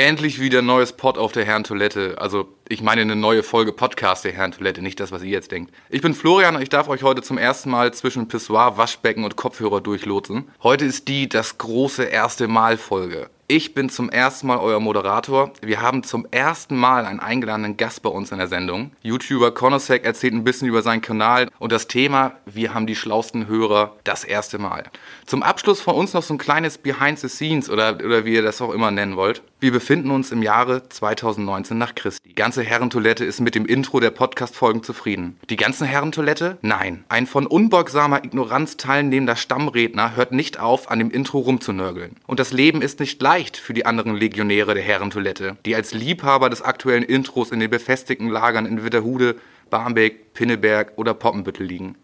[0.00, 2.16] Endlich wieder neues Pod auf der Herrentoilette.
[2.16, 5.74] Also, ich meine eine neue Folge Podcast der Herrentoilette, nicht das, was ihr jetzt denkt.
[5.90, 9.36] Ich bin Florian und ich darf euch heute zum ersten Mal zwischen Pissoir, Waschbecken und
[9.36, 10.48] Kopfhörer durchlotsen.
[10.62, 13.28] Heute ist die das große erste Mal Folge.
[13.52, 15.50] Ich bin zum ersten Mal euer Moderator.
[15.60, 18.92] Wir haben zum ersten Mal einen eingeladenen Gast bei uns in der Sendung.
[19.02, 23.48] YouTuber Konosek erzählt ein bisschen über seinen Kanal und das Thema, wir haben die schlausten
[23.48, 24.84] Hörer, das erste Mal.
[25.26, 28.42] Zum Abschluss von uns noch so ein kleines Behind the Scenes oder, oder wie ihr
[28.42, 29.42] das auch immer nennen wollt.
[29.58, 32.28] Wir befinden uns im Jahre 2019 nach Christi.
[32.28, 35.38] Die ganze Herrentoilette ist mit dem Intro der Podcast-Folgen zufrieden.
[35.50, 36.56] Die ganze Herrentoilette?
[36.62, 37.04] Nein.
[37.08, 42.16] Ein von unbeugsamer Ignoranz teilnehmender Stammredner hört nicht auf, an dem Intro rumzunörgeln.
[42.26, 46.50] Und das Leben ist nicht leicht für die anderen Legionäre der Herrentoilette, die als Liebhaber
[46.50, 49.36] des aktuellen Intros in den befestigten Lagern in Witterhude,
[49.70, 51.96] Barmbek, Pinneberg oder Poppenbüttel liegen.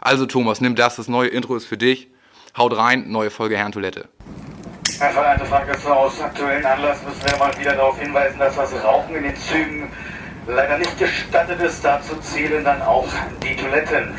[0.00, 2.08] Also Thomas, nimm das, das neue Intro ist für dich.
[2.56, 4.08] Haut rein, neue Folge Herrentoilette.
[4.98, 9.16] Herr vereinte Fahrgäste, aus aktuellen Anlass müssen wir mal wieder darauf hinweisen, dass das Rauchen
[9.16, 9.90] in den Zügen
[10.46, 11.84] leider nicht gestattet ist.
[11.84, 13.08] Dazu zählen dann auch
[13.42, 14.14] die Toiletten.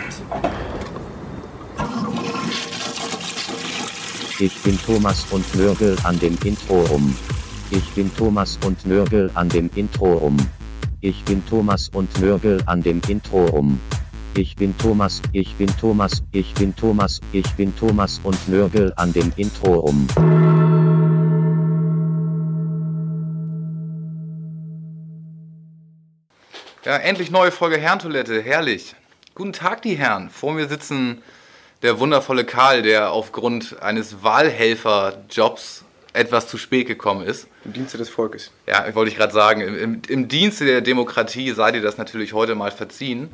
[4.44, 7.16] Ich bin Thomas und nörgel an dem Intro rum.
[7.72, 10.36] Ich bin Thomas und nörgel an dem Intro rum.
[11.00, 13.80] Ich bin Thomas und nörgel an dem Intro rum.
[14.36, 19.14] Ich bin Thomas, ich bin Thomas, ich bin Thomas, ich bin Thomas und nörgel an
[19.14, 20.08] dem Intro rum.
[26.84, 28.94] Ja, endlich neue Folge Herrentoilette, herrlich.
[29.36, 30.30] Guten Tag, die Herren.
[30.30, 31.24] Vor mir sitzen
[31.84, 37.48] der wundervolle Karl, der aufgrund eines Wahlhelferjobs etwas zu spät gekommen ist.
[37.66, 38.52] Im Dienste des Volkes.
[38.66, 41.98] Ja, ich wollte ich gerade sagen, im, im, im Dienste der Demokratie seid ihr das
[41.98, 43.30] natürlich heute mal verziehen.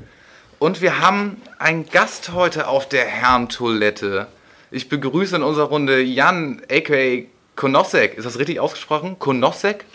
[0.57, 4.27] Und wir haben einen Gast heute auf der Herrentoilette.
[4.71, 7.23] Ich begrüße in unserer Runde Jan, a.k.a.
[7.55, 8.17] Konosek.
[8.17, 9.17] Ist das richtig ausgesprochen?
[9.19, 9.85] Konosek?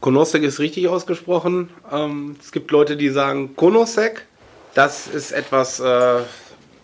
[0.00, 1.70] Konosek ist richtig ausgesprochen.
[1.92, 4.26] Ähm, es gibt Leute, die sagen Konosek.
[4.74, 6.20] Das ist etwas, äh,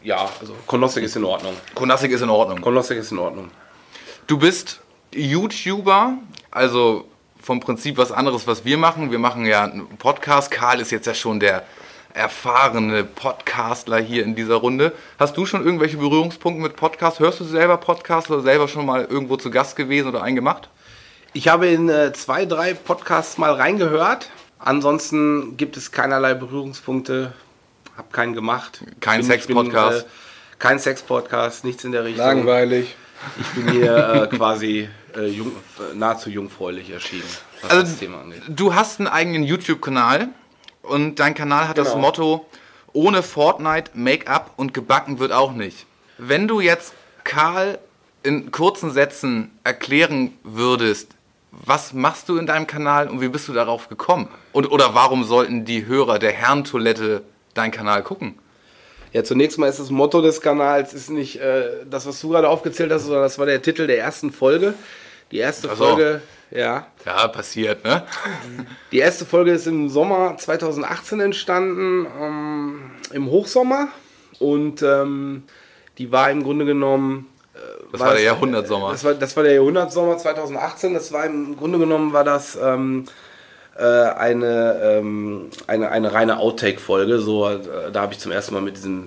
[0.07, 1.53] ja, also Konosek ist in Ordnung.
[1.75, 2.61] Konosek ist in Ordnung.
[2.61, 3.51] Konosek ist in Ordnung.
[4.29, 4.81] Du bist
[5.13, 6.19] YouTuber,
[6.53, 7.07] also
[7.43, 9.11] vom Prinzip was anderes, was wir machen.
[9.11, 10.53] Wir machen ja einen Podcast.
[10.53, 11.65] Karl ist jetzt ja schon der
[12.15, 14.93] erfahrene Podcastler hier in dieser Runde.
[15.19, 17.19] Hast du schon irgendwelche Berührungspunkte mit Podcast?
[17.19, 20.69] Hörst du selber Podcast oder selber schon mal irgendwo zu Gast gewesen oder einen gemacht?
[21.33, 24.31] Ich habe in äh, zwei, drei Podcasts mal reingehört.
[24.61, 27.33] Ansonsten gibt es keinerlei Berührungspunkte.
[27.97, 28.81] Hab keinen gemacht.
[29.01, 30.03] Kein Sex-Podcast?
[30.07, 30.09] äh,
[30.59, 32.25] Kein Sex-Podcast, nichts in der Richtung.
[32.25, 32.95] Langweilig.
[33.41, 37.25] Ich bin hier äh, quasi äh, jung, äh, nahezu jungfräulich erschienen,
[37.63, 38.43] was Also, das Thema angeht.
[38.49, 40.29] Du hast einen eigenen YouTube-Kanal
[40.83, 42.01] und dein Kanal hat das Genau.
[42.03, 42.47] Motto:
[42.93, 45.87] Ohne Fortnite, Make-up und gebacken wird auch nicht.
[46.19, 46.93] Wenn du jetzt
[47.25, 47.79] Karl
[48.23, 51.13] in kurzen Sätzen erklären würdest,
[51.51, 54.29] was machst du in deinem Kanal und wie bist du darauf gekommen?
[54.53, 57.23] Und, oder warum sollten die Hörer der Herrentoilette
[57.57, 58.39] deinen Kanal gucken?
[59.13, 62.49] Ja, zunächst mal ist das Motto des Kanals ist nicht äh, das, was du gerade
[62.49, 64.75] aufgezählt hast, sondern das war der Titel der ersten Folge.
[65.33, 65.85] Die erste Ach so.
[65.85, 68.05] Folge, ja, Ja, passiert, ne?
[68.93, 73.89] die erste Folge ist im Sommer 2018 entstanden, ähm, im Hochsommer
[74.39, 75.45] und ähm,
[75.99, 77.27] die war im Grunde genommen
[77.91, 78.91] Das war der Jahrhundertsommer.
[78.91, 80.93] Das war, das war der Jahrhundertsommer 2018.
[80.93, 83.26] Das war im Grunde genommen war das ähm, äh,
[83.85, 87.19] eine, ähm, eine, eine reine Outtake-Folge.
[87.21, 87.59] So, äh,
[87.93, 89.05] da habe ich zum ersten Mal mit, diesem,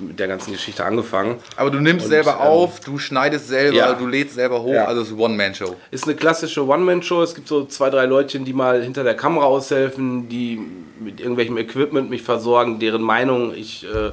[0.00, 1.36] mit der ganzen Geschichte angefangen.
[1.56, 3.92] Aber du nimmst Und, selber ähm, auf, du schneidest selber, ja.
[3.92, 4.86] du lädst selber hoch, Ja.
[4.86, 5.76] also es ist One-Man-Show.
[5.90, 7.22] Ist eine klassische One-Man-Show.
[7.22, 10.60] Es gibt so zwei, drei Leutchen, die mal hinter der Kamera aushelfen, die
[11.00, 14.10] mit irgendwelchem Equipment mich versorgen, deren Meinung ich äh,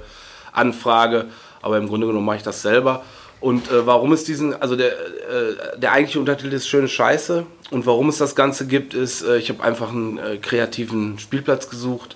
[0.52, 1.26] anfrage.
[1.62, 3.04] Aber im Grunde genommen mache ich das selber.
[3.42, 7.46] Und äh, warum es diesen, also der, äh, der eigentliche Untertitel ist Schöne Scheiße.
[7.72, 11.70] Und warum es das Ganze gibt, ist, äh, ich habe einfach einen äh, kreativen Spielplatz
[11.70, 12.16] gesucht,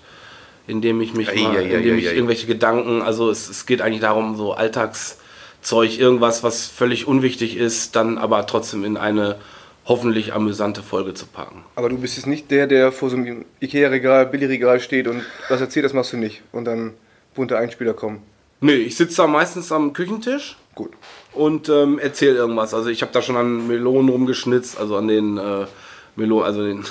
[0.68, 3.66] in dem ich mich, Ei, mal, ei, in dem ich irgendwelche Gedanken, also es, es
[3.66, 9.38] geht eigentlich darum, so Alltagszeug, irgendwas, was völlig unwichtig ist, dann aber trotzdem in eine
[9.86, 11.64] hoffentlich amüsante Folge zu packen.
[11.76, 15.62] Aber du bist jetzt nicht der, der vor so einem Ikea-Regal, Billigregal steht und was
[15.62, 16.44] erzählt, das machst du nicht.
[16.52, 16.94] Und dann
[17.34, 18.22] bunte Einspieler kommen.
[18.62, 20.94] Nee, ich sitze da meistens am Küchentisch Gut.
[21.34, 22.74] Und ähm, erzähle irgendwas.
[22.74, 25.66] Also ich habe da schon an Melonen rumgeschnitzt, also an den äh,
[26.16, 26.86] Melonen, also den,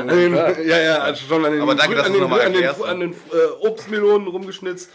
[0.00, 0.34] an den
[0.66, 3.12] ja, ja, also schon an den, Aber danke, dass an den, an den, an den
[3.12, 4.90] äh, Obstmelonen rumgeschnitzt.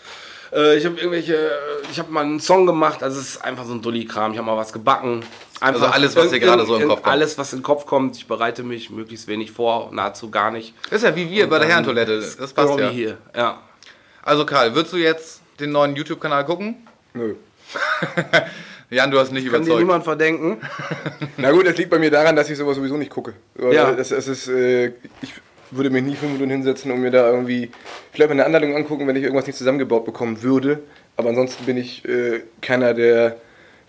[0.53, 1.51] Äh, ich habe irgendwelche,
[1.91, 4.33] ich habe mal einen Song gemacht, also es ist einfach so ein Dulli-Kram.
[4.33, 5.23] Ich habe mal was gebacken.
[5.59, 7.13] Einfach Also alles, was dir gerade so im Kopf kommt.
[7.13, 8.17] Alles, was in den Kopf kommt.
[8.17, 10.73] Ich bereite mich möglichst wenig vor, nahezu gar nicht.
[10.89, 12.89] Das ist ja wie wir bei der Herrentoilette, das passt Genau ja.
[12.89, 13.61] wie hier, ja.
[14.23, 16.87] Also Karl, würdest du jetzt den neuen YouTube-Kanal gucken?
[17.13, 17.35] Nö.
[18.89, 19.79] Jan, du hast nicht Kann dir überzeugt.
[19.79, 20.57] niemand verdenken.
[21.37, 23.33] Na gut, das liegt bei mir daran, dass ich sowas sowieso nicht gucke.
[23.71, 23.91] Ja.
[23.93, 24.87] Das, das ist, äh,
[25.21, 25.33] ich
[25.71, 27.71] würde mich nie fünf Minuten hinsetzen und mir da irgendwie
[28.11, 30.79] vielleicht mal eine Anleitung angucken, wenn ich irgendwas nicht zusammengebaut bekommen würde.
[31.15, 33.37] Aber ansonsten bin ich äh, keiner, der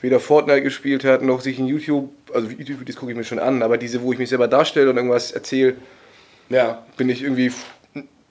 [0.01, 3.63] weder Fortnite gespielt hat, noch sich in YouTube, also YouTube-Videos gucke ich mir schon an,
[3.63, 5.75] aber diese, wo ich mich selber darstelle und irgendwas erzähle,
[6.49, 6.85] Ja.
[6.97, 7.53] bin ich irgendwie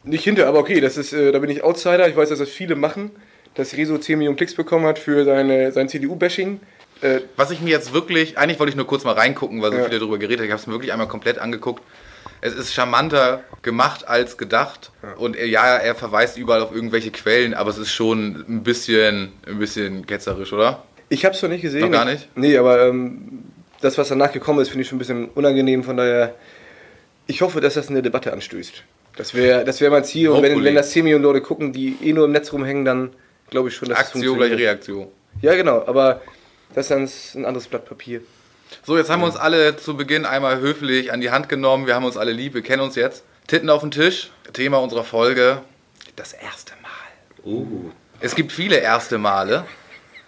[0.04, 0.48] nicht hinter.
[0.48, 2.08] Aber okay, das ist, äh, da bin ich Outsider.
[2.08, 3.12] Ich weiß, dass das viele machen,
[3.56, 6.60] dass Rezo 10 Millionen Klicks bekommen hat für seine, sein CDU-Bashing.
[7.02, 9.78] Äh, Was ich mir jetzt wirklich, eigentlich wollte ich nur kurz mal reingucken, weil so
[9.78, 9.86] Ja.
[9.86, 10.46] viele darüber geredet haben.
[10.46, 11.84] Ich habe es mir wirklich einmal komplett angeguckt.
[12.42, 14.92] Es ist charmanter gemacht als gedacht.
[15.18, 19.34] Und er, ja, er verweist überall auf irgendwelche Quellen, aber es ist schon ein bisschen,
[19.48, 20.84] ein bisschen ketzerisch, oder?
[21.10, 21.82] Ich habe es noch nicht gesehen.
[21.82, 22.30] Noch gar nicht?
[22.36, 23.44] Nee, aber ähm,
[23.82, 25.84] das, was danach gekommen ist, finde ich schon ein bisschen unangenehm.
[25.84, 26.36] Von daher,
[27.28, 28.84] ich hoffe, dass das eine Debatte anstößt.
[29.18, 30.30] Das wäre das wär mein Ziel.
[30.30, 33.10] Und wenn, wenn das 10 Millionen Leute gucken, die eh nur im Netz rumhängen, dann
[33.52, 34.54] glaube ich schon, dass es Aktion gleich.
[34.54, 35.08] Reaktion.
[35.42, 35.86] Ja, genau.
[35.86, 36.22] Aber
[36.74, 36.92] das ist
[37.36, 38.22] dann ein anderes Blatt Papier.
[38.84, 41.86] So, jetzt haben wir uns alle zu Beginn einmal höflich an die Hand genommen.
[41.86, 43.24] Wir haben uns alle lieb, wir kennen uns jetzt.
[43.46, 44.32] Titten auf den Tisch.
[44.54, 45.62] Thema unserer Folge:
[46.16, 47.92] das erste Mal.
[48.22, 49.66] Es gibt viele erste Male,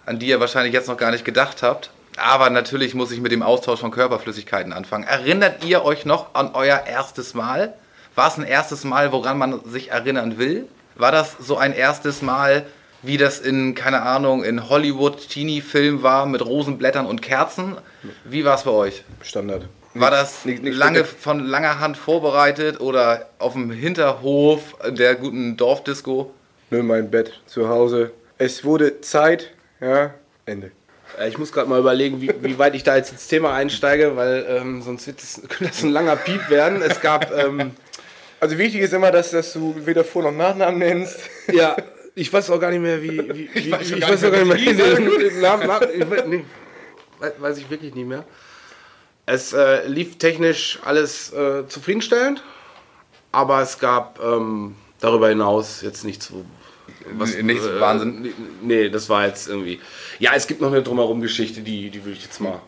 [0.04, 1.90] an die ihr wahrscheinlich jetzt noch gar nicht gedacht habt.
[2.16, 5.04] Aber natürlich muss ich mit dem Austausch von Körperflüssigkeiten anfangen.
[5.04, 7.74] Erinnert ihr euch noch an euer erstes Mal?
[8.14, 10.68] War es ein erstes Mal, woran man sich erinnern will?
[10.94, 12.66] War das so ein erstes Mal,
[13.04, 17.76] wie das in, keine Ahnung, in Hollywood-Teenie-Film war mit Rosenblättern und Kerzen?
[18.24, 19.04] Wie war es bei euch?
[19.22, 19.66] Standard.
[19.94, 25.56] War das Nichts- nichts lange von langer Hand vorbereitet oder auf dem Hinterhof der guten
[25.56, 26.32] Dorfdisco?
[26.70, 28.10] Nö, mein Bett zu Hause.
[28.38, 29.50] Es wurde Zeit.
[29.80, 30.12] Ja,
[30.46, 30.72] Ende.
[31.20, 34.16] Äh, Ich muss gerade mal überlegen, wie, wie weit ich da jetzt ins Thema einsteige,
[34.16, 36.82] weil ähm, sonst wird das, könnte das ein langer Piep werden.
[36.82, 37.70] Es gab, ähm,
[38.40, 41.18] Also wichtig ist immer, dass, dass du weder Vor- noch Nachnamen nennst.
[41.52, 41.76] ja,
[42.14, 43.08] ich weiß auch gar nicht mehr, wie.
[43.34, 44.94] wie, wie weiß schon ich weiß auch gar nicht wie mehr.
[44.94, 46.44] den- Namen, Namen, ich weiß, nee,
[47.20, 48.24] weiß- weiß ich wirklich nicht mehr.
[49.26, 52.42] Es äh, lief technisch alles äh, zufriedenstellend,
[53.32, 56.30] aber es gab ähm, darüber hinaus jetzt nichts,
[57.16, 58.32] was, Nichts äh, Wahnsinn.
[58.62, 59.80] Nee, das war jetzt irgendwie.
[60.18, 62.60] Ja, es gibt noch eine Drumherum-Geschichte, die, die würde ich jetzt mal.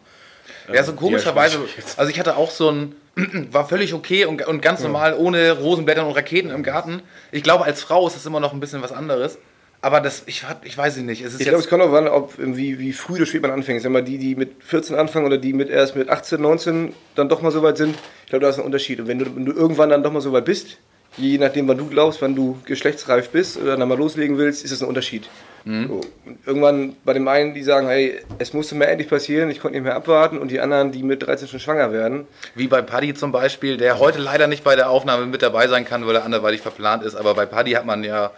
[0.73, 1.59] Ja, so komischerweise.
[1.97, 2.97] Also ich hatte auch so ein,
[3.53, 7.03] war völlig okay und, und ganz normal, ohne Rosenblätter und Raketen im Garten.
[7.33, 9.39] Ich glaube, als Frau ist das immer noch ein bisschen was anderes.
[9.83, 11.23] Aber das, ich, ich weiß nicht.
[11.23, 13.83] Es Ich glaube, es kommt auch an, ob, wie, wie früh oder spät man anfängt.
[13.83, 17.29] Sag mal, die, die mit 14 anfangen oder die mit erst mit 18, 19 dann
[17.29, 19.01] doch mal so weit sind, ich glaube, da ist ein Unterschied.
[19.01, 20.79] Und wenn du, wenn du irgendwann dann doch mal so weit bist,
[21.17, 24.73] je nachdem, wann du glaubst, wann du geschlechtsreif bist oder dann mal loslegen willst, ist
[24.73, 25.29] das ein Unterschied.
[25.65, 25.89] Mhm.
[25.89, 26.01] So.
[26.47, 29.85] Irgendwann bei dem einen, die sagen, hey, es musste mir endlich passieren, ich konnte nicht
[29.85, 32.27] mehr abwarten, und die anderen, die mit 13 schon schwanger werden.
[32.55, 35.85] wie bei Paddy zum Beispiel, der heute leider nicht bei der Aufnahme mit dabei sein
[35.85, 37.17] kann, weil er anderweitig verplant ist.
[37.17, 38.31] Aber bei Paddy hat man ja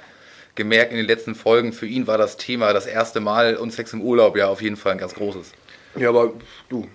[0.54, 3.92] gemerkt in den letzten Folgen, für ihn war das Thema das erste Mal und Sex
[3.92, 5.52] im Urlaub ja auf jeden Fall ein ganz großes.
[5.96, 6.32] Ja, aber
[6.68, 6.86] du.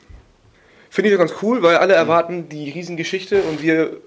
[0.89, 3.97] Finde ich ja ganz cool, weil alle erwarten die Riesengeschichte und wir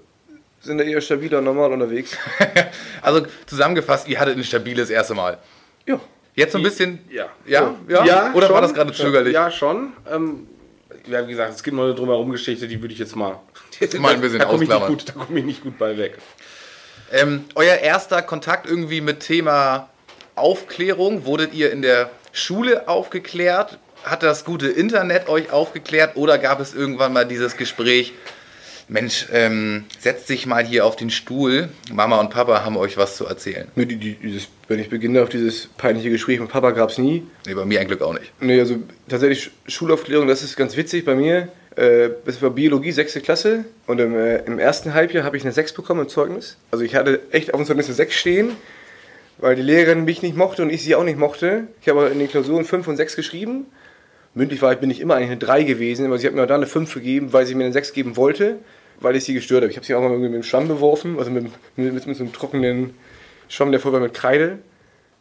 [0.67, 2.15] sind da eher stabiler normal unterwegs.
[3.01, 5.37] Also zusammengefasst, ihr hattet ein stabiles erste Mal.
[5.85, 5.99] Ja.
[6.35, 6.99] Jetzt so ein bisschen.
[7.09, 7.27] Ja.
[7.45, 7.73] Ja?
[7.87, 8.33] Ja?
[8.33, 8.61] Oder war schon.
[8.61, 9.33] das gerade zögerlich?
[9.33, 9.93] Ja, schon.
[10.11, 10.47] Ähm,
[11.07, 13.39] ja, wie gesagt, es gibt noch eine Drumherum-Geschichte, die würde ich jetzt mal.
[13.99, 14.89] Mal ein bisschen da komme ich, nicht ausklammern.
[14.89, 16.17] gut- da komm ich nicht gut bei weg.
[17.11, 19.89] Ähm, euer erster Kontakt irgendwie mit Thema
[20.35, 23.79] Aufklärung, wurdet ihr in der Schule aufgeklärt?
[24.03, 28.13] Hat das gute Internet euch aufgeklärt oder gab es irgendwann mal dieses Gespräch,
[28.89, 33.17] Mensch, ähm, setzt sich mal hier auf den Stuhl, Mama und Papa haben euch was
[33.17, 33.67] zu erzählen?
[33.75, 36.97] Nee, die, die, dieses, wenn ich beginne auf dieses peinliche Gespräch mit Papa gab es
[36.97, 37.23] nie.
[37.45, 38.31] Nee, bei mir ein Glück auch nicht.
[38.39, 38.77] Nee, also
[39.09, 41.49] tatsächlich Schulaufklärung, das ist ganz witzig bei mir.
[41.75, 43.65] Äh, das war Biologie, sechste Klasse.
[43.87, 46.57] Und im, äh, im ersten Halbjahr habe ich eine 6 bekommen im Zeugnis.
[46.71, 48.51] Also ich hatte echt auf dem Zeugnis eine 6 stehen,
[49.37, 51.67] weil die Lehrerin mich nicht mochte und ich sie auch nicht mochte.
[51.81, 53.65] Ich habe aber in den Klausuren 5 und 6 geschrieben.
[54.33, 56.55] Mündlich war, bin ich immer eigentlich eine 3 gewesen, aber sie hat mir auch da
[56.55, 58.59] eine 5 gegeben, weil sie mir eine 6 geben wollte,
[58.99, 59.71] weil ich sie gestört habe.
[59.71, 61.43] Ich habe sie auch mal mit dem Schwamm beworfen, also mit,
[61.75, 62.93] mit, mit, mit so einem trockenen
[63.49, 64.59] Schwamm, der voll war mit Kreide.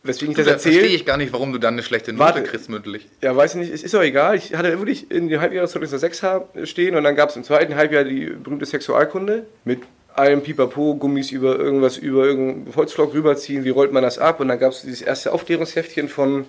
[0.03, 0.75] Weswegen ich das Da erzähle.
[0.77, 2.43] verstehe ich gar nicht, warum du dann eine schlechte Note Warte.
[2.45, 3.09] kriegst mündlich.
[3.23, 4.37] Ja, weiß ich nicht, es ist doch egal.
[4.37, 7.43] Ich hatte wirklich in dem Halbjahreszeugnis eine 6 haben- stehen und dann gab es im
[7.43, 9.81] zweiten Halbjahr die berühmte Sexualkunde mit
[10.15, 14.47] allem Pipapo, Gummis über irgendwas, über irgendeinen Holzflock rüberziehen, wie rollt man das ab und
[14.49, 16.47] dann gab es dieses erste Aufklärungsheftchen von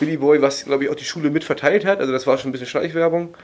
[0.00, 2.48] Billy Boy, was glaube ich auch die Schule mit verteilt hat, also das war schon
[2.48, 3.28] ein bisschen Schleichwerbung.
[3.28, 3.36] Und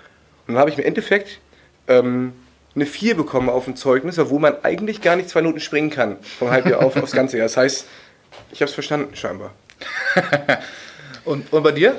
[0.48, 1.38] dann habe ich im Endeffekt
[1.86, 2.32] ähm,
[2.78, 6.16] eine 4 bekommen auf dem Zeugnis, obwohl man eigentlich gar nicht zwei Noten springen kann
[6.38, 7.46] vom Halbjahr auf aufs ganze Jahr.
[7.46, 7.86] Das heißt,
[8.52, 9.52] ich habe es verstanden scheinbar.
[11.24, 11.94] Und, und bei dir?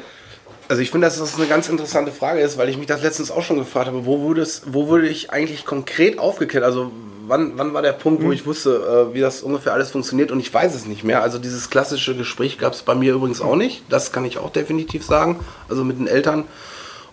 [0.67, 3.29] Also ich finde, dass das eine ganz interessante Frage ist, weil ich mich das letztens
[3.29, 6.63] auch schon gefragt habe, wo wurde, es, wo wurde ich eigentlich konkret aufgeklärt?
[6.63, 6.91] Also
[7.27, 10.39] wann, wann war der Punkt, wo ich wusste, äh, wie das ungefähr alles funktioniert und
[10.39, 11.21] ich weiß es nicht mehr.
[11.21, 13.83] Also dieses klassische Gespräch gab es bei mir übrigens auch nicht.
[13.89, 15.39] Das kann ich auch definitiv sagen.
[15.69, 16.45] Also mit den Eltern.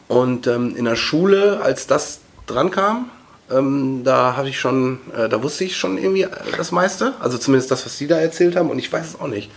[0.08, 3.10] Und ähm, in der Schule, als das dran kam,
[3.50, 6.26] ähm, da habe ich schon, äh, da wusste ich schon irgendwie
[6.56, 7.14] das meiste.
[7.20, 9.50] Also zumindest das, was die da erzählt haben und ich weiß es auch nicht.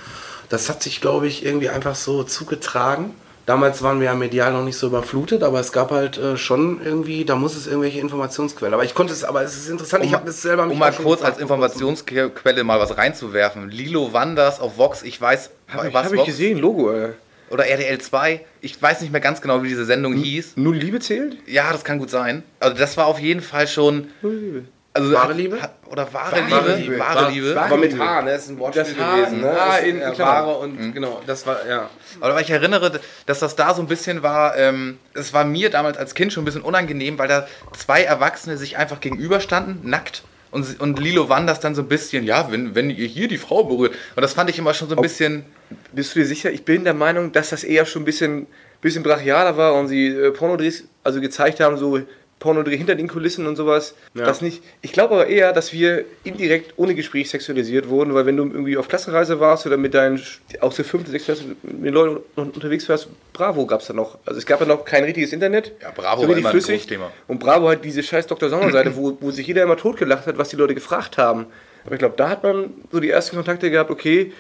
[0.50, 3.14] Das hat sich, glaube ich, irgendwie einfach so zugetragen.
[3.46, 6.82] Damals waren wir ja medial noch nicht so überflutet, aber es gab halt äh, schon
[6.86, 8.76] irgendwie, da muss es irgendwelche Informationsquellen.
[8.76, 10.92] Aber ich konnte es, aber es ist interessant, ich habe es selber mich Um mal
[10.94, 13.70] kurz als Informationsquelle mal was reinzuwerfen.
[13.70, 16.28] Lilo Wanders auf Vox, ich weiß, Habe ich, was hab ich Vox?
[16.28, 17.14] gesehen, Logo, ey.
[17.50, 20.54] Oder RTL 2, ich weiß nicht mehr ganz genau, wie diese Sendung hieß.
[20.58, 21.38] Nur die Liebe zählt?
[21.48, 22.44] Ja, das kann gut sein.
[22.60, 24.08] Also das war auf jeden Fall schon.
[24.22, 24.64] Nur die Liebe.
[24.92, 25.62] Also Wahre Liebe?
[25.62, 26.82] Hat, oder wahre, Wahre Liebe.
[26.82, 27.00] Liebe.
[27.00, 27.62] Wahre War- Liebe.
[27.62, 28.32] Aber mit H, ne?
[28.32, 29.52] Das ist ein Wortspiel Das H, gewesen, ne?
[29.52, 30.20] ah, Das- in- ja, in.
[30.20, 31.90] Wahre und genau, das war, ja.
[32.20, 35.98] Aber ich erinnere, dass das da so ein bisschen war, ähm, es war mir damals
[35.98, 40.24] als Kind schon ein bisschen unangenehm, weil da zwei Erwachsene sich einfach gegenüberstanden, nackt.
[40.52, 43.64] Und, und Lilo Wanders dann so ein bisschen, ja, wenn, wenn ihr hier die Frau
[43.64, 43.94] berührt.
[44.16, 45.46] Und das fand ich immer schon so ein bisschen,
[45.94, 46.52] Bist du dir sicher?
[46.52, 48.48] Ich bin der Meinung, dass das eher schon ein bisschen,
[48.82, 52.00] bisschen brachialer war und sie äh, Pornodrehs also gezeigt haben, so
[52.40, 53.96] Pornodreh hinter den Kulissen und sowas.
[54.14, 54.24] Ja.
[54.24, 54.64] Das nicht.
[54.82, 58.78] Ich glaube aber eher, dass wir indirekt ohne Gespräch sexualisiert wurden, weil wenn du irgendwie
[58.78, 60.22] auf Klassenreise warst oder mit deinen,
[60.62, 63.94] auch zur fünfte, sechste Klasse mit den Leuten un- unterwegs warst, Bravo gab es da
[63.94, 64.18] noch.
[64.26, 65.74] Also es gab ja noch kein richtiges Internet.
[65.82, 66.76] Ja, Bravo so war immer ein flüssig.
[66.76, 67.12] großes Thema.
[67.28, 68.50] Und Bravo hat diese scheiß Dr.
[68.50, 71.46] Sommer-Seite, wo, wo sich jeder immer totgelacht hat, was die Leute gefragt haben.
[71.86, 74.32] Aber ich glaube, da hat man so die ersten Kontakte gehabt, okay,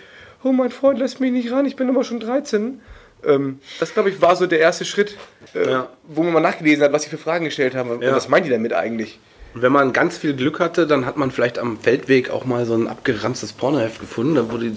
[0.43, 2.79] oh, mein Freund lässt mich nicht ran, ich bin aber schon 13.
[3.25, 5.17] Ähm, das, glaube ich, war so der erste Schritt,
[5.53, 5.89] äh, Ja.
[6.07, 7.89] wo man mal nachgelesen hat, was sie für Fragen gestellt haben.
[7.91, 8.15] Und Ja.
[8.15, 9.19] was meint die damit eigentlich?
[9.55, 12.65] Und wenn man ganz viel Glück hatte, dann hat man vielleicht am Feldweg auch mal
[12.67, 14.71] so ein abgeranztes Pornoheft gefunden, da wurde äh,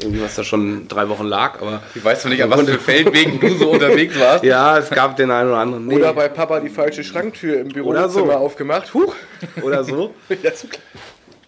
[0.00, 2.78] irgendwie was da schon drei Wochen lag, aber ich weiß noch nicht, an was für
[2.78, 4.44] Feldwegen du so unterwegs warst.
[4.44, 5.86] ja, es gab den einen oder anderen.
[5.88, 5.96] Nee.
[5.96, 8.38] Oder bei Papa die falsche Schranktür im Bürozimmer so.
[8.38, 8.94] aufgemacht.
[8.94, 9.12] Huch!
[9.62, 10.14] oder so.
[10.40, 10.82] Ja, zu klar.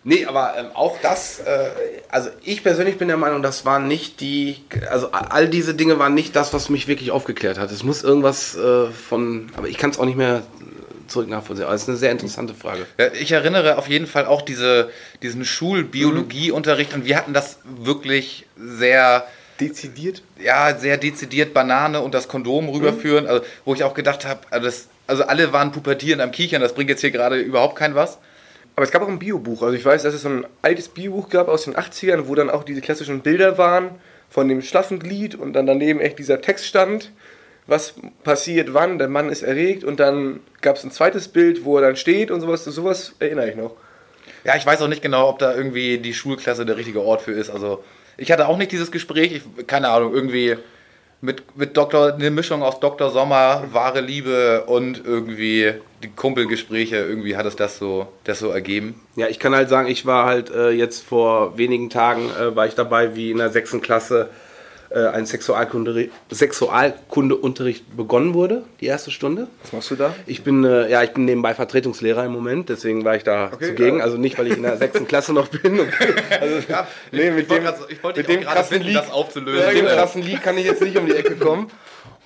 [0.09, 1.69] Nee, aber ähm, auch das, äh,
[2.09, 4.57] also ich persönlich bin der Meinung, das waren nicht die,
[4.91, 7.71] also a- all diese Dinge waren nicht das, was mich wirklich aufgeklärt hat.
[7.71, 10.43] Es muss irgendwas äh, von, aber ich kann es auch nicht mehr
[11.09, 11.67] zurück nachvollziehen.
[11.67, 12.87] Aber es ist eine sehr interessante Frage.
[12.99, 14.91] Ja, ich erinnere auf jeden Fall auch diese,
[15.23, 19.27] diesen Schulbiologieunterricht und wir hatten das wirklich sehr,
[19.61, 20.23] Dezidiert.
[20.43, 24.67] ja, sehr dezidiert Banane und das Kondom rüberführen, also, wo ich auch gedacht habe, also,
[24.67, 28.19] das- also alle waren pubertierend am Kichern, das bringt jetzt hier gerade überhaupt kein was.
[28.79, 29.63] Aber es gab auch ein Biobuch.
[29.63, 32.49] Also ich weiß, dass es so ein altes Biobuch gab aus den 80ern, wo dann
[32.49, 33.91] auch diese klassischen Bilder waren
[34.31, 37.11] von dem schlaffen Glied und dann daneben echt dieser Text stand,
[37.67, 41.77] was passiert, wann, der Mann ist erregt und dann gab es ein zweites Bild, wo
[41.79, 42.63] er dann steht und sowas.
[42.63, 43.75] Sowas erinnere ich noch.
[44.45, 47.33] Ja, ich weiß auch nicht genau, ob da irgendwie die Schulklasse der richtige Ort für
[47.33, 47.51] ist.
[47.51, 47.83] Also
[48.17, 50.57] ich hatte auch nicht dieses Gespräch, ich, keine Ahnung, irgendwie
[51.21, 53.11] mit, mit Doktor, eine Mischung aus Dr.
[53.11, 59.01] Sommer, wahre Liebe und irgendwie die Kumpelgespräche, irgendwie hat es das so, das so ergeben.
[59.17, 62.67] Ja, ich kann halt sagen, ich war halt äh, jetzt vor wenigen Tagen, äh, war
[62.67, 64.29] ich dabei, wie in der sechsten Klasse
[64.97, 69.49] ein Sexualkunde, Sexualkundeunterricht begonnen wurde, die erste Stunde.
[69.63, 70.15] Was machst du da?
[70.27, 73.69] Ich bin, äh, ja, ich bin nebenbei Vertretungslehrer im Moment, deswegen war ich da Okay,
[73.69, 73.99] zugegen.
[73.99, 74.05] ja.
[74.05, 75.81] Also nicht, weil ich in der sechsten Klasse noch bin.
[75.81, 76.15] Okay.
[76.69, 79.11] Ja, Nee, mit ich wollte dem- so- ich wollte mit dem gerade bitten, Leak- das
[79.11, 79.67] aufzulösen.
[79.67, 81.71] Mit dem krassen Lied kann ich jetzt nicht um die Ecke kommen.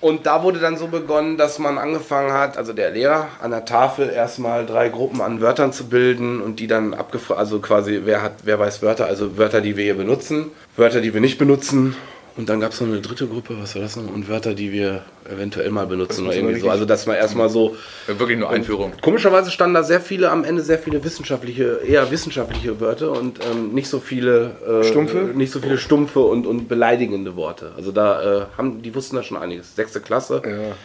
[0.01, 3.63] Und da wurde dann so begonnen, dass man angefangen hat, also der Lehrer an der
[3.63, 8.21] Tafel erstmal drei Gruppen an Wörtern zu bilden und die dann abgefragt, also quasi, wer
[8.21, 11.95] hat, wer weiß Wörter, also Wörter, die wir hier benutzen, Wörter, die wir nicht benutzen.
[12.35, 14.11] Und dann gab es noch eine dritte Gruppe, was war das noch?
[14.11, 16.69] Und Wörter, die wir eventuell mal benutzen oder irgendwie so.
[16.69, 17.75] Also dass man erstmal so
[18.07, 18.93] Wirklich nur Einführung.
[19.01, 23.73] Komischerweise standen da sehr viele, am Ende sehr viele wissenschaftliche, eher wissenschaftliche Wörter und ähm,
[23.73, 25.31] nicht so viele äh, Stumpfe?
[25.35, 27.71] nicht so viele stumpfe und, und beleidigende Worte.
[27.77, 29.75] Also da äh, haben, die wussten da schon einiges.
[29.75, 30.41] Sechste Klasse.
[30.45, 30.75] Ja.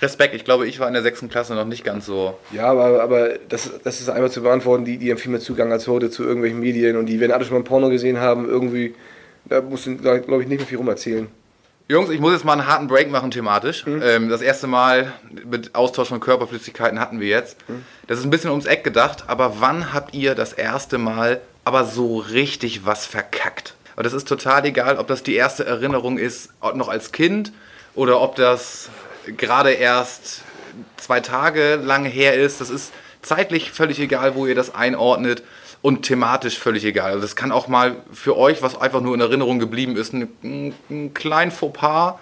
[0.00, 2.38] Respekt, ich glaube, ich war in der sechsten Klasse noch nicht ganz so.
[2.52, 5.72] Ja, aber, aber das, das ist einmal zu beantworten, die, die haben viel mehr Zugang
[5.72, 8.48] als heute zu irgendwelchen Medien und die, wenn alle schon mal ein Porno gesehen haben,
[8.48, 8.94] irgendwie,
[9.44, 11.28] da musst du, glaube ich, nicht mehr viel rumerzählen.
[11.88, 13.84] Jungs, ich muss jetzt mal einen harten Break machen thematisch.
[13.86, 15.12] Ähm, das erste Mal
[15.44, 17.56] mit Austausch von Körperflüssigkeiten hatten wir jetzt.
[18.06, 21.84] Das ist ein bisschen ums Eck gedacht, aber wann habt ihr das erste Mal aber
[21.84, 23.74] so richtig was verkackt?
[23.96, 27.52] Und das ist total egal, ob das die erste Erinnerung ist, noch als Kind
[27.94, 28.88] oder ob das
[29.36, 30.42] gerade erst
[30.96, 32.60] zwei Tage lang her ist.
[32.60, 35.42] Das ist zeitlich völlig egal, wo ihr das einordnet
[35.82, 37.10] und thematisch völlig egal.
[37.10, 40.28] Also das kann auch mal für euch, was einfach nur in Erinnerung geblieben ist, ein,
[40.42, 42.14] ein, ein klein Fauxpas.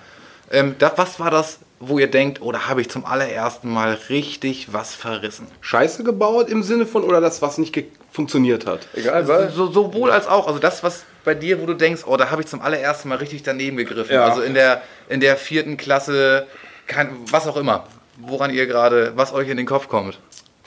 [0.51, 3.99] Ähm, das, was war das, wo ihr denkt, oh, da habe ich zum allerersten Mal
[4.09, 5.47] richtig was verrissen?
[5.61, 7.79] Scheiße gebaut im Sinne von oder das, was nicht
[8.11, 8.89] funktioniert hat.
[8.95, 9.55] Egal, was?
[9.55, 10.47] So, sowohl als auch.
[10.47, 13.19] Also das, was bei dir, wo du denkst, oh, da habe ich zum allerersten Mal
[13.19, 14.15] richtig daneben gegriffen.
[14.15, 14.27] Ja.
[14.27, 16.47] Also in der, in der vierten Klasse,
[16.87, 17.87] kein, was auch immer.
[18.19, 20.19] Woran ihr gerade, was euch in den Kopf kommt.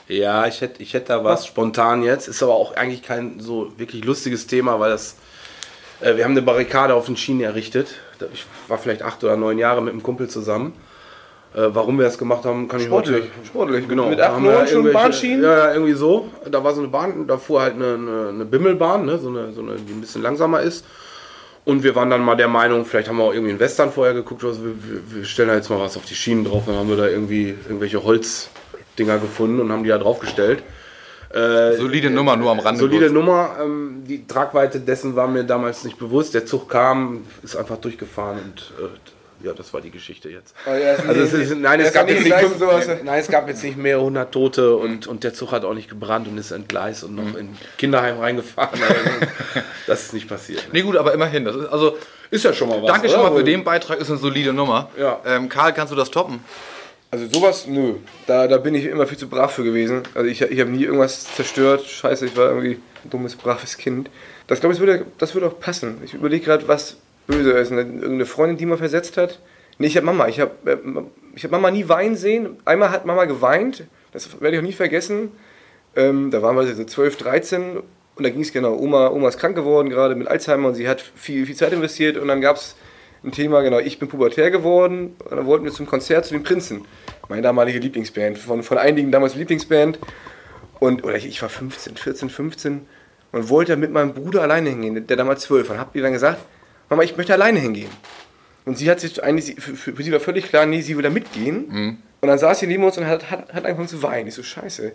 [0.07, 2.27] Ja, ich hätte, ich hätte da was spontan jetzt.
[2.27, 5.15] Ist aber auch eigentlich kein so wirklich lustiges Thema, weil das.
[6.01, 7.95] Äh, wir haben eine Barrikade auf den Schienen errichtet.
[8.33, 10.73] Ich war vielleicht acht oder neun Jahre mit einem Kumpel zusammen.
[11.55, 13.47] Äh, warum wir das gemacht haben, kann ich Sportlich, heute.
[13.47, 13.87] sportlich.
[13.87, 14.09] Genau.
[14.09, 15.43] Mit da 8, haben wir 9 schon Bahnschienen.
[15.43, 16.29] Ja, ja, irgendwie so.
[16.49, 19.19] Da war so eine Bahn, da fuhr halt eine, eine, eine Bimmelbahn, ne?
[19.19, 20.83] so, eine, so eine, die ein bisschen langsamer ist.
[21.65, 24.13] Und wir waren dann mal der Meinung, vielleicht haben wir auch irgendwie in Western vorher
[24.13, 26.63] geguckt, also wir, wir, wir stellen da jetzt mal was auf die Schienen drauf.
[26.65, 27.97] Dann haben wir da irgendwie irgendwelche
[28.93, 30.63] Holzdinger gefunden und haben die da draufgestellt.
[31.33, 32.79] Äh, Solide Nummer, nur am Rande.
[32.79, 33.11] Solide kurz.
[33.13, 33.55] Nummer.
[33.59, 36.35] Ähm, die Tragweite dessen war mir damals nicht bewusst.
[36.35, 40.53] Der Zug kam, ist einfach durchgefahren und äh, ja, das war die Geschichte jetzt.
[40.67, 43.47] Oh, ja, ist Also es nicht- ist, nein, es gab jetzt nicht nein, es gab
[43.49, 47.03] jetzt mehrere hundert Tote und, und der Zug hat auch nicht gebrannt und ist entgleist
[47.03, 48.79] und noch in Kinderheim reingefahren.
[48.87, 50.67] Also, das ist nicht passiert.
[50.71, 51.43] Nee, gut, aber immerhin.
[51.45, 51.97] Das ist, also,
[52.31, 52.91] Ist ja schon mal was.
[52.91, 54.89] danke schon mal für den Beitrag, ist eine solide Nummer.
[54.97, 55.19] Ja.
[55.25, 56.39] Ähm, Karl, kannst du das toppen?
[57.13, 57.97] Also sowas, nö.
[58.25, 60.01] Da, da bin ich immer viel zu brav für gewesen.
[60.15, 61.85] Also ich, ich habe nie irgendwas zerstört.
[61.85, 64.09] Scheiße, ich war irgendwie ein dummes, braves Kind.
[64.47, 65.99] Das glaube ich, würde, das würde auch passen.
[66.03, 67.71] Ich überlege gerade, was böse ist.
[67.71, 69.37] Eine, irgendeine Freundin, die mal versetzt hat.
[69.77, 70.27] Nee, ich habe Mama.
[70.27, 70.77] Ich habe äh,
[71.35, 72.57] ich hab Mama nie weinen sehen.
[72.65, 73.83] Einmal hat Mama geweint.
[74.11, 75.33] Das werde ich auch nie vergessen.
[75.95, 78.75] Ähm, da waren wir so 12, 13 und da ging es genau.
[78.75, 82.17] Oma, Oma ist krank geworden, gerade mit Alzheimer und sie hat viel, viel Zeit investiert
[82.17, 82.75] und dann gab es
[83.23, 86.43] ein Thema, genau, ich bin pubertär geworden und dann wollten wir zum Konzert zu den
[86.43, 86.85] Prinzen.
[87.29, 89.99] Meine damalige Lieblingsband, von, von einigen damals Lieblingsband.
[90.79, 92.85] Und, oder ich, ich war 15, 14, 15
[93.31, 95.75] und wollte mit meinem Bruder alleine hingehen, der damals 12 war.
[95.75, 96.39] Und hab ihr dann gesagt,
[96.89, 97.89] Mama, ich möchte alleine hingehen.
[98.65, 101.03] Und sie hat sich eigentlich, für, für, für sie war völlig klar, nee, sie will
[101.03, 101.65] da mitgehen.
[102.21, 104.27] Und dann saß sie neben uns und hat, hat, hat angefangen zu weinen.
[104.27, 104.93] Ich so, scheiße.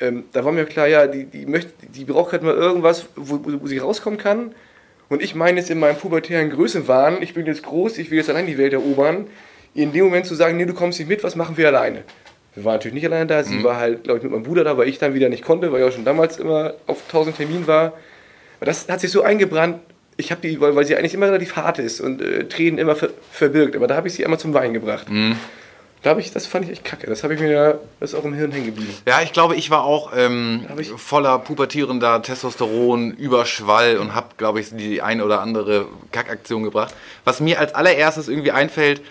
[0.00, 3.40] Ähm, da war mir klar, ja, die, die, möchte, die braucht halt mal irgendwas, wo,
[3.42, 4.54] wo sie rauskommen kann.
[5.10, 8.30] Und ich meine jetzt in meinem pubertären Größenwahn, ich bin jetzt groß, ich will jetzt
[8.30, 9.26] allein die Welt erobern.
[9.74, 12.04] In dem Moment zu sagen, nee, du kommst nicht mit, was machen wir alleine?
[12.54, 14.78] Wir waren natürlich nicht alleine da, sie war halt, glaube ich, mit meinem Bruder da,
[14.78, 17.66] weil ich dann wieder nicht konnte, weil ich auch schon damals immer auf 1000 Terminen
[17.66, 17.92] war.
[18.58, 19.80] Aber das hat sich so eingebrannt,
[20.16, 22.94] ich habe die, weil, weil sie eigentlich immer relativ hart ist und äh, Tränen immer
[22.94, 25.06] ver, verbirgt, aber da habe ich sie einmal zum Weinen gebracht.
[25.08, 25.12] Da
[26.08, 28.24] habe ich, das fand ich echt kacke, das habe ich mir ja, das ist auch
[28.24, 28.94] im Hirn hängen geblieben.
[29.06, 34.60] Ja, ich glaube, ich war auch ähm, ich- voller pubertierender Testosteron, Überschwall und habe, glaube
[34.60, 36.94] ich, die eine oder andere Kackaktion gebracht.
[37.24, 39.02] Was mir als allererstes irgendwie einfällt,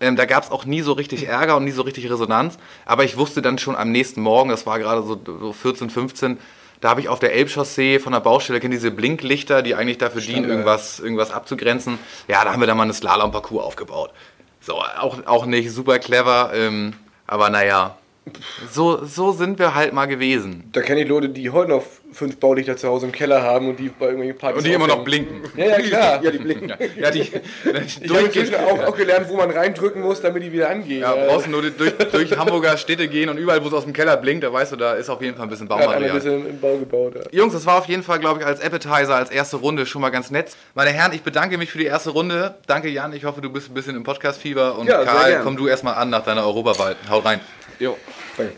[0.00, 2.56] ähm, da gab es auch nie so richtig Ärger und nie so richtig Resonanz.
[2.86, 6.38] Aber ich wusste dann schon am nächsten Morgen, das war gerade so, so 14, 15,
[6.80, 10.20] da habe ich auf der Elbchaussee von der Baustelle, kennt diese Blinklichter, die eigentlich dafür
[10.20, 10.50] dienen, Standard.
[10.52, 11.98] irgendwas, irgendwas abzugrenzen.
[12.28, 14.12] Ja, da haben wir dann mal eine Slalom-Parcours aufgebaut.
[14.68, 16.92] So, auch, auch nicht super clever, ähm,
[17.26, 17.96] aber naja,
[18.70, 20.64] so, so sind wir halt mal gewesen.
[20.72, 23.78] Da kenne ich Leute, die heute noch fünf Baulichter zu Hause im Keller haben und
[23.78, 25.42] die bei irgendwelchen Partys Und die immer noch blinken.
[25.56, 26.22] Ja, ja, klar.
[26.22, 26.72] Ja, die blinken.
[26.96, 27.20] Ja, die,
[28.00, 31.02] Ich habe inzwischen auch, auch gelernt, wo man reindrücken muss, damit die wieder angehen.
[31.02, 33.92] ja, brauchst du nur durch, durch Hamburger Städte gehen und überall, wo es aus dem
[33.92, 36.02] Keller blinkt, da weißt du, da ist auf jeden Fall ein bisschen hat einer ein
[36.02, 36.14] Baumaterial.
[36.16, 37.14] bisschen im Bau gebaut.
[37.14, 37.38] Ja.
[37.38, 40.10] Jungs, das war auf jeden Fall, glaube ich, als Appetizer, als erste Runde schon mal
[40.10, 40.56] ganz nett.
[40.74, 42.54] Meine Herren, ich bedanke mich für die erste Runde.
[42.66, 43.12] Danke, Jan.
[43.12, 44.78] Ich hoffe, du bist ein bisschen im Podcast-Fieber.
[44.78, 46.96] Und Ja, Karl, komm du erstmal an nach deiner Europawahl.
[47.10, 47.40] Haut rein.
[47.78, 47.96] Jo.
[48.38, 48.52] Danke.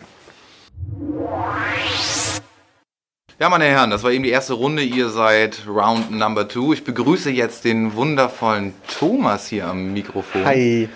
[3.38, 4.82] Ja, meine Herren, das war eben die erste Runde.
[4.82, 6.74] Ihr seid Round Number Two.
[6.74, 10.44] Ich begrüße jetzt den wundervollen Thomas hier am Mikrofon.
[10.44, 10.88] Hi.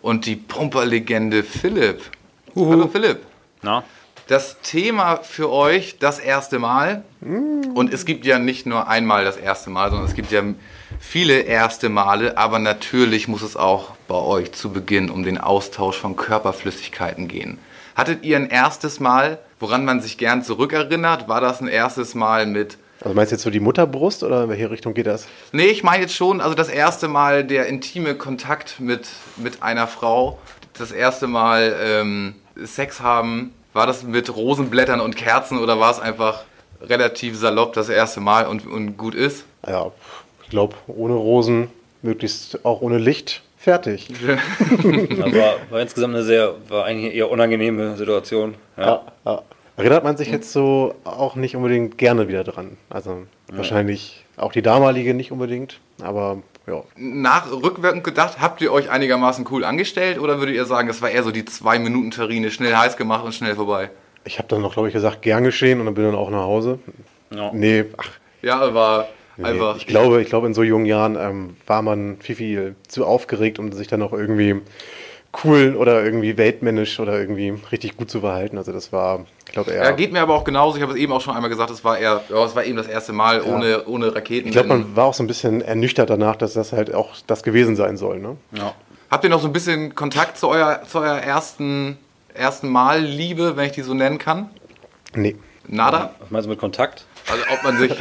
[0.00, 2.00] Und die Pumperlegende Philipp.
[2.56, 3.20] Hallo Philipp.
[3.60, 3.84] Na?
[4.26, 7.04] Das Thema für euch das erste Mal.
[7.20, 10.42] Und es gibt ja nicht nur einmal das erste Mal, sondern es gibt ja
[10.98, 12.38] viele erste Male.
[12.38, 17.58] Aber natürlich muss es auch bei euch zu Beginn um den Austausch von Körperflüssigkeiten gehen.
[17.94, 21.28] Hattet ihr ein erstes Mal, woran man sich gern zurückerinnert?
[21.28, 24.48] War das ein erstes Mal mit Also meinst du jetzt so die Mutterbrust oder in
[24.48, 25.26] welche Richtung geht das?
[25.52, 29.86] Nee, ich meine jetzt schon, also das erste Mal der intime Kontakt mit, mit einer
[29.86, 30.38] Frau,
[30.78, 36.00] das erste Mal ähm, Sex haben, war das mit Rosenblättern und Kerzen oder war es
[36.00, 36.44] einfach
[36.80, 39.44] relativ salopp das erste Mal und, und gut ist?
[39.66, 39.92] Ja,
[40.42, 41.68] ich glaube, ohne Rosen,
[42.02, 44.08] möglichst auch ohne Licht, fertig.
[44.22, 45.32] Das
[45.70, 48.54] war, insgesamt eine sehr, war eigentlich eher unangenehme Situation.
[48.76, 48.86] Ja.
[48.86, 49.42] Ja, ja.
[49.76, 52.76] Erinnert man sich jetzt so auch nicht unbedingt gerne wieder dran.
[52.90, 56.82] Also wahrscheinlich auch die damalige nicht unbedingt, aber ja.
[56.96, 61.10] Nach rückwirkend gedacht, habt ihr euch einigermaßen cool angestellt oder würdet ihr sagen, das war
[61.10, 63.90] eher so die zwei Minuten Terrine, schnell heiß gemacht und schnell vorbei?
[64.24, 66.42] Ich habe dann noch, glaube ich, gesagt, gern geschehen und dann bin dann auch nach
[66.42, 66.78] Hause.
[67.30, 67.50] Ja.
[67.52, 68.10] Nee, ach,
[68.42, 69.44] Ja, war nee.
[69.44, 69.76] einfach.
[69.76, 73.58] Ich glaube, ich glaube, in so jungen Jahren ähm, war man viel, viel zu aufgeregt,
[73.58, 74.60] um sich dann noch irgendwie
[75.44, 78.58] cool oder irgendwie weltmännisch oder irgendwie richtig gut zu verhalten.
[78.58, 79.84] Also das war, ich glaube, eher.
[79.84, 80.76] Ja, geht mir aber auch genauso.
[80.76, 82.76] Ich habe es eben auch schon einmal gesagt, es war eher, ja, es war eben
[82.76, 84.48] das erste Mal ohne, ohne Raketen.
[84.48, 87.42] Ich glaube, man war auch so ein bisschen ernüchtert danach, dass das halt auch das
[87.42, 88.18] gewesen sein soll.
[88.18, 88.36] Ne?
[88.52, 88.74] Ja.
[89.10, 91.98] Habt ihr noch so ein bisschen Kontakt zu eurer, zu eurer ersten,
[92.34, 94.50] ersten Mal-Liebe, wenn ich die so nennen kann?
[95.14, 95.36] Nee.
[95.66, 96.14] Nada?
[96.18, 97.06] Was meinst du mit Kontakt?
[97.28, 97.92] Also ob man sich,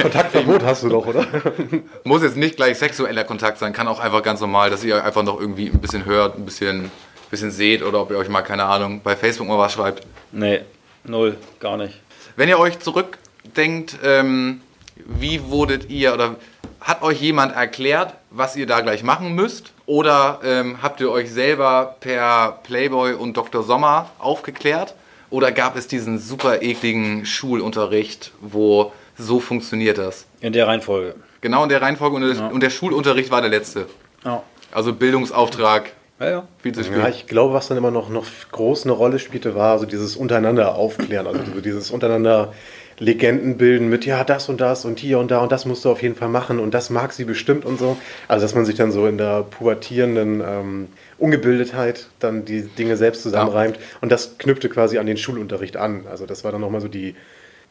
[0.00, 1.26] Kontaktverbot hast du doch, oder?
[2.04, 5.22] muss jetzt nicht gleich sexueller Kontakt sein, kann auch einfach ganz normal, dass ihr einfach
[5.22, 6.90] noch irgendwie ein bisschen hört, ein bisschen,
[7.30, 10.06] bisschen seht oder ob ihr euch mal, keine Ahnung, bei Facebook mal was schreibt.
[10.32, 10.60] Nee,
[11.04, 12.00] null, gar nicht.
[12.36, 14.62] Wenn ihr euch zurückdenkt, ähm,
[14.96, 16.36] wie wurdet ihr oder
[16.80, 19.72] hat euch jemand erklärt, was ihr da gleich machen müsst?
[19.86, 23.62] Oder ähm, habt ihr euch selber per Playboy und Dr.
[23.62, 24.94] Sommer aufgeklärt?
[25.32, 30.26] Oder gab es diesen super ekligen Schulunterricht, wo so funktioniert das?
[30.42, 31.14] In der Reihenfolge.
[31.40, 32.48] Genau in der Reihenfolge und, Ja.
[32.48, 33.86] und der Schulunterricht war der letzte.
[34.24, 34.42] Ja.
[34.72, 36.48] Also Bildungsauftrag, Ja, ja.
[36.62, 37.14] viel zu Ja, spät.
[37.16, 40.74] ich glaube, was dann immer noch, noch groß eine Rolle spielte, war so dieses untereinander
[40.74, 42.52] aufklären, also so dieses untereinander
[42.98, 45.90] Legenden bilden mit, ja, das und das und hier und da und das musst du
[45.90, 47.96] auf jeden Fall machen und das mag sie bestimmt und so.
[48.28, 53.22] Also, dass man sich dann so in der pubertierenden ähm, Ungebildetheit dann die Dinge selbst
[53.22, 56.04] zusammenreimt und das knüpfte quasi an den Schulunterricht an.
[56.10, 57.14] Also, das war dann nochmal so die,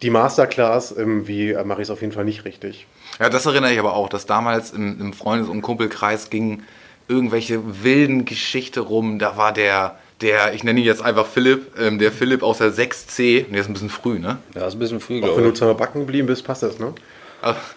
[0.02, 2.88] die Masterclass, ähm, wie äh, mache ich es auf jeden Fall nicht richtig.
[3.20, 6.64] Ja, das erinnere ich aber auch, dass damals im, im Freundes- und Kumpelkreis gingen
[7.08, 9.20] irgendwelche wilden Geschichte rum.
[9.20, 12.72] Da war der, der, ich nenne ihn jetzt einfach Philipp, ähm, der Philipp aus der
[12.72, 14.38] 6C, und der ist ein bisschen früh, ne?
[14.56, 15.56] Ja, ist ein bisschen früh, Auch wenn glaube du ich.
[15.56, 16.94] zweimal backen geblieben bist, passt das, ne?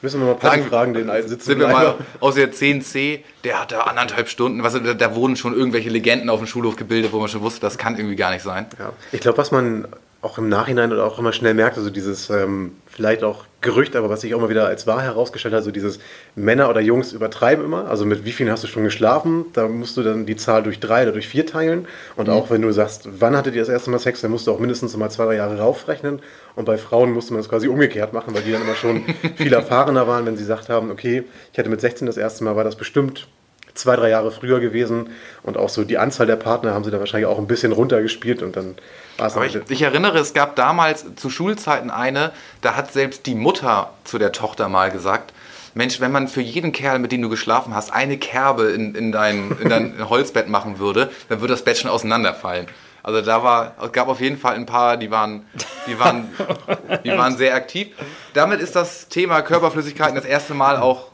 [0.02, 3.60] Müssen wir mal Sagen- fragen, den alten Sitz sind wir mal aus der 10C, der
[3.60, 7.12] hat da anderthalb Stunden, was, da, da wurden schon irgendwelche Legenden auf dem Schulhof gebildet,
[7.12, 8.66] wo man schon wusste, das kann irgendwie gar nicht sein.
[8.78, 8.92] Ja.
[9.12, 9.86] Ich glaube, was man
[10.24, 14.10] auch im Nachhinein oder auch immer schnell merkt, also dieses ähm, vielleicht auch Gerücht, aber
[14.10, 15.98] was sich auch mal wieder als wahr herausgestellt hat, so dieses
[16.34, 17.88] Männer oder Jungs übertreiben immer.
[17.88, 19.46] Also mit wie vielen hast du schon geschlafen?
[19.54, 21.86] Da musst du dann die Zahl durch drei oder durch vier teilen.
[22.16, 24.52] Und auch wenn du sagst, wann hattet ihr das erste Mal Sex, dann musst du
[24.52, 26.20] auch mindestens mal zwei, drei Jahre raufrechnen.
[26.56, 29.04] Und bei Frauen musste man das quasi umgekehrt machen, weil die dann immer schon
[29.36, 32.56] viel erfahrener waren, wenn sie gesagt haben, okay, ich hatte mit 16 das erste Mal,
[32.56, 33.28] war das bestimmt
[33.74, 35.10] zwei, drei Jahre früher gewesen
[35.42, 38.42] und auch so die Anzahl der Partner haben sie da wahrscheinlich auch ein bisschen runtergespielt
[38.42, 38.76] und dann
[39.18, 43.26] war es Aber ich, ich erinnere, es gab damals zu Schulzeiten eine, da hat selbst
[43.26, 45.32] die Mutter zu der Tochter mal gesagt,
[45.74, 49.10] Mensch, wenn man für jeden Kerl, mit dem du geschlafen hast, eine Kerbe in, in,
[49.10, 52.66] dein, in dein Holzbett machen würde, dann würde das Bett schon auseinanderfallen.
[53.02, 55.44] Also da war, es gab auf jeden Fall ein paar, die waren,
[55.86, 56.32] die waren,
[57.04, 57.88] die waren sehr aktiv.
[58.32, 61.10] Damit ist das Thema Körperflüssigkeiten das erste Mal auch,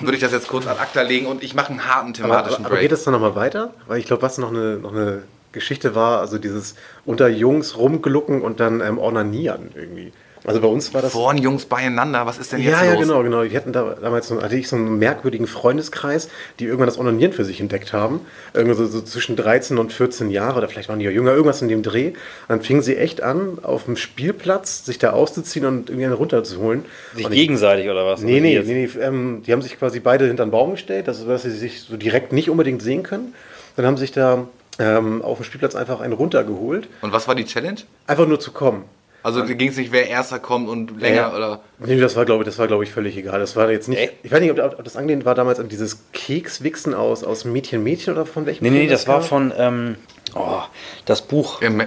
[0.00, 2.64] würde ich das jetzt kurz ad acta legen und ich mache einen harten aber, thematischen
[2.64, 2.98] aber, aber geht Break.
[2.98, 3.74] es dann nochmal weiter?
[3.86, 8.42] Weil ich glaube, was noch eine, noch eine Geschichte war, also dieses unter Jungs rumglucken
[8.42, 10.12] und dann ähm, ornanieren irgendwie.
[10.44, 11.12] Also bei uns war das...
[11.12, 13.02] Vorn Jungs beieinander, was ist denn jetzt Ja, ja, los?
[13.02, 13.44] genau, genau.
[13.44, 17.32] Die hatten da, damals so, hatte ich so einen merkwürdigen Freundeskreis, die irgendwann das Onanieren
[17.32, 18.20] für sich entdeckt haben.
[18.54, 21.60] Irgendwie so, so zwischen 13 und 14 Jahre oder vielleicht waren die ja jünger, irgendwas
[21.62, 22.08] in dem Dreh.
[22.08, 22.16] Und
[22.48, 26.84] dann fingen sie echt an, auf dem Spielplatz sich da auszuziehen und irgendwie einen runterzuholen.
[27.14, 28.22] Sich Und ich- gegenseitig oder was?
[28.22, 31.26] Nee, nee, nee, nee ähm, die haben sich quasi beide hinter den Baum gestellt, also
[31.26, 33.34] dass sie sich so direkt nicht unbedingt sehen können.
[33.76, 34.46] Dann haben sie sich da
[34.78, 37.80] ähm, auf dem Spielplatz einfach einen runtergeholt, Und was war die Challenge?
[38.06, 38.84] einfach nur zu kommen.
[39.22, 41.36] Also ging es nicht, wer erster kommt und länger Ja.
[41.36, 41.60] oder.
[41.78, 43.38] Nee, das war, glaube ich, das war, glaube ich, völlig egal.
[43.40, 43.98] Das war jetzt nicht.
[44.00, 44.10] Äh?
[44.22, 47.82] Ich weiß nicht, ob, ob das angelehnt war damals an dieses Kekswichsen aus, aus Mädchen,
[47.82, 49.96] Mädchen oder von welchem Nee, nee, Film das war von, ähm,
[50.34, 50.60] oh,
[51.04, 51.60] das Buch.
[51.62, 51.82] Ähm,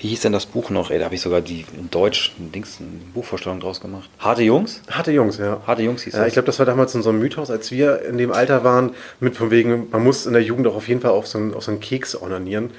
[0.00, 0.90] Wie hieß denn das Buch noch?
[0.92, 4.08] Ey, da habe ich sogar die in Deutsch Dings, eine Buchvorstellung draus gemacht.
[4.20, 4.80] Harte Jungs?
[4.88, 5.60] Harte Jungs, ja.
[5.66, 6.28] Harte Jungs hieß Ja, das.
[6.28, 8.92] ich glaube, das war damals in so einem Mythos, als wir in dem Alter waren,
[9.18, 11.52] mit von wegen, man muss in der Jugend auch auf jeden Fall auf so einen,
[11.52, 12.70] auf so einen Keks onanieren.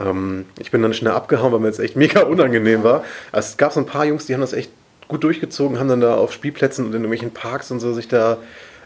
[0.00, 3.04] Ähm, ich bin dann schnell abgehauen, weil mir jetzt echt mega unangenehm war.
[3.32, 4.70] Also es gab so ein paar Jungs, die haben das echt
[5.08, 8.38] gut durchgezogen, haben dann da auf Spielplätzen und in irgendwelchen Parks und so sich da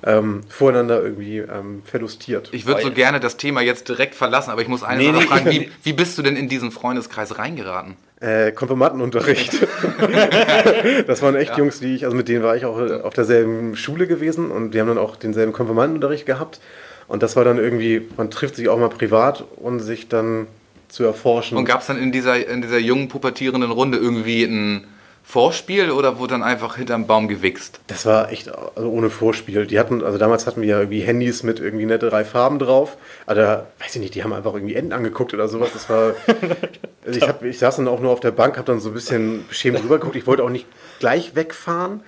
[0.04, 2.48] ähm, voreinander irgendwie ähm, verlustiert.
[2.52, 5.18] ich würde so gerne das Thema jetzt direkt verlassen, aber ich muss eine Nee, Sache
[5.18, 5.50] nee, fragen.
[5.50, 7.96] Wie, wie bist du denn in diesen Freundeskreis reingeraten?
[8.20, 9.66] Äh, Konfirmandenunterricht.
[11.06, 13.76] das waren echt Jungs, die ich, also mit denen war ich auch äh, auf derselben
[13.76, 16.60] Schule gewesen und die haben dann auch denselben Konfirmandenunterricht gehabt.
[17.08, 20.46] Und das war dann irgendwie, man trifft sich auch mal privat, um sich dann
[20.90, 21.56] zu erforschen.
[21.56, 24.86] Und gab es dann in dieser, in dieser jungen, pubertierenden Runde irgendwie ein
[25.22, 27.80] Vorspiel oder wurde dann einfach hinterm Baum gewichst?
[27.86, 29.66] das war echt also ohne Vorspiel.
[29.66, 32.96] Die hatten, also damals hatten wir ja irgendwie Handys mit irgendwie nette drei Farben drauf.
[33.26, 35.70] Da, weiß ich nicht, die haben einfach irgendwie Enten angeguckt oder sowas.
[35.72, 36.14] Das war.
[37.06, 38.94] Also ich, hab, ich saß dann auch nur auf der Bank, habe dann so ein
[38.94, 40.16] bisschen beschämt rübergeguckt.
[40.16, 40.66] Ich wollte auch nicht
[40.98, 42.02] gleich wegfahren,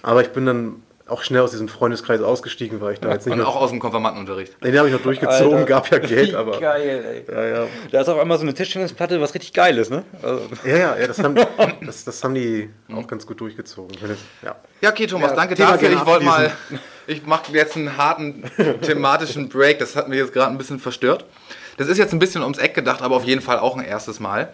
[0.00, 3.32] aber ich bin dann auch schnell aus diesem Freundeskreis ausgestiegen, weil ich da jetzt nicht
[3.32, 4.62] Und mehr auch aus dem Konfirmandenunterricht.
[4.62, 6.60] Den habe ich noch durchgezogen, Alter, gab ja Geld, aber.
[6.60, 7.34] geil, ey.
[7.34, 7.66] Ja, ja.
[7.90, 10.04] Da ist auf einmal so eine Tischtennisplatte, was richtig geil ist, ne?
[10.22, 11.34] Also, Ja, ja, ja das, haben,
[11.86, 13.96] das, das haben die auch ganz gut durchgezogen.
[14.42, 14.56] Ja.
[14.80, 15.90] Ja, okay, Thomas, Ja, danke Thema dafür.
[15.90, 16.52] Ich wollte mal,
[17.06, 18.44] ich mache jetzt einen harten
[18.82, 19.78] thematischen Break.
[19.78, 21.24] Das hat mir jetzt gerade ein bisschen verstört.
[21.76, 24.20] Das ist jetzt ein bisschen ums Eck gedacht, aber auf jeden Fall auch ein erstes
[24.20, 24.52] Mal.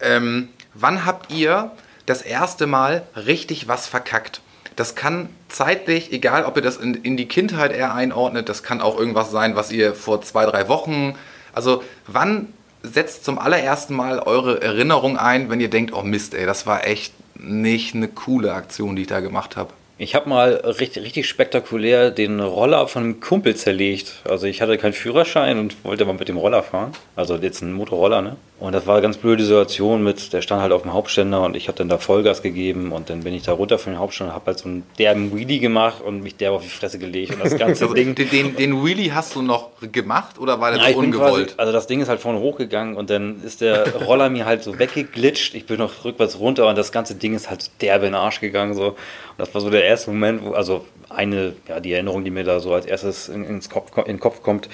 [0.00, 1.72] Ähm, wann habt ihr
[2.06, 4.40] das erste Mal richtig was verkackt?
[4.78, 8.80] Das kann zeitlich, egal ob ihr das in, in die Kindheit eher einordnet, das kann
[8.80, 11.16] auch irgendwas sein, was ihr vor zwei, drei Wochen.
[11.52, 12.52] Also, wann
[12.84, 16.86] setzt zum allerersten Mal eure Erinnerung ein, wenn ihr denkt, oh Mist, ey, das war
[16.86, 19.72] echt nicht eine coole Aktion, die ich da gemacht habe?
[19.98, 24.22] Ich habe mal richtig, richtig spektakulär den Roller von einem Kumpel zerlegt.
[24.28, 26.92] Also ich hatte keinen Führerschein und wollte mal mit dem Roller fahren.
[27.16, 28.36] Also jetzt ein Motorroller, ne?
[28.60, 31.54] Und das war eine ganz blöde Situation mit, der stand halt auf dem Hauptständer und
[31.54, 34.34] ich habe dann da Vollgas gegeben und dann bin ich da runter von dem Hauptständer,
[34.34, 37.44] habe halt so einen derben Wheelie gemacht und mich derb auf die Fresse gelegt und
[37.44, 38.16] das ganze Also, Ding...
[38.16, 41.48] den, den, Wheelie hast du noch gemacht oder war der Ja, so ungewollt?
[41.48, 44.64] Quasi, also das Ding ist halt vorne hochgegangen und dann ist der Roller mir halt
[44.64, 45.54] so weggeglitscht.
[45.54, 48.20] Ich bin noch rückwärts runter und das ganze Ding ist halt so derbe in den
[48.20, 48.74] Arsch gegangen.
[48.74, 48.88] So.
[48.88, 48.96] Und
[49.36, 52.58] das war so der erste Moment, wo, also eine, ja, die Erinnerung, die mir da
[52.58, 54.68] so als erstes in, ins Kopf, in den Kopf kommt,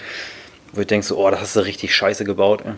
[0.72, 2.62] wo ich denke so, oh, da hast du richtig scheiße gebaut.
[2.64, 2.72] Ey.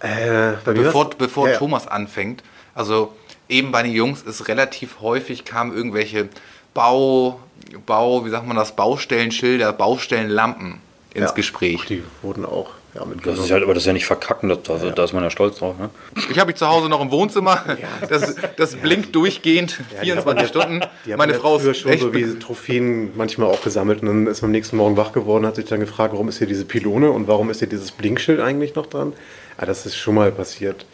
[0.00, 1.58] Äh, Bevor, bevor ja, ja.
[1.58, 2.42] Thomas anfängt,
[2.74, 3.12] also
[3.48, 6.28] eben bei den Jungs ist relativ häufig kamen irgendwelche
[6.74, 7.40] Bau,
[7.86, 10.80] Bau, wie sagt man das, Baustellenschilder, Baustellenlampen
[11.14, 11.34] ins Ja.
[11.34, 11.84] Gespräch.
[11.86, 14.90] Die wurden auch ja, Das ist halt, aber das ist ja nicht verkacken, das, also,
[14.90, 15.78] da ist man ja stolz drauf.
[15.78, 15.90] Ne?
[16.30, 17.62] Ich habe mich zu Hause noch im Wohnzimmer.
[18.08, 21.16] Das, das blinkt durchgehend, Ja, die hat man 24 ja- Stunden.
[21.18, 24.40] Meine ja Frau ist schon echt so wie Trophäen manchmal auch gesammelt und dann ist
[24.40, 27.10] man am nächsten Morgen wach geworden, hat sich dann gefragt, warum ist hier diese Pylone
[27.10, 29.12] und warum ist hier dieses Blinkschild eigentlich noch dran?
[29.58, 30.86] Ja, das ist schon mal passiert.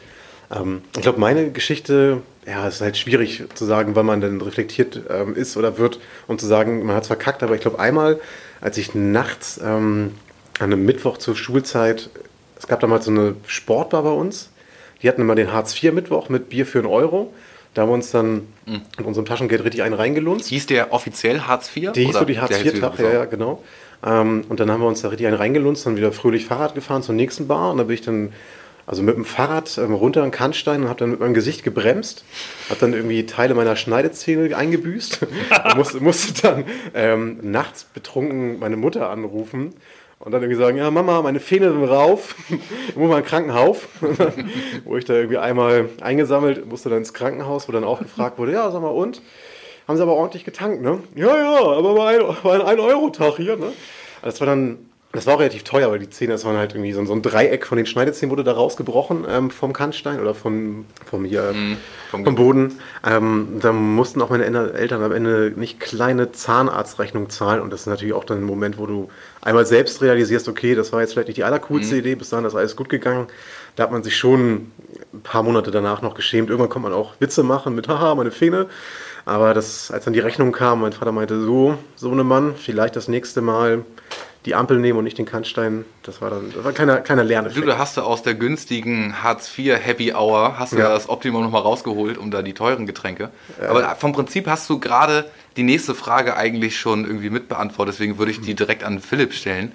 [0.55, 4.41] Ähm, ich glaube, meine Geschichte, ja, es ist halt schwierig zu sagen, wann man denn
[4.41, 7.79] reflektiert ähm, ist oder wird und zu sagen, man hat es verkackt, aber ich glaube,
[7.79, 8.21] einmal,
[8.61, 10.13] als ich nachts ähm,
[10.59, 12.11] an einem Mittwoch zur Schulzeit,
[12.59, 14.51] es gab damals so eine Sportbar bei uns,
[15.03, 17.33] die hatten immer den Hartz-IV-Mittwoch mit Bier für einen Euro.
[17.75, 18.83] Da haben wir uns dann Mhm.
[18.97, 20.49] mit unserem Taschengeld richtig einen reingelunzt.
[20.49, 21.93] Hieß der offiziell Hartz IV?
[21.93, 23.63] Die hieß so die der Hartz IV-Tag, ja, ja, genau.
[24.05, 27.03] Ähm, und dann haben wir uns da richtig einen reingelunzt, dann wieder fröhlich Fahrrad gefahren
[27.03, 27.73] zur nächsten Bar.
[27.73, 28.33] Und da bin ich dann
[28.87, 32.25] also mit dem Fahrrad ähm, runter an Kannstein und habe dann mit meinem Gesicht gebremst,
[32.69, 35.27] habe dann irgendwie Teile meiner Schneidezähne eingebüßt
[35.77, 36.65] musste, musste dann
[36.95, 39.75] ähm, nachts betrunken meine Mutter anrufen
[40.19, 42.35] und dann irgendwie sagen, ja Mama, meine Fähne sind rauf,
[42.89, 43.79] ich muss mal in Krankenhaus.
[44.85, 48.53] wo ich da irgendwie einmal eingesammelt, musste dann ins Krankenhaus, wo dann auch gefragt wurde,
[48.53, 49.23] ja sag mal und?
[49.87, 51.01] Haben sie aber ordentlich getankt, ne?
[51.15, 53.67] Ja, ja, aber war ein, war ein 1-Euro-Tag hier, ne?
[54.23, 54.79] Also Das war dann,
[55.13, 57.13] das war auch relativ teuer, weil die Zähne, das waren halt irgendwie so, ein- so
[57.13, 61.55] ein Dreieck von den Schneidezähnen wurde da rausgebrochen ähm, vom Kannstein oder von, vom, hier,
[62.11, 62.81] vom vom, Boden.
[63.07, 67.87] Ähm, da mussten auch meine Eltern am Ende nicht kleine Zahnarztrechnungen zahlen und das ist
[67.87, 69.09] natürlich auch dann ein Moment, wo du
[69.43, 72.55] einmal selbst realisierst, okay, das war jetzt vielleicht nicht die allercoolste Idee, bis dahin ist
[72.55, 73.27] alles gut gegangen.
[73.77, 74.73] Da hat man sich schon
[75.13, 76.49] ein paar Monate danach noch geschämt.
[76.49, 78.67] Irgendwann kommt man auch Witze machen mit, haha, meine Fähne.
[79.27, 82.95] Aber das, als dann die Rechnung kam, mein Vater meinte, so, so eine Mann, vielleicht
[82.97, 83.85] das nächste Mal
[84.45, 85.87] die Ampel nehmen und nicht den Kannstein.
[86.03, 87.67] Das war dann, das war ein kleiner, kleiner Du, Lerneffekt.
[87.67, 90.91] da hast du aus der günstigen Hartz IV Happy Hour, hast du Ja.
[90.91, 93.31] das Optimum nochmal rausgeholt, um da die teuren Getränke.
[93.67, 95.25] Aber vom Prinzip hast du gerade
[95.57, 99.73] die nächste Frage eigentlich schon irgendwie mitbeantwortet, deswegen würde ich die direkt an Philipp stellen.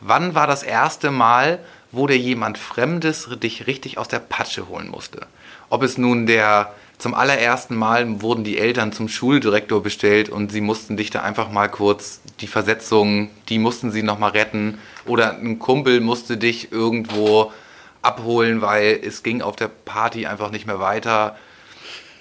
[0.00, 1.60] Wann war das erste Mal,
[1.92, 5.20] wo dir jemand Fremdes dich richtig aus der Patsche holen musste?
[5.70, 10.60] Ob es nun der zum allerersten Mal wurden die Eltern zum Schuldirektor bestellt und sie
[10.60, 15.36] mussten dich da einfach mal kurz die Versetzung, die mussten sie noch mal retten oder
[15.36, 17.52] ein Kumpel musste dich irgendwo
[18.02, 21.36] abholen, weil es ging auf der Party einfach nicht mehr weiter.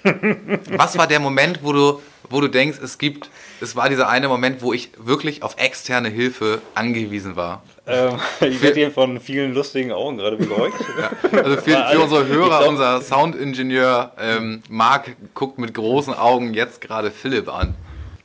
[0.70, 3.30] Was war der Moment, wo du, wo du denkst, es gibt,
[3.62, 7.64] es war dieser eine Moment, wo ich wirklich auf externe Hilfe angewiesen war?
[7.88, 10.76] Ähm, ich werde hier von vielen lustigen Augen gerade beäugt.
[11.32, 16.82] Also für, für unsere Hörer, glaub- unser Soundingenieur ähm, Marc guckt mit großen Augen jetzt
[16.82, 17.76] gerade Philipp an.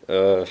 [0.08, 0.44] Äh,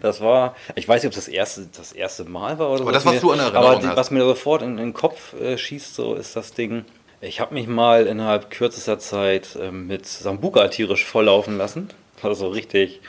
[0.00, 2.84] das war, ich weiß nicht, ob das erste, das erste Mal war oder so.
[2.84, 3.96] Aber das, mir- was du in Erinnerung Aber hast.
[3.96, 6.84] was mir sofort in, in den Kopf äh, schießt, so ist das Ding.
[7.20, 11.88] Ich habe mich mal innerhalb kürzester Zeit ähm, mit Sambuka tierisch volllaufen lassen.
[12.22, 13.00] Also richtig,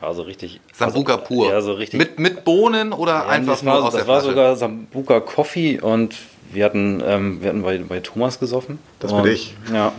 [0.00, 0.60] also richtig.
[0.72, 1.48] Sambuka also, pur.
[1.50, 1.98] Ja, so richtig.
[1.98, 4.34] Mit, mit Bohnen oder Ja, einfach nur war, aus das der war Flasche?
[4.34, 6.14] sogar Sambuka Coffee und
[6.54, 8.78] wir hatten, ähm, wir hatten bei, bei Thomas gesoffen.
[9.00, 9.54] Das bin und, ich.
[9.72, 9.92] Ja.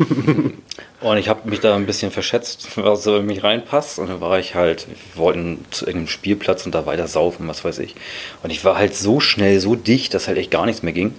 [1.02, 4.00] und ich habe mich da ein bisschen verschätzt, was so in mich reinpasst.
[4.00, 7.66] Und dann war ich halt, wir wollten zu irgendeinem Spielplatz und da weiter saufen, was
[7.66, 7.96] weiß ich.
[8.44, 11.14] Und ich war halt so schnell, so dicht, dass halt echt gar nichts mehr ging.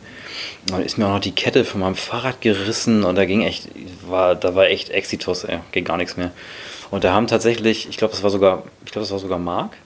[0.69, 3.43] Und dann ist mir auch noch die Kette von meinem Fahrrad gerissen und da ging
[3.43, 3.69] echt,
[4.07, 6.33] war, da war echt Exitus, ey, ging gar nichts mehr.
[6.91, 9.77] Und da haben tatsächlich, ich glaube, das war sogar, ich glaube, das war sogar Marc,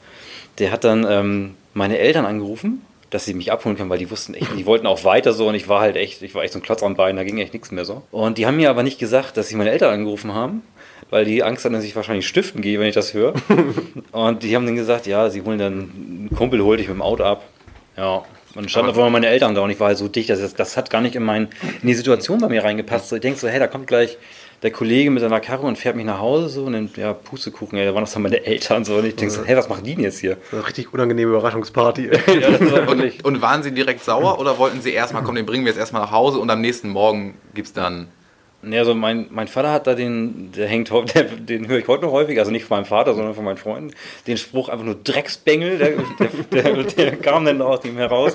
[0.59, 4.35] der hat dann ähm, meine Eltern angerufen, dass sie mich abholen können, weil die wussten
[4.35, 6.59] echt, die wollten auch weiter so und ich war halt echt, ich war echt so
[6.59, 8.03] ein Klotz am Bein, da ging echt nichts mehr so.
[8.13, 10.63] Und die haben mir aber nicht gesagt, dass sie meine Eltern angerufen haben,
[11.11, 13.35] weil die Angst hatten, dass ich wahrscheinlich stiften gehe, wenn ich das höre.
[14.13, 17.03] und die haben dann gesagt, ja, sie holen dann, ein Kumpel holt dich mit dem
[17.03, 17.43] Auto ab.
[17.97, 18.23] Ja.
[18.55, 20.41] Und dann standen auf einmal meine Eltern da und ich war halt so dicht, dass
[20.41, 21.49] das, das hat gar nicht in, mein,
[21.83, 23.09] in die Situation bei mir reingepasst.
[23.09, 24.19] So, ich denke so, hey, da kommt gleich
[24.63, 27.79] der Kollege mit seiner Karre und fährt mich nach Hause so und dann, ja, Pustekuchen,
[27.79, 29.85] ey, da waren das dann meine Eltern so und ich denke so, hey, was machen
[29.85, 30.37] die denn jetzt hier?
[30.53, 32.11] Eine richtig unangenehme Überraschungsparty.
[32.41, 35.65] Ja, war Und, und waren sie direkt sauer oder wollten sie erstmal, komm, den bringen
[35.65, 38.09] wir jetzt erstmal nach Hause und am nächsten Morgen gibt's dann.
[38.63, 42.05] Ne, also mein, mein Vater hat da den, der hängt, der, den höre ich heute
[42.05, 43.95] noch häufig, also nicht von meinem Vater, sondern von meinen Freunden,
[44.27, 45.93] den Spruch einfach nur Drecksbengel, der,
[46.53, 48.35] der, der, der kam dann aus ihm heraus.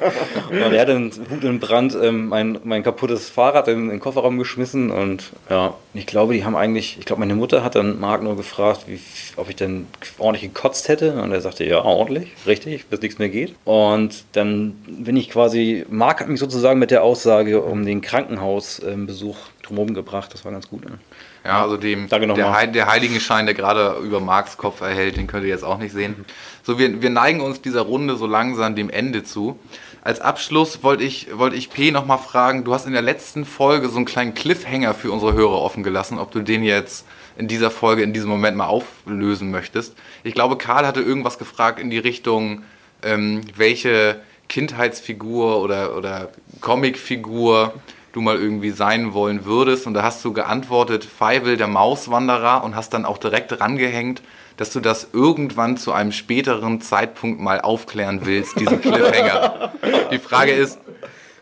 [0.49, 3.99] Und er hat dann Wut und Brand ähm, mein, mein kaputtes Fahrrad in, in den
[3.99, 7.99] Kofferraum geschmissen und ja, ich glaube, die haben eigentlich, ich glaube, meine Mutter hat dann
[7.99, 8.99] Marc nur gefragt, wie,
[9.35, 9.85] ob ich denn
[10.17, 13.53] ordentlich gekotzt hätte und er sagte, ja, ordentlich, richtig, bis nichts mehr geht.
[13.63, 19.37] Und dann bin ich quasi, Marc hat mich sozusagen mit der Aussage um den Krankenhausbesuch
[19.67, 20.85] drumherum gebracht, das war ganz gut.
[20.85, 20.97] Ne?
[21.43, 22.53] Ja, also dem, der.
[22.53, 25.93] Heil, der Heiligenschein, der gerade über Marks Kopf erhält, den könnt ihr jetzt auch nicht
[25.93, 26.25] sehen.
[26.63, 29.59] So, wir, wir neigen uns dieser Runde so langsam dem Ende zu.
[30.01, 33.89] Als Abschluss wollte ich, wollte ich P nochmal fragen, du hast in der letzten Folge
[33.89, 37.05] so einen kleinen Cliffhanger für unsere Hörer offen gelassen, ob du den jetzt
[37.37, 39.95] in dieser Folge, in diesem Moment mal auflösen möchtest.
[40.23, 42.63] Ich glaube, Karl hatte irgendwas gefragt in die Richtung,
[43.03, 46.29] ähm, welche Kindheitsfigur oder, oder
[46.61, 47.73] Comicfigur
[48.15, 49.87] du mal irgendwie sein wollen würdest.
[49.87, 54.21] Und da hast du geantwortet, Feivel, der Mauswanderer, und hast dann auch direkt rangehängt,
[54.55, 59.73] dass du das irgendwann zu einem späteren Zeitpunkt mal aufklären willst, diesen Cliffhanger.
[60.11, 60.79] Die Frage ist,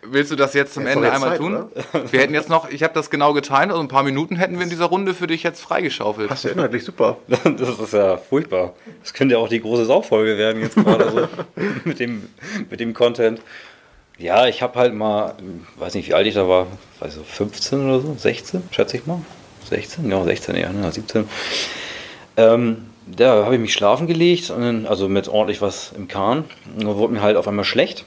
[0.02, 1.66] willst du das jetzt zum Jetzt Ende jetzt einmal Zeit, tun?
[2.12, 4.64] Wir hätten jetzt noch, ich habe das genau geteilt, also ein paar Minuten hätten wir
[4.64, 6.30] in dieser Runde für dich jetzt freigeschaufelt.
[6.30, 7.18] Passt ja inhaltlich super.
[7.28, 8.74] Das ist ja furchtbar.
[9.04, 11.28] Das könnte ja auch die große Sauffolge werden jetzt gerade so
[11.84, 12.28] mit dem,
[12.72, 13.42] mit dem Content.
[14.18, 15.36] Ja, ich habe halt mal,
[15.78, 16.68] weiß nicht, wie alt ich da war,
[17.00, 19.22] weiß so 15 oder so, 16, schätze ich mal.
[19.70, 21.28] 16, ja, 16 eher, ne, 17.
[22.38, 26.46] Ähm, da habe ich mich schlafen gelegt, dann, also mit ordentlich was im Kahn.
[26.76, 28.06] Und dann wurde mir halt auf einmal schlecht.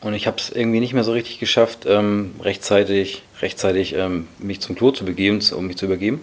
[0.00, 4.60] Und ich habe es irgendwie nicht mehr so richtig geschafft, ähm, rechtzeitig, rechtzeitig ähm, mich
[4.60, 6.22] zum Klo zu begeben, um mich zu übergeben.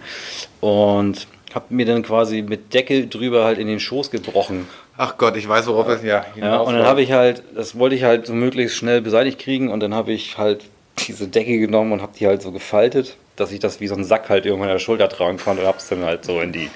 [0.60, 4.68] Und habe mir dann quasi mit Deckel drüber halt in den Schoß gebrochen.
[4.96, 7.96] Ach Gott, ich weiß, worauf es ja Ja, und dann habe ich halt, das wollte
[7.96, 10.64] ich halt so möglichst schnell beseitigt kriegen und dann habe ich halt
[11.06, 14.04] diese Decke genommen und habe die halt so gefaltet, dass ich das wie so ein
[14.04, 16.52] Sack halt irgendwann an der Schulter tragen konnte und habe es dann halt so in
[16.52, 16.70] die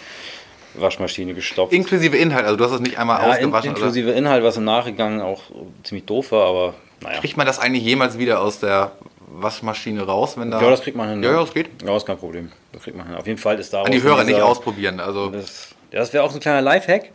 [0.75, 1.73] Waschmaschine gestopft.
[1.73, 3.71] Inklusive Inhalt, also du hast es nicht einmal ja, in, ausgewaschen.
[3.71, 3.79] oder?
[3.79, 5.43] inklusive Inhalt, was im Nachgang auch
[5.83, 7.21] ziemlich doof war, aber naja.
[7.21, 8.93] Kriegt man das eigentlich jemals wieder aus der
[9.29, 10.61] Waschmaschine raus, wenn da.
[10.61, 11.23] Ja, das kriegt man hin.
[11.23, 11.69] Ja, ja, das geht.
[11.83, 12.51] Ja, ist kein Problem.
[12.73, 13.17] Das kriegt man hin.
[13.17, 15.01] Auf jeden Fall ist da An die Hörer nicht ausprobieren.
[15.01, 17.11] Also Das, das wäre auch so ein kleiner Lifehack.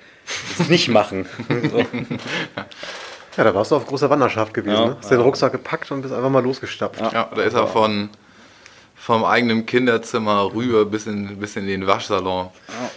[0.57, 1.25] Das nicht machen.
[1.71, 1.85] So.
[3.37, 4.75] Ja, da warst du auf großer Wanderschaft gewesen.
[4.75, 4.85] Ja.
[4.87, 4.97] ne?
[4.99, 6.99] Hast den Rucksack gepackt und bist einfach mal losgestapft.
[6.99, 8.09] ja, da ist er von
[9.01, 12.49] vom eigenen Kinderzimmer rüber bis in, bis in den Waschsalon.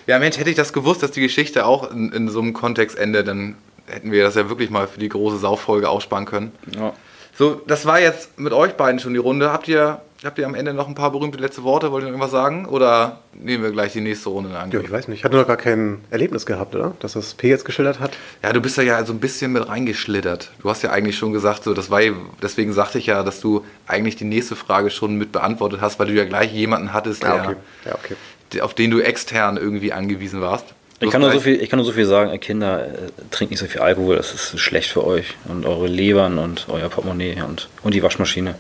[0.06, 2.98] Ja, Mensch, hätte ich das gewusst, dass die Geschichte auch in, in so einem Kontext
[2.98, 3.56] endet, dann
[3.87, 6.52] hätten wir das ja wirklich mal für die große Sauffolge aussparen können.
[6.76, 6.92] Ja.
[7.37, 9.50] So, das war jetzt mit euch beiden schon die Runde.
[9.50, 11.90] Habt ihr, habt ihr am Ende noch ein paar berühmte letzte Worte?
[11.92, 12.66] Wollt ihr noch irgendwas sagen?
[12.66, 14.84] Oder nehmen wir gleich die nächste Runde in Ja, Angriff?
[14.84, 15.18] ich weiß nicht.
[15.18, 16.94] Ich hatte noch gar kein Erlebnis gehabt, oder?
[17.00, 18.12] Dass das P jetzt geschildert hat.
[18.42, 20.50] Ja, du bist da ja so ein bisschen mit reingeschlittert.
[20.60, 22.00] Du hast ja eigentlich schon gesagt, so, das war,
[22.42, 26.06] deswegen sagte ich ja, dass du eigentlich die nächste Frage schon mit beantwortet hast, weil
[26.08, 27.56] du ja gleich jemanden hattest, der, Ja, okay.
[27.84, 28.60] Ja, okay.
[28.60, 30.66] auf den du extern irgendwie angewiesen warst.
[31.00, 32.90] Ich kann, nur so viel, ich kann nur so viel sagen, äh, Kinder, äh,
[33.30, 36.88] trinkt nicht so viel Alkohol, das ist schlecht für euch und eure Lebern und euer
[36.88, 38.54] Portemonnaie und, und die Waschmaschine.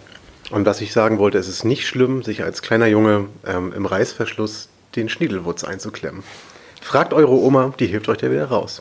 [0.54, 3.86] Und was ich sagen wollte, es ist nicht schlimm, sich als kleiner Junge ähm, im
[3.86, 6.22] Reißverschluss den Schniedelwurz einzuklemmen.
[6.80, 8.80] Fragt eure Oma, die hilft euch da wieder raus.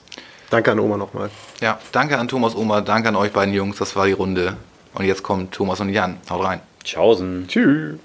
[0.51, 1.31] Danke an Oma nochmal.
[1.61, 4.55] Ja, danke an Thomas Oma, danke an euch beiden Jungs, das war die Runde.
[4.93, 6.19] Und jetzt kommen Thomas und Jan.
[6.29, 6.61] Haut rein.
[6.83, 7.47] Tschaußen.
[7.47, 7.95] Tschüss.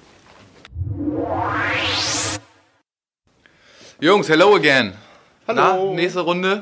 [4.00, 4.94] Jungs, hello again.
[5.46, 5.90] Hallo.
[5.90, 6.58] Na, nächste Runde.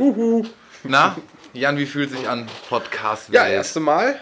[0.83, 1.15] Na,
[1.53, 3.29] Jan, wie fühlt sich an Podcast?
[3.31, 4.19] Ja, erste Mal.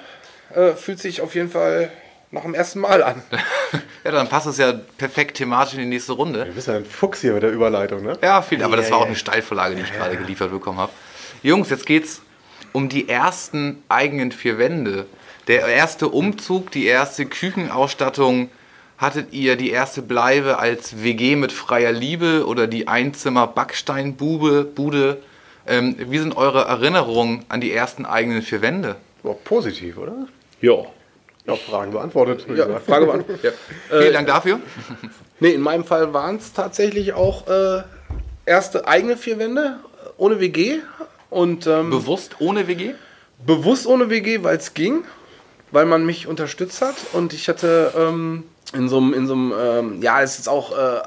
[0.54, 1.90] Äh, fühlt sich auf jeden Fall
[2.34, 3.22] nach dem ersten Mal an.
[4.04, 6.44] Ja, dann passt es ja perfekt thematisch in die nächste Runde.
[6.44, 8.18] Du bist ja ein Fuchs hier mit der Überleitung, ne?
[8.22, 10.92] Ja, viel, aber das war auch eine Steilvorlage, die ich gerade geliefert bekommen habe.
[11.42, 12.20] Jungs, jetzt geht's
[12.72, 15.06] um die ersten eigenen vier Wände.
[15.48, 18.50] Der erste Umzug, die erste Küchenausstattung.
[18.98, 24.64] Hattet ihr die erste Bleibe als WG mit freier Liebe oder die Einzimmer-Backsteinbude?
[24.64, 25.22] Bude?
[25.66, 28.96] Ähm, wie sind eure Erinnerungen an die ersten eigenen vier Wände?
[29.22, 30.28] War positiv, oder?
[30.60, 30.84] Ja.
[31.46, 32.46] Ja, Fragen beantwortet.
[32.54, 32.66] Ja.
[32.80, 33.54] Frage beantwortet.
[33.90, 34.60] Vielen Dank dafür.
[35.40, 37.82] Nee, in meinem Fall waren es tatsächlich auch äh,
[38.46, 40.78] erste eigene vier Wände äh, ohne WG
[41.28, 42.94] und ähm, Bewusst ohne WG?
[43.44, 45.04] bewusst ohne WG, weil es ging,
[45.70, 49.52] weil man mich unterstützt hat und ich hatte ähm, in so einem, in so einem,
[49.58, 51.02] ähm, ja, es ist auch, äh,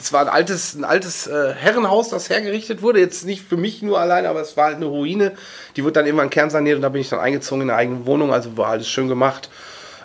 [0.00, 3.00] es war ein altes, ein altes äh, Herrenhaus, das hergerichtet wurde.
[3.00, 5.32] Jetzt nicht für mich nur alleine, aber es war halt eine Ruine.
[5.76, 8.32] Die wurde dann irgendwann kernsaniert und da bin ich dann eingezogen in eine eigene Wohnung.
[8.32, 9.50] Also war alles schön gemacht.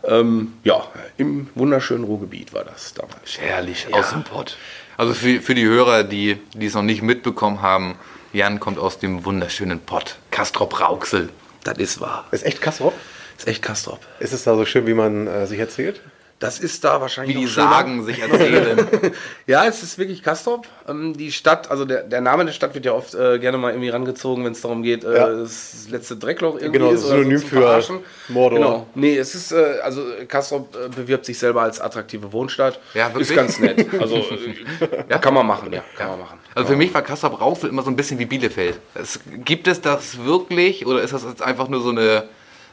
[0.03, 0.83] Ähm, ja,
[1.17, 3.39] im wunderschönen Ruhrgebiet war das damals.
[3.39, 4.57] Herrlich, aus dem Pott.
[4.97, 7.97] Also für, für die Hörer, die, die es noch nicht mitbekommen haben,
[8.33, 10.17] Jan kommt aus dem wunderschönen Pott.
[10.31, 11.29] Castrop Rauxel.
[11.63, 12.25] Das ist wahr.
[12.31, 12.93] Ist echt Kastrop?
[13.37, 13.99] ist echt Kastrop.
[14.19, 16.01] Ist es da so schön, wie man äh, sich erzählt?
[16.39, 17.47] Das ist da wahrscheinlich Wie die.
[17.47, 18.86] Sagen, sich erzählen.
[19.47, 20.67] Ja, es ist wirklich Kastrop.
[20.88, 23.69] Ähm, die Stadt, also der, der Name der Stadt wird ja oft äh, gerne mal
[23.71, 25.29] irgendwie rangezogen, wenn es darum geht, äh, Ja.
[25.29, 27.05] das letzte Dreckloch irgendwie Genau, ist.
[27.05, 27.99] oder Synonym zum für Verarschen.
[28.27, 28.59] Mordor.
[28.59, 28.88] Genau.
[28.95, 32.79] Nee, es ist, äh, also Kastrop äh, bewirbt sich selber als attraktive Wohnstadt.
[32.95, 33.29] Ja, wirklich?
[33.29, 33.86] Ist ganz nett.
[34.01, 34.15] Also
[35.09, 36.39] äh, kann man machen, ja, kann man machen.
[36.53, 38.77] Also für mich war Castrop Rauxel immer so ein bisschen wie Bielefeld.
[38.93, 42.23] Es, gibt es das wirklich oder ist das jetzt einfach nur so eine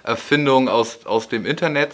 [0.02, 1.92] Erfindung aus, aus dem Internet?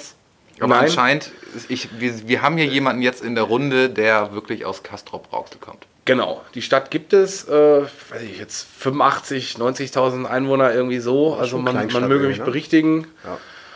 [0.61, 0.85] Aber Nein.
[0.85, 1.31] anscheinend,
[1.69, 5.59] ich, wir, wir haben hier jemanden jetzt in der Runde, der wirklich aus Castrop Rauxel
[5.61, 5.87] kommt.
[6.05, 11.35] Genau, die Stadt gibt es, äh, weiß ich jetzt 85, 90.000 Einwohner irgendwie so.
[11.35, 12.45] Also man, man möge mich ne?
[12.45, 13.07] berichtigen.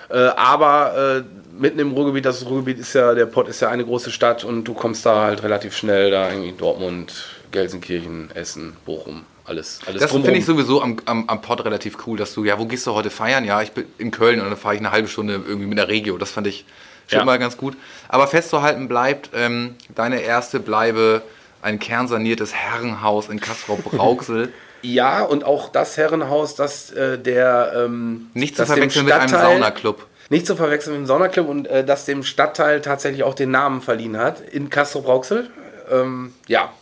[0.09, 3.85] Äh, aber äh, mitten im Ruhrgebiet, das Ruhrgebiet ist ja, der Pott ist ja eine
[3.85, 7.13] große Stadt und du kommst da halt relativ schnell da irgendwie Dortmund,
[7.51, 12.17] Gelsenkirchen, Essen, Bochum, alles, alles Das finde ich sowieso am, am, am Pod relativ cool,
[12.17, 13.45] dass du, ja, wo gehst du heute feiern?
[13.45, 15.89] Ja, ich bin in Köln und dann fahre ich eine halbe Stunde irgendwie mit der
[15.89, 16.17] Regio.
[16.19, 16.65] Das fand ich
[17.09, 17.25] schon Ja.
[17.25, 17.77] mal ganz gut.
[18.09, 21.23] Aber festzuhalten bleibt, ähm, deine erste bleibe
[21.61, 24.53] ein kernsaniertes Herrenhaus in Castrop-Rauxel.
[24.85, 30.05] Ja, und auch das Herrenhaus, das äh, der ähm, Nicht zu verwechseln mit einem Saunaclub.
[30.29, 33.81] Nicht zu verwechseln mit dem Saunaclub und äh, das dem Stadtteil tatsächlich auch den Namen
[33.81, 35.49] verliehen hat, in Castro-Brauxel.
[35.89, 36.73] Ähm, ja.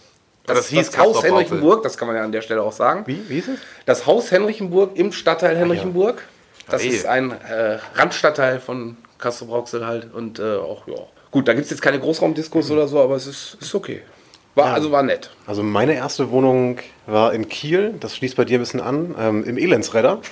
[0.55, 1.23] Das, das hieß das Haus.
[1.23, 3.03] Henrichenburg, das kann man ja an der Stelle auch sagen.
[3.07, 3.59] Wie, wie ist es?
[3.87, 6.23] Das Haus Henrichenburg im Stadtteil Henrichenburg.
[6.69, 6.91] Das Hey.
[6.91, 10.13] ist ein äh, Randstadtteil von Castro-Brauxel halt.
[10.15, 10.95] Und äh, auch, ja.
[11.31, 14.03] Gut, da gibt es jetzt keine Großraumdiskos oder so, aber es ist, ist okay.
[14.55, 15.31] War, Also war nett.
[15.47, 19.45] Also meine erste Wohnung war in Kiel, das schließt bei dir ein bisschen an, ähm,
[19.45, 20.21] im Elendsredder.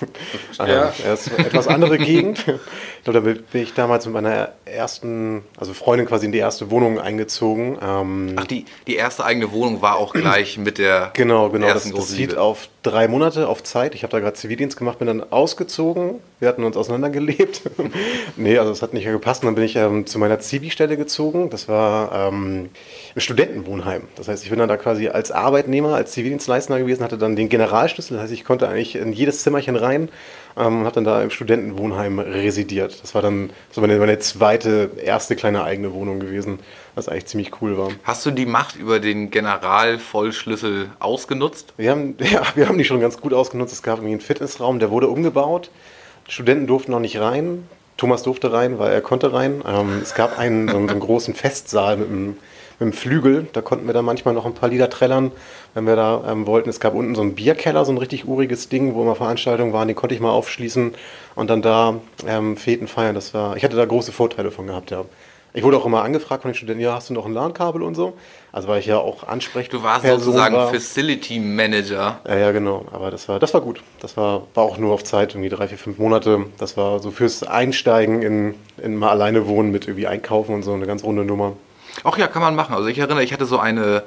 [0.59, 0.67] Ja.
[1.05, 1.13] ja.
[1.13, 2.45] ist eine etwas andere Gegend.
[2.99, 6.71] Ich glaube, da bin ich damals mit meiner ersten, also Freundin quasi in die erste
[6.71, 7.79] Wohnung eingezogen.
[7.81, 11.69] Ähm, Ach, die, die erste eigene Wohnung war auch gleich mit der Genau, genau.
[11.69, 12.39] Das, ersten das Liebe.
[12.39, 13.95] auf drei Monate auf Zeit.
[13.95, 16.17] Ich habe da gerade Zivildienst gemacht, bin dann ausgezogen.
[16.41, 17.63] Wir hatten uns auseinandergelebt.
[18.37, 19.43] nee, also es hat nicht mehr gepasst.
[19.43, 21.49] Und dann bin ich ähm, zu meiner Zivi-Stelle gezogen.
[21.49, 22.69] Das war ähm,
[23.15, 24.03] ein Studentenwohnheim.
[24.17, 27.49] Das heißt, ich bin dann da quasi als Arbeitnehmer, als Zivildienstleister gewesen, hatte dann den
[27.49, 28.17] Generalschlüssel.
[28.17, 30.09] Das heißt, ich konnte eigentlich in jedes Zimmerchen rein
[30.57, 33.03] ähm, und habe dann da im Studentenwohnheim residiert.
[33.03, 36.59] Das war dann so meine, meine zweite, erste kleine eigene Wohnung gewesen,
[36.95, 37.91] was eigentlich ziemlich cool war.
[38.05, 41.75] Hast du die Macht über den Generalvollschlüssel ausgenutzt?
[41.77, 43.73] Wir haben, ja, wir haben die schon ganz gut ausgenutzt.
[43.73, 45.71] Es gab irgendwie einen Fitnessraum, der wurde umgebaut.
[46.29, 47.67] Studenten durften noch nicht rein.
[47.97, 49.63] Thomas durfte rein, weil er konnte rein.
[49.67, 52.39] Ähm, es gab einen, so, einen, so einen großen Festsaal mit einem, mit
[52.81, 53.49] einem Flügel.
[53.53, 55.33] Da konnten wir dann manchmal noch ein paar Lieder trällern,
[55.79, 56.69] wenn wir da ähm, wollten.
[56.69, 59.87] Es gab unten so einen Bierkeller, so ein richtig uriges Ding, wo immer Veranstaltungen waren.
[59.87, 60.93] Den konnte ich mal aufschließen
[61.37, 61.95] und dann da
[62.27, 63.15] ähm, Feten feiern.
[63.15, 65.05] Das war, ich hatte da große Vorteile von gehabt, ja.
[65.55, 67.95] Ich wurde auch immer angefragt von den Studenten, ja, hast du noch ein LAN-Kabel und
[67.95, 68.15] so?
[68.53, 72.21] Also weil ich ja auch ansprechend Du warst sozusagen Facility Manager.
[72.27, 72.85] ja, ja, genau.
[72.93, 73.83] Aber das war, das war gut.
[74.01, 76.45] Das war, war auch nur auf Zeit, irgendwie drei, vier, fünf Monate.
[76.59, 80.73] Das war so fürs Einsteigen in, in mal alleine wohnen mit irgendwie Einkaufen und so
[80.75, 81.55] eine ganz runde Nummer.
[82.05, 82.75] Ach ja, kann man machen.
[82.75, 84.03] Also ich erinnere, ich hatte so eine,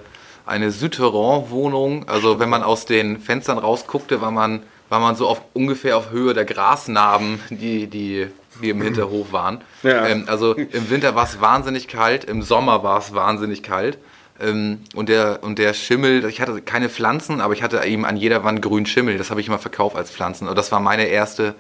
[0.46, 2.08] eine Souterrain-Wohnung.
[2.08, 6.12] Also wenn man aus den Fenstern rausguckte, war man, war man so auf, ungefähr auf
[6.12, 8.28] Höhe der Grasnarben, die, die,
[8.62, 9.62] die im Hinterhof waren.
[9.84, 10.08] Ja.
[10.08, 13.98] Ähm, also im Winter war es wahnsinnig kalt, im Sommer war es wahnsinnig kalt.
[14.39, 18.18] Ähm, und, der, und der Schimmel, ich hatte keine Pflanzen, aber ich hatte eben an
[18.18, 19.18] jeder Wand grünen Schimmel.
[19.18, 20.48] Das habe ich immer verkauft als Pflanzen.
[20.48, 21.56] Und das war meine erste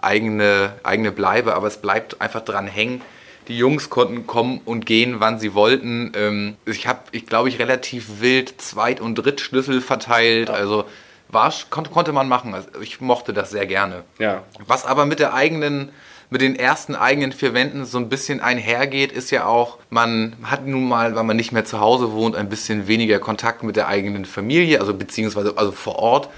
[0.00, 3.02] eigene, eigene Bleibe, aber es bleibt einfach dran hängen.
[3.48, 6.12] Die Jungs konnten kommen und gehen, wann sie wollten.
[6.14, 10.48] Ähm, ich habe, ich glaube, ich relativ wild Zweit- und Drittschlüssel verteilt.
[10.50, 10.84] Also
[11.28, 12.54] war, kon konnte man machen.
[12.54, 14.04] Also ich mochte das sehr gerne.
[14.18, 14.42] Ja.
[14.66, 15.90] Was aber mit der eigenen,
[16.30, 20.66] mit den ersten eigenen vier Wänden so ein bisschen einhergeht, ist ja auch, man hat
[20.66, 23.88] nun mal, weil man nicht mehr zu Hause wohnt, ein bisschen weniger Kontakt mit der
[23.88, 26.28] eigenen Familie, also beziehungsweise also vor Ort.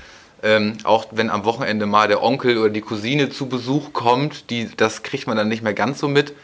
[0.43, 4.69] Ähm, auch wenn am Wochenende mal der Onkel oder die Cousine zu Besuch kommt, die,
[4.77, 6.35] das kriegt man dann nicht mehr ganz so mit.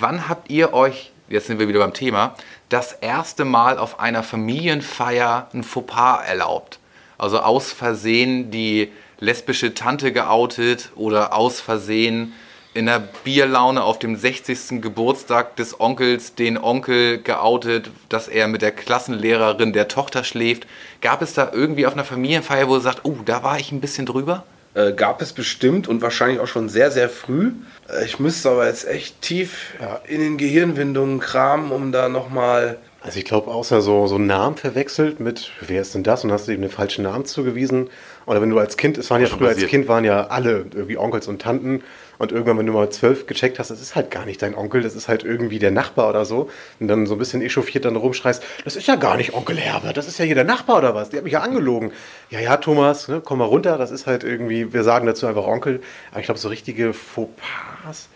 [0.00, 2.34] Wann habt ihr euch, jetzt sind wir wieder beim Thema,
[2.70, 6.78] das erste Mal auf einer Familienfeier ein Fauxpas erlaubt?
[7.18, 12.32] Also aus Versehen die lesbische Tante geoutet oder aus Versehen
[12.72, 14.80] in der Bierlaune auf dem 60.
[14.80, 20.66] Geburtstag des Onkels den Onkel geoutet, dass er mit der Klassenlehrerin der Tochter schläft.
[21.02, 23.82] Gab es da irgendwie auf einer Familienfeier, wo du sagst, oh, da war ich ein
[23.82, 24.44] bisschen drüber?
[24.72, 27.52] Äh, gab es bestimmt und wahrscheinlich auch schon sehr, sehr früh.
[27.88, 29.74] Äh, ich müsste aber jetzt echt tief
[30.06, 32.78] in den Gehirnwindungen kramen, um da nochmal.
[33.02, 36.22] Also ich glaube, außer so, so Namen verwechselt mit, wer ist denn das?
[36.22, 37.90] Und hast du eben den falschen Namen zugewiesen.
[38.26, 39.70] Oder wenn du als Kind, es waren ja früher als passiert.
[39.70, 41.82] Kind, waren ja alle irgendwie Onkels und Tanten.
[42.20, 44.82] Und irgendwann, wenn du mal zwölf gecheckt hast, das ist halt gar nicht dein Onkel,
[44.82, 46.50] das ist halt irgendwie der Nachbar oder so.
[46.78, 49.96] Und dann so ein bisschen echauffiert dann rumschreist, das ist ja gar nicht Onkel Herbert,
[49.96, 51.08] das ist ja hier der Nachbar oder was?
[51.08, 51.92] Die hat mich ja angelogen.
[52.28, 55.46] Ja, ja, Thomas, ne, komm mal runter, das ist halt irgendwie, wir sagen dazu einfach
[55.46, 55.80] Onkel.
[56.10, 58.08] Aber ich glaube, so richtige Fauxpas.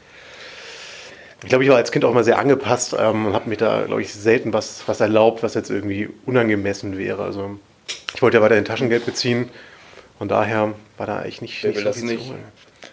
[1.42, 3.84] Ich glaube, ich war als Kind auch mal sehr angepasst ähm, und habe mir da,
[3.86, 7.22] glaube ich, selten was, was erlaubt, was jetzt irgendwie unangemessen wäre.
[7.22, 7.58] Also
[8.14, 9.48] ich wollte ja weiterhin Taschengeld beziehen.
[10.18, 12.22] Von daher war da eigentlich nicht, Wer nicht will so das viel nicht?
[12.26, 12.44] zu holen.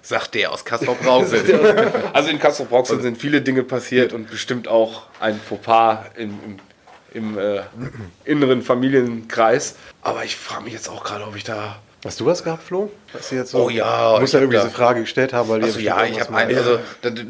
[0.04, 1.92] Sagt der aus Kassel-Brauxel.
[2.14, 6.40] Also in Castro Brauxel sind viele Dinge passiert und bestimmt auch ein Fauxpas im,
[7.14, 7.62] im, im äh,
[8.26, 9.76] inneren Familienkreis.
[10.02, 11.78] Aber ich frage mich jetzt auch gerade, ob ich da.
[12.04, 12.92] Hast du was gehabt, Flo?
[13.14, 15.34] Was du jetzt so, Oh ja, Du musst ich ja irgendwie da- diese Frage gestellt
[15.34, 16.58] haben, weil Also ihr ja, ich habe irgendwas ein, meint.
[16.58, 16.80] also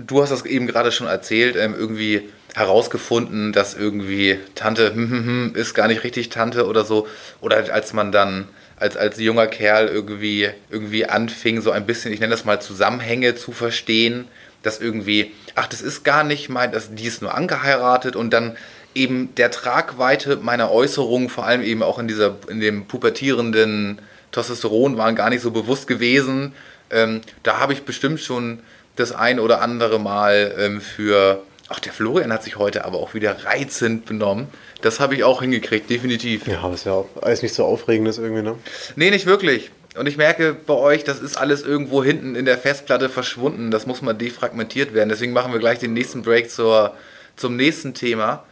[0.08, 5.26] du hast das eben gerade schon erzählt, ähm, irgendwie herausgefunden, dass irgendwie Tante hm, hm,
[5.26, 7.06] hm, ist gar nicht richtig Tante oder so.
[7.42, 8.48] Oder als man dann
[8.82, 13.36] als, als junger Kerl irgendwie, irgendwie anfing, so ein bisschen, ich nenne das mal Zusammenhänge
[13.36, 14.28] zu verstehen,
[14.64, 18.58] dass irgendwie, ach, das ist gar nicht mein, das, die ist nur angeheiratet und dann
[18.94, 24.00] eben der Tragweite meiner Äußerungen, vor allem eben auch in dieser, in dem pubertierenden
[24.32, 26.54] Testosteron waren gar nicht so bewusst gewesen.
[26.90, 28.60] Ähm, da habe ich bestimmt schon
[28.96, 31.44] das ein oder andere Mal ähm, für.
[31.70, 34.48] Ach, der Florian hat sich heute aber auch wieder reizend benommen.
[34.82, 36.48] Das habe ich auch hingekriegt, definitiv.
[36.48, 38.56] Ja, aber ist ja auch alles nicht so aufregendes irgendwie, ne?
[38.96, 39.72] Nee, nicht wirklich.
[39.96, 43.72] Und ich merke bei euch, das ist alles irgendwo hinten in der Festplatte verschwunden.
[43.72, 45.10] Das muss mal defragmentiert werden.
[45.10, 46.96] Deswegen machen wir gleich den nächsten Break zur,
[47.36, 48.44] zum nächsten Thema.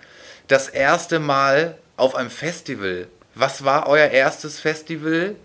[0.47, 3.07] Das erste Mal auf einem Festival.
[3.35, 5.35] Was war euer erstes Festival?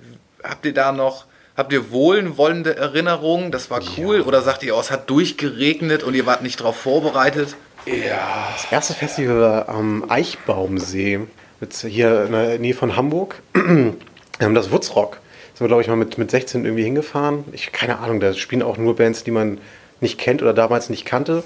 [0.43, 1.27] Habt ihr da noch,
[1.57, 3.53] habt ihr wohlwollende Erinnerungen?
[3.53, 4.23] Das war cool?
[4.23, 7.55] Oder sagt ihr, oh, es hat durchgeregnet und ihr wart nicht darauf vorbereitet?
[7.87, 11.21] Das erste Festival war am Eichbaumsee,
[11.61, 13.43] mit, hier in der Nähe von Hamburg.
[13.53, 13.93] Wir
[14.41, 15.13] haben das Wutzrock.
[15.13, 17.45] Da sind wir, glaube ich, mal mit, mit 16 irgendwie hingefahren.
[17.53, 19.59] Ich keine Ahnung, da spielen auch nur Bands, die man
[20.01, 21.45] nicht kennt oder damals nicht kannte.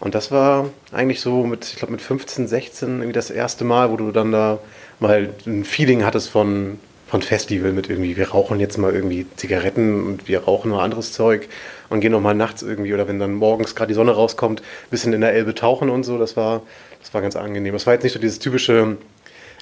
[0.00, 3.90] Und das war eigentlich so mit, ich glaube, mit 15, 16 irgendwie das erste Mal,
[3.90, 4.58] wo du dann da
[4.98, 10.04] mal ein Feeling hattest von, von Festival mit irgendwie, wir rauchen jetzt mal irgendwie Zigaretten
[10.04, 11.48] und wir rauchen mal anderes Zeug
[11.90, 14.90] und gehen noch mal nachts irgendwie oder wenn dann morgens gerade die Sonne rauskommt, ein
[14.90, 16.18] bisschen in der Elbe tauchen und so.
[16.18, 16.62] Das war,
[17.00, 17.72] das war ganz angenehm.
[17.72, 18.96] Das war jetzt nicht so dieses typische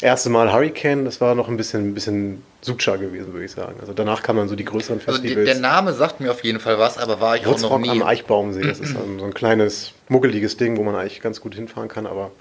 [0.01, 3.77] erste Mal Hurricane, das war noch ein bisschen, ein bisschen Sucha gewesen, würde ich sagen.
[3.81, 5.49] Also danach kam dann so die größeren Also Festivals.
[5.49, 7.89] der Name sagt mir auf jeden Fall was, aber war ich auch noch nie.
[7.91, 11.89] am Eichbaumsee, das ist so ein kleines, muggeliges Ding, wo man eigentlich ganz gut hinfahren
[11.89, 12.33] kann, aber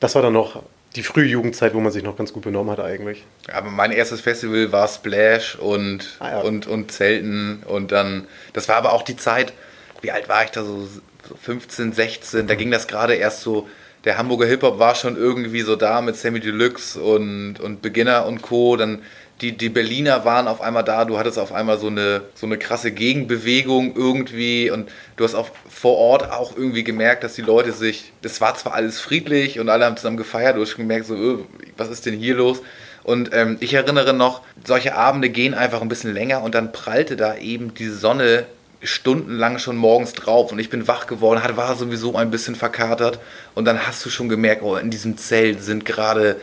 [0.00, 0.62] das war dann noch
[0.96, 3.24] die frühe Jugendzeit, wo man sich noch ganz gut benommen hat eigentlich.
[3.52, 6.40] Aber mein erstes Festival war Splash und, Ah, ja.
[6.40, 9.52] und, und Zelten und dann, das war aber auch die Zeit,
[10.00, 10.88] wie alt war ich da, so,
[11.28, 13.68] so 15, 16, da ging das gerade erst so,
[14.04, 18.42] der Hamburger Hip-Hop war schon irgendwie so da mit Sammy Deluxe und, und Beginner und
[18.42, 19.02] Co., dann
[19.40, 22.58] die, die Berliner waren auf einmal da, du hattest auf einmal so eine, so eine
[22.58, 27.72] krasse Gegenbewegung irgendwie und du hast auch vor Ort auch irgendwie gemerkt, dass die Leute
[27.72, 31.06] sich, das war zwar alles friedlich und alle haben zusammen gefeiert, du hast schon gemerkt,
[31.06, 31.38] so, öh,
[31.76, 32.62] was ist denn hier los?
[33.04, 37.16] Und ähm, ich erinnere noch, solche Abende gehen einfach ein bisschen länger und dann prallte
[37.16, 38.46] da eben die Sonne
[38.82, 43.18] stundenlang schon morgens drauf und ich bin wach geworden, war sowieso ein bisschen verkatert
[43.54, 46.36] und dann hast du schon gemerkt, oh, in diesem Zelt sind gerade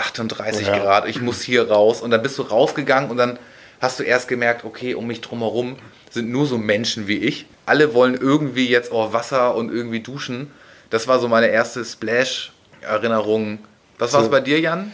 [0.00, 0.78] 38 Ja.
[0.78, 3.38] Grad, ich muss hier raus und dann bist du rausgegangen und dann
[3.80, 5.76] hast du erst gemerkt, okay, um mich drumherum
[6.10, 7.46] sind nur so Menschen wie ich.
[7.66, 10.50] Alle wollen irgendwie jetzt oh, Wasser und irgendwie duschen.
[10.90, 13.58] Das war so meine erste Splash-Erinnerung.
[13.98, 14.32] Was war es So.
[14.32, 14.92] bei dir, Jan?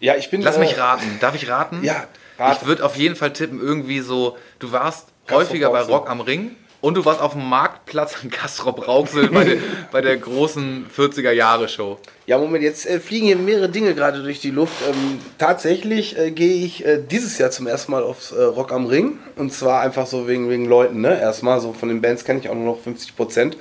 [0.00, 0.40] Ja, ich bin.
[0.42, 1.18] Lass äh, mich raten.
[1.20, 1.82] Darf ich raten?
[1.82, 2.06] Ja,
[2.38, 2.58] rate.
[2.60, 5.82] Ich würde auf jeden Fall tippen, irgendwie so, du warst Castro häufiger bei.
[5.82, 6.56] Rock am Ring
[6.86, 9.56] und du warst auf dem Marktplatz in Kastrop Rauxel bei, der-
[9.90, 11.98] bei der großen 40er-Jahre-Show.
[12.26, 14.74] Ja, Moment, jetzt äh, fliegen hier mehrere Dinge gerade durch die Luft.
[14.88, 18.86] Ähm, tatsächlich äh, gehe ich äh, dieses Jahr zum ersten Mal aufs äh, Rock am
[18.86, 19.18] Ring.
[19.34, 21.20] Und zwar einfach so wegen, wegen Leuten, ne?
[21.20, 23.56] Erstmal, so von den Bands kenne ich auch nur noch 50 Prozent.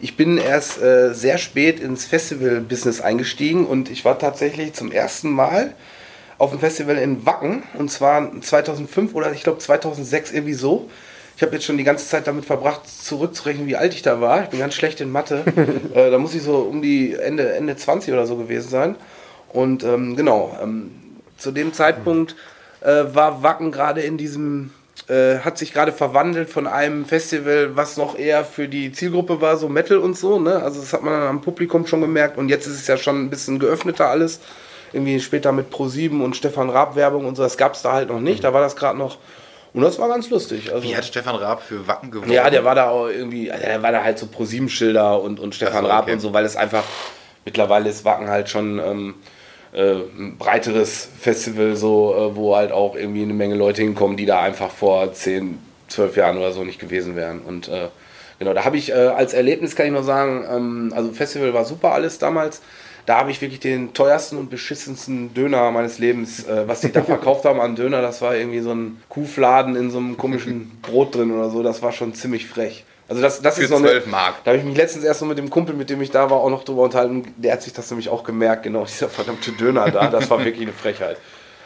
[0.00, 5.30] Ich bin erst äh, sehr spät ins Festival-Business eingestiegen und ich war tatsächlich zum ersten
[5.30, 5.74] Mal
[6.38, 7.64] auf dem Festival in Wacken.
[7.76, 10.88] Und zwar 2005 oder ich glaube 2006 irgendwie so.
[11.38, 14.42] Ich habe jetzt schon die ganze Zeit damit verbracht, zurückzurechnen, wie alt ich da war.
[14.42, 15.44] Ich bin ganz schlecht in Mathe.
[15.94, 18.96] äh, da muss ich so um die Ende, Ende 20 oder so gewesen sein.
[19.52, 20.90] Und ähm, genau, ähm,
[21.36, 22.34] zu dem Zeitpunkt
[22.80, 24.72] äh, war Wacken gerade in diesem,
[25.06, 29.56] äh, hat sich gerade verwandelt von einem Festival, was noch eher für die Zielgruppe war,
[29.58, 30.40] so Metal und so.
[30.40, 30.60] Ne?
[30.60, 32.36] Also das hat man dann am Publikum schon gemerkt.
[32.36, 34.40] Und jetzt ist es ja schon ein bisschen geöffneter alles.
[34.92, 37.44] Irgendwie später mit Pro7 und Stefan Raab Werbung und so.
[37.44, 38.42] Das gab es da halt noch nicht.
[38.42, 39.18] Da war das gerade noch.
[39.72, 40.72] Und das war ganz lustig.
[40.72, 42.32] Also, Wie hat Stefan Raab für Wacken gewonnen?
[42.32, 45.54] ja, der war da auch irgendwie, also der war da halt so ProSieben-Schilder und, und
[45.54, 46.12] Stefan Ach so, Raab okay.
[46.14, 46.84] und so, weil es einfach,
[47.44, 49.14] mittlerweile ist Wacken halt schon ähm,
[49.72, 54.26] äh, ein breiteres Festival, so, äh, wo halt auch irgendwie eine Menge Leute hinkommen, die
[54.26, 55.58] da einfach vor 10,
[55.88, 57.40] 12 Jahren oder so nicht gewesen wären.
[57.40, 57.88] Und äh,
[58.38, 61.64] Genau, da habe ich äh, als Erlebnis, kann ich nur sagen, ähm, also Festival war
[61.64, 62.62] super alles damals.
[63.08, 67.02] Da habe ich wirklich den teuersten und beschissensten Döner meines Lebens, äh, was die da
[67.04, 71.14] verkauft haben an Döner, das war irgendwie so ein Kuhfladen in so einem komischen Brot
[71.14, 72.84] drin oder so, das war schon ziemlich frech.
[73.08, 74.34] Also das, das Für ist noch eine- 12 Mark.
[74.44, 76.36] Da habe ich mich letztens erst noch mit dem Kumpel, mit dem ich da war,
[76.36, 77.32] auch noch drüber unterhalten.
[77.38, 80.64] Der hat sich das nämlich auch gemerkt, genau, dieser verdammte Döner da, das war wirklich
[80.64, 81.16] eine Frechheit.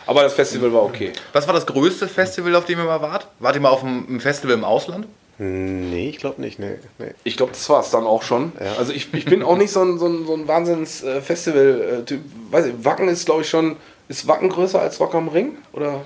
[0.07, 1.12] Aber das Festival war okay.
[1.32, 3.26] Was war das größte Festival, auf dem ihr mal wart?
[3.40, 5.07] Wart ihr mal auf einem Festival im Ausland?
[5.39, 6.59] Nee, ich glaube nicht.
[6.59, 7.07] Nee, nee.
[7.24, 8.53] Ich glaube, das war es dann auch schon.
[8.78, 12.20] Also ich, ich bin auch nicht so ein, so ein, so ein Wahnsinns-Festival-Typ.
[12.51, 13.76] Weiß ich, Wacken ist, glaube ich, schon.
[14.09, 15.53] Ist Wacken größer als Rock am Ring?
[15.72, 16.01] Oder?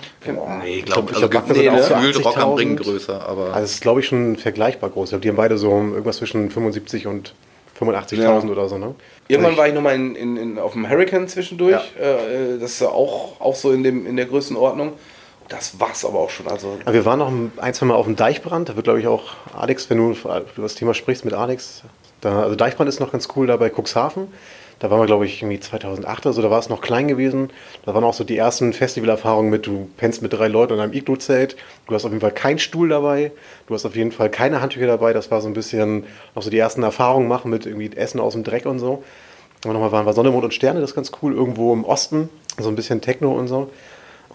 [0.63, 2.59] Nee, ich glaub- glaube, ich glaub, Wacken sind auch so gefühlt Rock am 80.000.
[2.59, 5.07] Ring größer, aber Also es ist, glaube ich, schon vergleichbar groß.
[5.07, 7.35] Ich glaube, die haben beide so irgendwas zwischen 75 und
[7.81, 8.95] 85.000 oder so, ne?
[9.29, 11.75] Irgendwann Also war ich nochmal in, in, in, auf dem Hurricane zwischendurch.
[11.99, 14.93] Äh, das ist ja auch, auch so in, dem, in der Größenordnung.
[15.49, 16.49] Das war's aber auch schon.
[16.49, 17.33] Also Aber wir waren noch
[17.63, 18.69] ein, zwei Mal auf dem Deichbrand.
[18.69, 21.83] Da wird, glaube ich, auch Alex, wenn du über das Thema sprichst mit Alex.
[22.21, 24.29] Da, also Deichbrand ist noch ganz cool da bei Cuxhaven.
[24.79, 26.43] Da waren wir, glaube ich, irgendwie 2008 oder so.
[26.43, 27.51] Da war es noch klein gewesen.
[27.87, 30.93] Da waren auch so die ersten Festivalerfahrungen mit, du pennst mit drei Leuten in einem
[30.93, 31.57] Iglu-Zelt.
[31.87, 33.33] Du hast auf jeden Fall keinen Stuhl dabei.
[33.67, 35.15] Du hast auf jeden Fall keine Handtücher dabei.
[35.15, 38.35] Das war so ein bisschen auch so die ersten Erfahrungen machen mit irgendwie Essen aus
[38.35, 39.03] dem Dreck und so.
[39.65, 40.81] Und nochmal waren wir Sonne, Mond und Sterne.
[40.81, 41.35] Das ist ganz cool.
[41.35, 42.29] Irgendwo im Osten.
[42.59, 43.71] So ein bisschen Techno und so.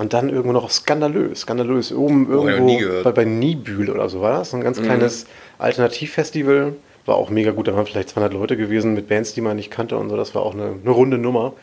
[0.01, 1.41] Und dann irgendwo noch skandalös.
[1.41, 4.51] Skandalös oben Oh, irgendwo bei, bei Niebühl oder so war das.
[4.51, 5.27] Ein ganz kleines
[5.59, 6.73] Alternativfestival.
[7.05, 7.67] War auch mega gut.
[7.67, 10.17] Da waren vielleicht 200 Leute gewesen mit Bands, die man nicht kannte und so.
[10.17, 11.53] Das war auch eine, eine runde Nummer.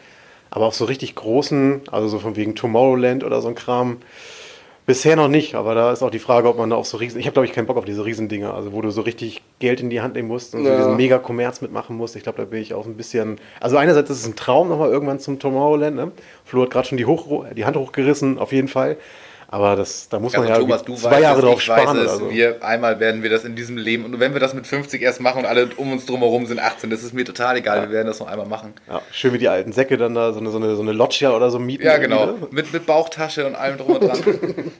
[0.50, 3.96] Aber auf so richtig großen, also so von wegen Tomorrowland oder so ein Kram,
[4.88, 5.54] bisher noch nicht.
[5.54, 7.20] Aber da ist auch die Frage, ob man da auch so riesen.
[7.20, 8.54] Ich habe, glaube ich, keinen Bock auf diese Riesendinger.
[8.54, 10.78] Also, wo du so richtig Geld in die Hand nehmen musst und so Ja.
[10.78, 12.16] diesen mega Kommerz mitmachen musst.
[12.16, 13.36] Ich glaube, da bin ich auch ein bisschen.
[13.60, 15.94] Also, einerseits ist es ein Traum, nochmal irgendwann zum Tomorrowland.
[15.94, 16.10] Ne?
[16.44, 18.96] Flo hat gerade schon die, hoch, die Hand hochgerissen, auf jeden Fall.
[19.50, 22.04] Aber das, da muss man Also ja Thomas, zwei weißt Jahre drauf weiß sparen es.
[22.04, 22.30] oder so.
[22.30, 25.22] Wir, einmal werden wir das in diesem Leben und wenn wir das mit 50 erst
[25.22, 27.80] machen und alle um uns drumherum sind 18, das ist mir total egal.
[27.80, 28.74] Wir werden das noch einmal machen.
[28.86, 31.34] Ja, schön wie die alten Säcke dann da so eine, so eine, so eine Loggia
[31.34, 31.82] oder so mieten.
[31.82, 32.26] Ja, genau.
[32.26, 32.34] ne?
[32.50, 34.18] Mit, mit Bauchtasche und allem drum und dran.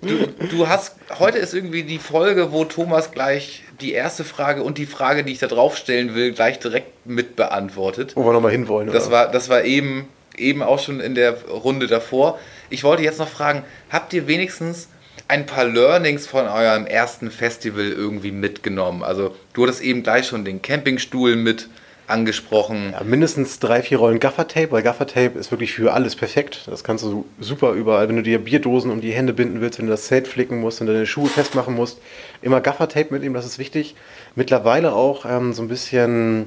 [0.02, 4.78] Du, du hast, heute ist irgendwie die Folge, wo Thomas gleich die erste Frage und
[4.78, 8.12] die Frage, die ich da drauf stellen will, gleich direkt mit beantwortet.
[8.16, 8.90] Wo wir nochmal hinwollen.
[8.92, 9.12] Das oder?
[9.16, 12.38] war, das war eben, eben auch schon in der Runde davor.
[12.70, 14.88] Ich wollte jetzt noch fragen, habt ihr wenigstens
[15.26, 19.02] ein paar Learnings von eurem ersten Festival irgendwie mitgenommen?
[19.02, 21.68] Also du hattest eben gleich schon den Campingstuhl mit
[22.08, 22.92] angesprochen.
[22.92, 26.62] Ja, mindestens drei, vier Rollen Gaffertape, weil Gaffertape ist wirklich für alles perfekt.
[26.66, 29.86] Das kannst du super überall, wenn du dir Bierdosen um die Hände binden willst, wenn
[29.86, 32.00] du das Zelt flicken musst, wenn du deine Schuhe festmachen musst.
[32.40, 33.94] Immer Gaffertape mitnehmen, das ist wichtig.
[34.34, 36.46] Mittlerweile auch ähm, so ein bisschen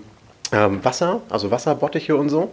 [0.52, 2.52] ähm, Wasser, also Wasserbottiche und so.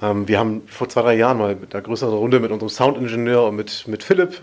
[0.00, 3.44] Ähm, wir haben vor zwei, drei Jahren mal mit einer größeren Runde mit unserem Soundingenieur
[3.44, 4.40] und mit, mit Philipp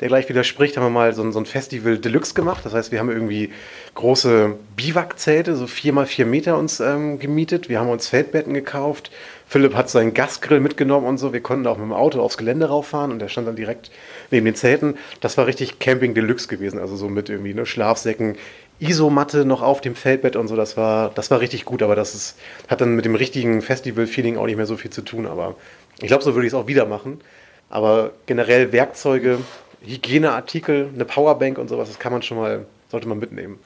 [0.00, 2.64] der gleich widerspricht, haben wir mal so ein, so ein Festival Deluxe gemacht.
[2.64, 3.52] Das heißt, wir haben irgendwie
[3.94, 7.68] große Biwakzelte, so vier mal vier Meter uns ähm, gemietet.
[7.68, 9.10] Wir haben uns Feldbetten gekauft.
[9.46, 11.32] Philipp hat seinen Gasgrill mitgenommen und so.
[11.34, 13.90] Wir konnten auch mit dem Auto aufs Gelände rauffahren und der stand dann direkt
[14.30, 14.96] neben den Zelten.
[15.20, 16.78] Das war richtig Camping Deluxe gewesen.
[16.78, 18.36] Also so mit irgendwie ne, Schlafsäcken,
[18.80, 20.56] Isomatte noch auf dem Feldbett und so.
[20.56, 24.36] Das war, das war richtig gut, aber das ist, hat dann mit dem richtigen Festival-Feeling
[24.36, 25.26] auch nicht mehr so viel zu tun.
[25.26, 25.54] Aber
[26.00, 27.20] ich glaube, so würde ich es auch wieder machen.
[27.68, 29.38] Aber generell Werkzeuge,
[29.82, 33.58] Hygieneartikel, eine Powerbank und sowas, das kann man schon mal, sollte man mitnehmen.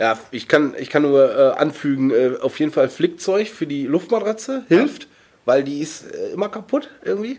[0.00, 3.86] Ja, ich kann, ich kann nur äh, anfügen, äh, auf jeden Fall Flickzeug für die
[3.86, 5.06] Luftmatratze hilft,
[5.44, 7.38] weil die ist äh, immer kaputt irgendwie.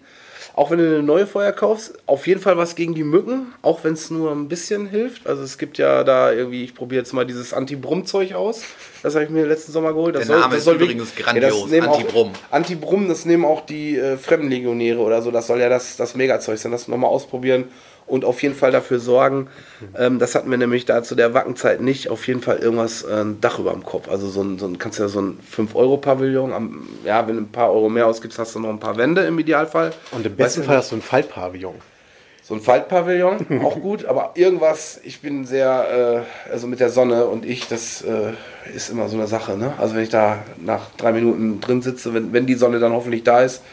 [0.57, 3.83] Auch wenn du eine neue vorher kaufst, auf jeden Fall was gegen die Mücken, auch
[3.83, 5.27] wenn es nur ein bisschen hilft.
[5.27, 8.61] Also es gibt ja da irgendwie, ich probiere jetzt mal dieses Anti-Brumm-Zeug aus.
[9.03, 10.15] Das habe ich mir letzten Sommer geholt.
[10.15, 12.31] Das Der Name ist wirklich- übrigens grandios, das nehmen auch- Anti-Brumm.
[12.51, 15.29] Anti-Brumm, das nehmen auch die äh, Fremdenlegionäre oder so.
[15.29, 16.71] Das soll ja das, das Megazeug sein.
[16.71, 17.65] Das nochmal ausprobieren
[18.07, 19.47] und auf jeden Fall dafür sorgen.
[19.97, 22.09] Ähm, das hatten wir nämlich da zu der Wackenzeit nicht.
[22.09, 24.07] Auf jeden Fall irgendwas, äh, ein Dach über dem Kopf.
[24.09, 27.41] Also so ein, so ein kannst du ja so ein 5-Euro-Pavillon, am- ja, wenn du
[27.41, 29.91] ein paar Euro mehr ausgibst, hast du noch ein paar Wände im Idealfall.
[30.11, 31.75] Und im besten Weißt du, Fall hast du ein Faltpavillon.
[32.43, 37.25] so ein Faltpavillon, auch gut, aber irgendwas, ich bin sehr, äh, also mit der Sonne
[37.25, 38.33] und ich, das äh,
[38.75, 39.57] ist immer so eine Sache.
[39.57, 39.73] Ne?
[39.79, 43.23] Also wenn ich da nach drei Minuten drin sitze, wenn, wenn die Sonne dann hoffentlich
[43.23, 43.63] da ist,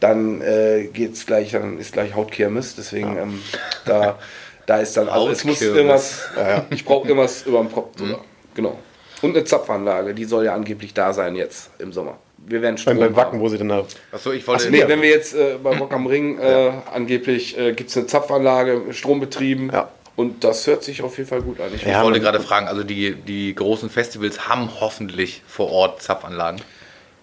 [0.00, 2.74] dann äh, geht's gleich, dann ist gleich Hautkirmes.
[2.76, 3.42] Deswegen ähm,
[3.84, 4.18] da,
[4.66, 7.96] da ist dann, also es muss irgendwas, ja, ja, ich brauche irgendwas über dem Kopf
[7.96, 8.20] drüber.
[8.54, 8.78] Genau.
[9.22, 12.18] Und eine Zapfanlage, die soll ja angeblich da sein jetzt im Sommer.
[12.38, 13.40] Wir werden Strom Beim, beim Wacken, haben.
[13.40, 13.84] wo sie dann da.
[14.12, 14.70] Achso, ich wollte.
[14.70, 18.06] Nee, wenn wir jetzt äh, bei Rock am Ring äh, angeblich äh, gibt es eine
[18.06, 19.70] Zapfanlage, strombetrieben.
[19.70, 19.90] Ja.
[20.16, 21.68] Und das hört sich auf jeden Fall gut an.
[21.74, 26.02] Ich Ich Ja, wollte gerade fragen, also die, die großen Festivals haben hoffentlich vor Ort
[26.02, 26.60] Zapfanlagen.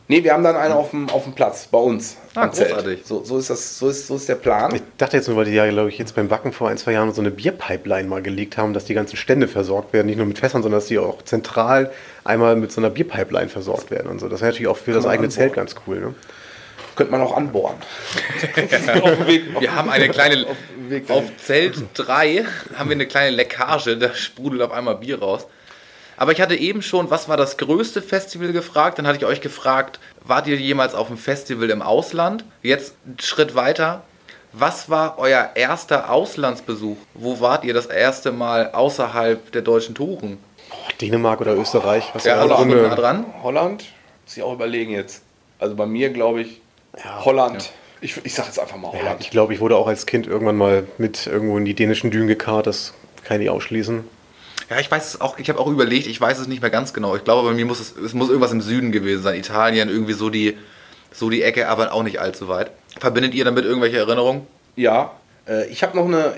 [0.09, 2.15] Nee, wir haben dann einen auf dem, auf dem Platz bei uns.
[2.33, 2.69] Ah, am Zelt.
[2.69, 3.01] großartig.
[3.03, 4.73] So, so, ist das, so, ist, so ist der Plan.
[4.73, 6.93] Ich dachte jetzt nur, weil die ja, glaube ich, jetzt beim Backen vor ein, zwei
[6.93, 10.07] Jahren so eine Bierpipeline mal gelegt haben, dass die ganzen Stände versorgt werden.
[10.07, 11.91] Nicht nur mit Fässern, sondern dass die auch zentral
[12.23, 14.29] einmal mit so einer Bierpipeline versorgt werden und so.
[14.29, 15.41] Das wäre natürlich auch für das man eigene anbauen.
[15.41, 15.99] Zelt ganz cool.
[15.99, 16.15] Ne?
[16.95, 17.75] Könnte man auch anbohren.
[19.59, 20.45] Wir haben eine kleine,
[20.89, 22.45] Weg auf Zelt 3
[22.75, 25.47] haben wir eine kleine Leckage, da sprudelt auf einmal Bier raus.
[26.18, 28.97] Aber ich hatte eben schon, was war das größte Festival gefragt?
[28.97, 32.43] Dann hatte ich euch gefragt, wart ihr jemals auf einem Festival im Ausland?
[32.63, 34.03] Jetzt einen Schritt weiter.
[34.51, 36.97] Was war euer erster Auslandsbesuch?
[37.13, 40.39] Wo wart ihr das erste Mal außerhalb der deutschen Touren?
[40.70, 42.09] Boah, Dänemark oder Österreich.
[42.13, 43.26] Was Ja, ja, also nah eine, dran.
[43.43, 43.86] Holland?
[44.26, 45.22] Muss ich auch überlegen jetzt.
[45.59, 46.61] Also bei mir glaube ich
[47.24, 47.72] Holland.
[48.01, 49.22] Ich, ich sage jetzt einfach mal ja, Holland.
[49.22, 52.28] ich glaube, ich wurde auch als Kind irgendwann mal mit irgendwo in die dänischen Dünen
[52.28, 52.65] gekarrt.
[52.65, 52.93] Das
[53.24, 54.03] kann ich ausschließen.
[54.70, 56.93] Ja, ich weiß es auch, ich habe auch überlegt, ich weiß es nicht mehr ganz
[56.93, 57.15] genau.
[57.15, 59.36] Ich glaube, bei mir muss es, es muss irgendwas im Süden gewesen sein.
[59.39, 60.57] Italien, irgendwie so die,
[61.13, 62.72] so die Ecke, aber auch nicht allzu weit.
[62.99, 64.45] Verbindet ihr damit irgendwelche Erinnerungen?
[64.76, 65.11] Ja.
[65.47, 66.34] Äh, ich habe noch eine.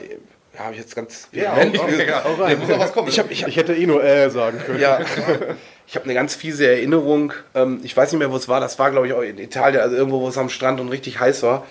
[0.54, 1.28] Ja, habe ich jetzt ganz.
[1.32, 2.60] Ja, vehement- hau rein.
[2.60, 3.08] muss auch was kommen.
[3.08, 4.80] Ich habe ich hab, Ich hätte eh nur äh sagen können.
[4.80, 5.00] ja,
[5.90, 7.34] ich habe eine ganz fiese Erinnerung.
[7.56, 8.60] Ähm, ich weiß nicht mehr, wo es war.
[8.60, 11.20] Das war, glaube ich, auch in Italien, also irgendwo, wo es am Strand und richtig
[11.20, 11.66] heiß war.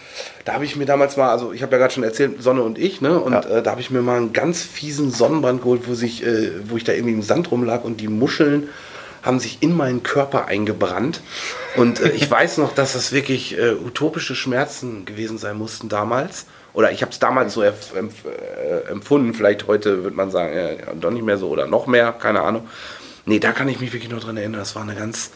[0.44, 2.78] Da habe ich mir damals mal, also ich habe ja gerade schon erzählt, Sonne und
[2.78, 3.20] ich, ne?
[3.20, 3.40] Und Ja.
[3.58, 6.76] äh, da habe ich mir mal einen ganz fiesen Sonnenbrand geholt, wo, sich, äh, wo
[6.76, 8.68] ich da irgendwie im Sand rumlag und die Muscheln
[9.22, 11.20] haben sich in meinen Körper eingebrannt.
[11.76, 16.46] Und äh, ich weiß noch, dass das wirklich äh, utopische Schmerzen gewesen sein mussten damals.
[16.74, 17.72] Oder ich habe es damals so äh,
[18.90, 19.34] empfunden.
[19.34, 22.68] Vielleicht heute wird man sagen, ja, doch nicht mehr so oder noch mehr, keine Ahnung.
[23.28, 24.60] Nee, da kann ich mich wirklich noch dran erinnern.
[24.60, 25.30] Das war eine ganz.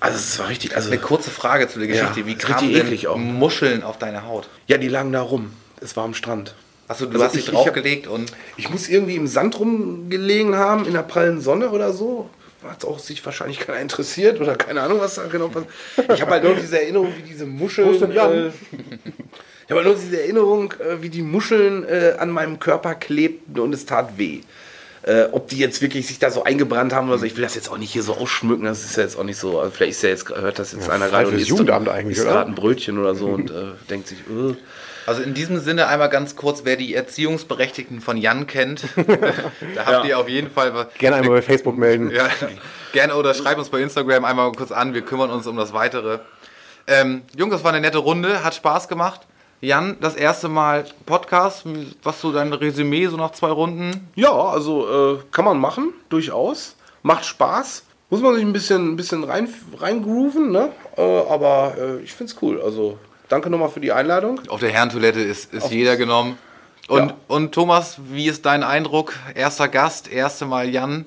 [0.00, 0.76] Also, es war richtig.
[0.76, 2.26] Also, Eine kurze Frage zu der Ja, Geschichte.
[2.26, 3.16] Wie ist kamen denn auch.
[3.16, 4.48] Muscheln auf deine Haut?
[4.66, 5.52] ja, die lagen da rum.
[5.80, 6.54] Es war am Strand.
[6.88, 8.30] Achso, du Also hast dich draufgelegt und.
[8.56, 12.28] Ich muss irgendwie im Sand rumgelegen haben, in der prallen Sonne oder so.
[12.68, 15.70] Hat auch sich wahrscheinlich keiner interessiert oder keine Ahnung, was da genau passiert.
[16.14, 17.88] Ich habe halt nur diese Erinnerung, wie diese Muscheln.
[17.88, 18.32] Wo ist denn Jan?
[18.32, 22.94] Äh, ich habe halt nur diese Erinnerung, äh, wie die Muscheln äh, an meinem Körper
[22.94, 24.40] klebten und es tat weh.
[25.06, 27.54] Äh, ob die jetzt wirklich sich da so eingebrannt haben oder so, ich will das
[27.54, 29.60] jetzt auch nicht hier so ausschmücken, das ist ja jetzt auch nicht so.
[29.60, 32.16] Also vielleicht ist ja jetzt, hört das jetzt einer frei gerade und isst, Jugendamt eigentlich,
[32.16, 32.34] isst oder?
[32.34, 34.56] gerade ein Brötchen oder so und äh, denkt sich, äh,
[35.06, 38.82] Also in diesem Sinne einmal ganz kurz, wer die Erziehungsberechtigten von Jan kennt,
[39.76, 40.88] da habt ihr auf jeden Fall was.
[40.98, 42.10] Gerne einmal bei Facebook melden.
[42.10, 42.28] Ja,
[42.92, 46.18] gerne oder schreibt uns bei Instagram einmal kurz an, wir kümmern uns um das Weitere.
[46.88, 49.20] Ähm, Jungs, das war eine nette Runde, hat Spaß gemacht.
[49.66, 51.64] Jan, das erste Mal Podcast,
[52.04, 54.08] was so dein Resümee so nach zwei Runden?
[54.14, 56.76] Ja, also äh, kann man machen, durchaus.
[57.02, 57.82] Macht Spaß.
[58.08, 60.70] Muss man sich ein bisschen, ein bisschen rein, reingrooven, ne?
[60.96, 62.62] Äh, aber äh, ich find's cool.
[62.62, 62.96] Also
[63.28, 64.40] danke nochmal für die Einladung.
[64.48, 66.38] Auf der Herrentoilette ist, ist jeder genommen.
[66.86, 67.14] Und, Ja.
[67.26, 69.14] und Thomas, wie ist dein Eindruck?
[69.34, 71.06] Erster Gast, erste Mal Jan.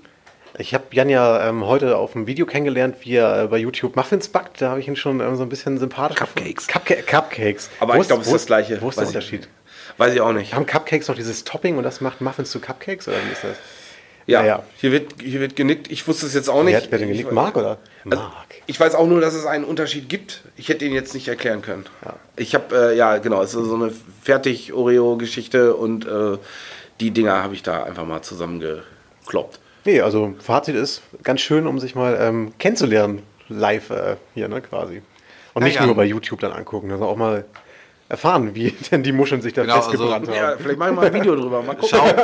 [0.58, 3.95] Ich habe Jan ja ähm, heute auf dem Video kennengelernt, wie er äh, bei YouTube
[3.95, 4.62] Muffins backt.
[4.62, 6.68] Da habe ich ihn schon ähm, so ein bisschen sympathisch Cupcakes.
[6.68, 7.70] Cupca Cupcakes.
[7.80, 8.82] Aber Wo ich glaube, es ist das Gleiche.
[8.82, 9.47] Wo ist der Unterschied?
[9.97, 10.54] Weiß ich auch nicht.
[10.54, 13.58] Haben Cupcakes noch dieses Topping und das macht Muffins zu Cupcakes oder wie ist das?
[14.26, 14.64] Ja, ja.
[14.78, 15.91] Hier, wird, hier wird genickt.
[15.91, 16.74] Ich wusste es jetzt auch nicht.
[16.74, 17.32] Wer hat, wer den genickt?
[17.32, 17.80] Marc oder?
[18.06, 18.47] Also, Marc.
[18.68, 20.43] ich weiß auch nur, dass es einen Unterschied gibt.
[20.56, 21.86] Ich hätte ihn jetzt nicht erklären können.
[22.36, 23.91] Ich habe, äh, ja, genau, es ist so eine
[24.22, 26.38] Fertig-Oreo-Geschichte und äh,
[27.00, 29.60] die Dinger habe ich da einfach mal zusammengekloppt.
[29.86, 34.61] Nee, also Fazit ist ganz schön, um sich mal ähm, kennenzulernen, live äh, hier, ne,
[34.61, 35.01] quasi.
[35.53, 35.88] Und Ja, nicht Jan.
[35.88, 37.45] nur bei YouTube dann angucken, sondern auch mal
[38.09, 40.51] erfahren, wie denn die Muscheln sich da Genau, festgebrannt also- haben.
[40.51, 41.61] Ja, vielleicht machen wir mal ein Video drüber.
[41.61, 41.89] Mal gucken.
[41.89, 42.15] Schaut,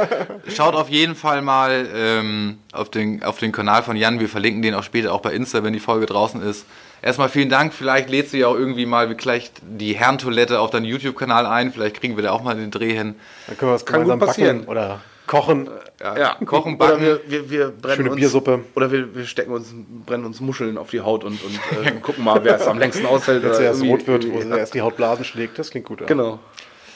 [0.53, 4.19] schaut auf jeden Fall mal ähm, auf, den, auf den Kanal von Jan.
[4.19, 6.65] Wir verlinken den auch später auch bei Insta, wenn die Folge draußen ist.
[7.01, 7.73] Erstmal vielen Dank.
[7.73, 11.71] Vielleicht lädst du ja auch irgendwie mal vielleicht die Herrentoilette auf deinen YouTube-Kanal ein.
[11.71, 13.13] Vielleicht kriegen wir da auch mal den Dreh hin.
[13.47, 14.57] Dann können wir das Kann gemeinsam gut passieren.
[14.59, 15.69] backen oder kochen.
[15.99, 17.01] Ja, Kochen, Oder backen.
[17.01, 18.59] wir, wir, wir brennen Schöne uns, Biersuppe.
[18.75, 19.73] Oder wir, wir stecken uns,
[20.05, 23.05] brennen uns Muscheln auf die Haut und, und äh, gucken mal, wer es am längsten
[23.05, 23.43] aushält.
[23.43, 25.57] Wenn es oder erst rot wird, wo sie erst die Hautblasen schlägt.
[25.57, 26.01] Das klingt gut.
[26.01, 26.07] ja.
[26.07, 26.39] Genau.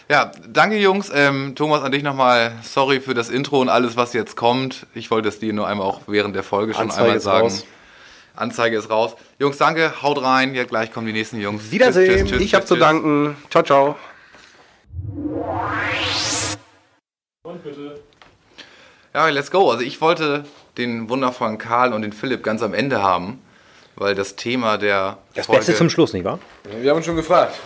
[0.10, 1.12] Ja, danke Jungs.
[1.14, 4.88] Ähm, Thomas, an dich nochmal sorry für das Intro und alles, was jetzt kommt.
[4.96, 7.44] Ich wollte es dir nur einmal auch während der Folge schon Anzeige einmal ist sagen.
[7.44, 7.66] raus.
[8.36, 9.16] Anzeige ist raus.
[9.38, 10.02] Jungs, danke.
[10.02, 10.56] Haut rein.
[10.56, 11.72] Ja, gleich kommen die nächsten Jungs.
[11.72, 12.26] Wiedersehen.
[12.26, 13.36] Tschüss, tschüss, Ich habe zu danken.
[13.52, 13.96] Ciao, ciao.
[19.14, 19.72] Ja, let's go.
[19.72, 20.46] Also ich wollte
[20.78, 23.42] den wundervollen Karl und den Philipp ganz am Ende haben,
[23.96, 26.40] weil das Thema der Das Folge, Beste zum Schluss, nicht wahr?
[26.80, 27.60] Wir haben uns schon gefragt.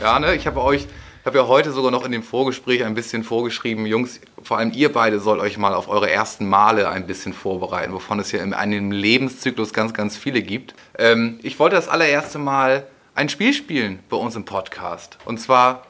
[0.00, 0.82] Ja, ne, ich habe euch,
[1.20, 4.72] ich habe ja heute sogar noch in dem Vorgespräch ein bisschen vorgeschrieben, Jungs, vor allem
[4.72, 8.42] ihr beide sollt euch mal auf eure ersten Male ein bisschen vorbereiten, wovon es ja
[8.42, 10.74] in einem Lebenszyklus ganz, ganz viele gibt.
[10.98, 15.18] Ähm, ich wollte das allererste Mal ein Spiel spielen bei uns im Podcast.
[15.24, 15.86] Und zwar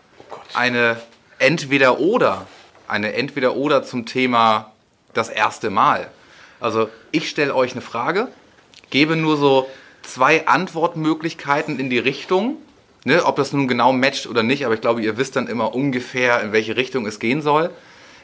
[0.54, 0.96] eine
[1.38, 2.46] Entweder-Oder.
[2.88, 4.72] Eine Entweder-Oder zum Thema
[5.16, 6.08] das erste Mal.
[6.60, 8.28] Also ich stelle euch eine Frage,
[8.90, 9.68] gebe nur so
[10.02, 12.56] zwei Antwortmöglichkeiten in die Richtung.
[13.04, 15.76] Ne, ob das nun genau matcht oder nicht, aber ich glaube, ihr wisst dann immer
[15.76, 17.70] ungefähr, in welche Richtung es gehen soll.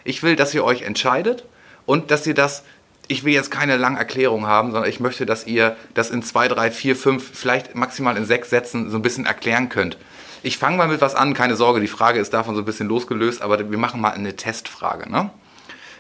[0.03, 1.45] Ich will, dass ihr euch entscheidet
[1.86, 2.64] und dass ihr das,
[3.07, 6.49] ich will jetzt keine lange Erklärung haben, sondern ich möchte, dass ihr das in zwei,
[6.49, 9.99] drei, vier, fünf, vielleicht maximal in sechs Sätzen so ein bisschen erklären könnt.
[10.43, 12.88] Ich fange mal mit was an, keine Sorge, die Frage ist davon so ein bisschen
[12.88, 15.09] losgelöst, aber wir machen mal eine Testfrage.
[15.09, 15.30] Ne?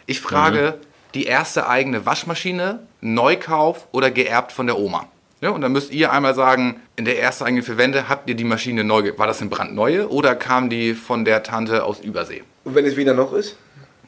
[0.06, 0.78] Ich frage,
[1.14, 5.06] die erste eigene Waschmaschine, Neukauf oder geerbt von der Oma?
[5.40, 8.44] Ja, und dann müsst ihr einmal sagen, in der ersten eigenen Verwende habt ihr die
[8.44, 12.44] Maschine neu, war das eine brandneue oder kam die von der Tante aus Übersee?
[12.64, 13.56] Und wenn es weder noch ist?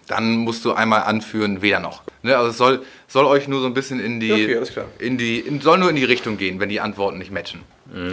[0.06, 2.02] Dann musst du einmal anführen, weder noch.
[2.22, 4.86] Ne, also es soll, soll euch nur so ein bisschen in die, Okay, alles klar.
[4.98, 7.62] in die, in, soll nur in die Richtung gehen, wenn die Antworten nicht matchen.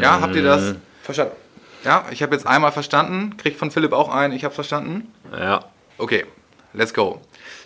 [0.02, 0.76] Ja, habt ihr das?
[1.04, 1.34] Verstanden.
[1.84, 3.36] Ja, ich habe jetzt einmal verstanden.
[3.38, 5.12] Kriegt von Philipp auch ein, ich habe verstanden.
[5.32, 5.66] Ja.
[5.98, 6.26] Okay,
[6.74, 7.22] let's go.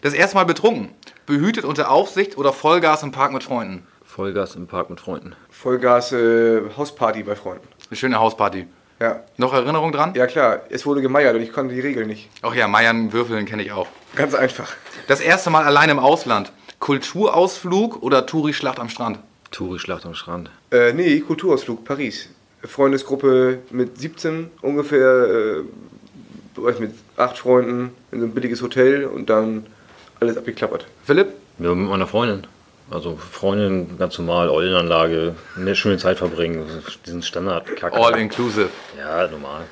[0.06, 0.89] Das erste Mal betrunken.
[1.26, 3.88] Behütet unter Aufsicht oder Vollgas im Park mit Freunden?
[4.03, 5.36] Vollgas im Park mit Freunden.
[5.49, 7.68] Vollgas äh, Hausparty bei Freunden.
[7.89, 8.68] Eine schöne Hausparty.
[8.99, 9.24] Ja.
[9.38, 10.14] Noch Erinnerung dran?
[10.14, 12.30] Ja klar, es wurde gemeiert und ich konnte die Regeln nicht.
[12.43, 13.88] Ach ja, Meiern würfeln kenne ich auch.
[14.16, 14.74] Ganz einfach.
[15.08, 16.51] Das erste Mal allein im Ausland.
[16.78, 19.18] Kulturausflug oder Touri-Schlacht am Strand?
[19.49, 20.51] Touri-Schlacht am Strand.
[20.70, 22.30] Äh, nee, Kulturausflug, Paris.
[22.62, 25.64] Freundesgruppe mit 17 ungefähr,
[26.62, 29.66] äh, mit acht Freunden in so ein billiges Hotel und dann
[30.20, 30.86] alles abgeklappert.
[31.05, 31.34] Philipp?
[31.59, 32.47] Ja, mit meiner Freundin.
[32.91, 36.66] Also Freundin, ganz normal, Eulenanlage, eine schöne Zeit verbringen,
[37.05, 37.93] diesen standard -Kack.
[37.93, 38.70] All inclusive.
[38.97, 39.63] Ja, normal.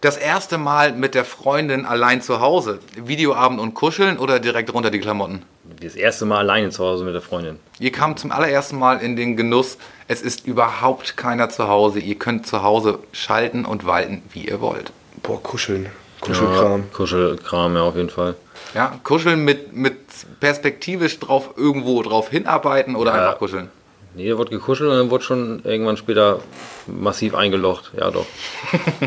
[0.00, 2.78] Das erste Mal mit der Freundin allein zu Hause.
[2.94, 5.42] Videoabend und kuscheln oder direkt runter die Klamotten?
[5.80, 7.58] Das erste Mal alleine zu Hause mit der Freundin.
[7.80, 11.98] Ihr kamt zum allerersten Mal in den Genuss, es ist überhaupt keiner zu Hause.
[11.98, 14.92] Ihr könnt zu Hause schalten und walten, wie ihr wollt.
[15.22, 15.90] Boah, kuscheln.
[16.20, 16.80] Kuschelkram.
[16.80, 18.34] Ja, Kuschelkram, ja, auf jeden Fall.
[18.74, 19.96] Ja, kuscheln mit, mit
[20.40, 23.18] perspektivisch drauf irgendwo drauf hinarbeiten oder Ja.
[23.26, 23.70] einfach kuscheln.
[24.14, 26.40] Nee, da wurde gekuschelt und dann wurde schon irgendwann später
[26.86, 27.92] massiv eingelocht.
[27.96, 28.26] Ja, doch.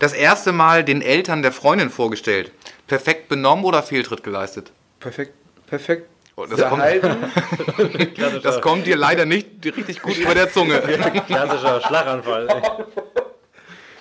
[0.00, 2.50] Das erste Mal den Eltern der Freundin vorgestellt.
[2.86, 4.70] Perfekt benommen oder Fehltritt geleistet?
[5.00, 5.32] Perfekt,
[5.66, 6.08] perfekt.
[6.36, 6.82] Oh, das, kommt,
[8.42, 10.80] das kommt dir leider nicht richtig gut über der Zunge.
[11.26, 12.48] Klassischer Schlaganfall.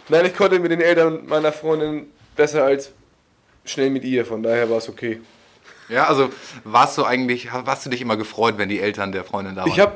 [0.10, 2.92] Nein, ich konnte mit den Eltern meiner Freundin besser als
[3.66, 5.22] schnell mit ihr, von daher war es okay.
[5.90, 6.30] Ja, also
[6.64, 9.70] warst du eigentlich, hast du dich immer gefreut, wenn die Eltern der Freundin da waren?
[9.70, 9.94] Ich habe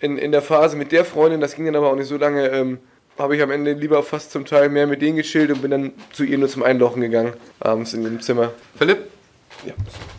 [0.00, 2.48] in, in der Phase mit der Freundin, das ging dann aber auch nicht so lange,
[2.48, 2.78] ähm,
[3.18, 5.92] habe ich am Ende lieber fast zum Teil mehr mit denen gechillt und bin dann
[6.12, 8.52] zu ihr nur zum Einlochen gegangen, abends in dem Zimmer.
[8.76, 9.10] Philipp?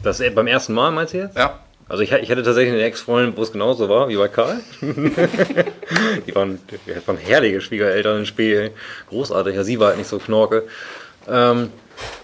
[0.02, 1.38] Das äh, beim ersten Mal, meinst du jetzt?
[1.38, 1.60] Ja.
[1.88, 4.60] Also ich, ich hatte tatsächlich eine Ex-Freundin, wo es genauso war, wie bei Karl.
[4.82, 8.72] die, waren, die waren herrliche Schwiegereltern im Spiel.
[9.10, 9.56] Großartig.
[9.56, 10.64] Ja, sie war halt nicht so knorke.
[11.28, 11.70] Ähm,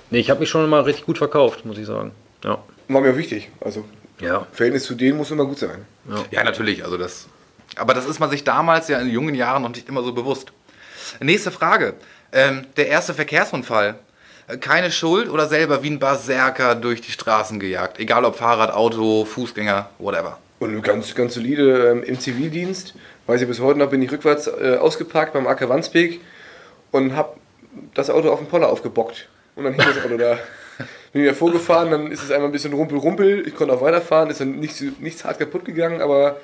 [0.10, 2.12] nee, ich habe mich schon mal richtig gut verkauft, muss ich sagen.
[2.44, 2.64] Ja.
[2.88, 3.50] War mir auch wichtig.
[3.62, 3.86] Also,
[4.20, 4.48] Ja.
[4.52, 5.86] Verhältnis zu denen muss immer gut sein.
[6.32, 6.84] Ja, natürlich.
[6.84, 7.28] Also das,
[7.76, 10.52] aber das ist man sich damals ja in jungen Jahren noch nicht immer so bewusst.
[11.20, 11.94] Nächste Frage.
[12.32, 13.96] Ähm, der erste Verkehrsunfall.
[14.60, 18.00] Keine Schuld oder selber wie ein Berserker durch die Straßen gejagt?
[18.00, 20.38] Egal ob Fahrrad, Auto, Fußgänger, whatever.
[20.60, 22.94] Und ganz, ganz solide ähm, im Zivildienst.
[23.28, 26.20] Weiß ich bis heute noch, bin ich rückwärts äh, ausgeparkt beim Acker Wandsbek
[26.92, 27.36] und habe
[27.94, 29.28] das Auto auf den Poller aufgebockt.
[29.56, 30.38] Und dann hing das Auto da.
[31.14, 33.48] Bin wieder vorgefahren, dann ist es einmal ein bisschen rumpel-rumpel.
[33.48, 36.38] Ich konnte auch weiterfahren, ist dann nichts, nichts hart kaputt gegangen, aber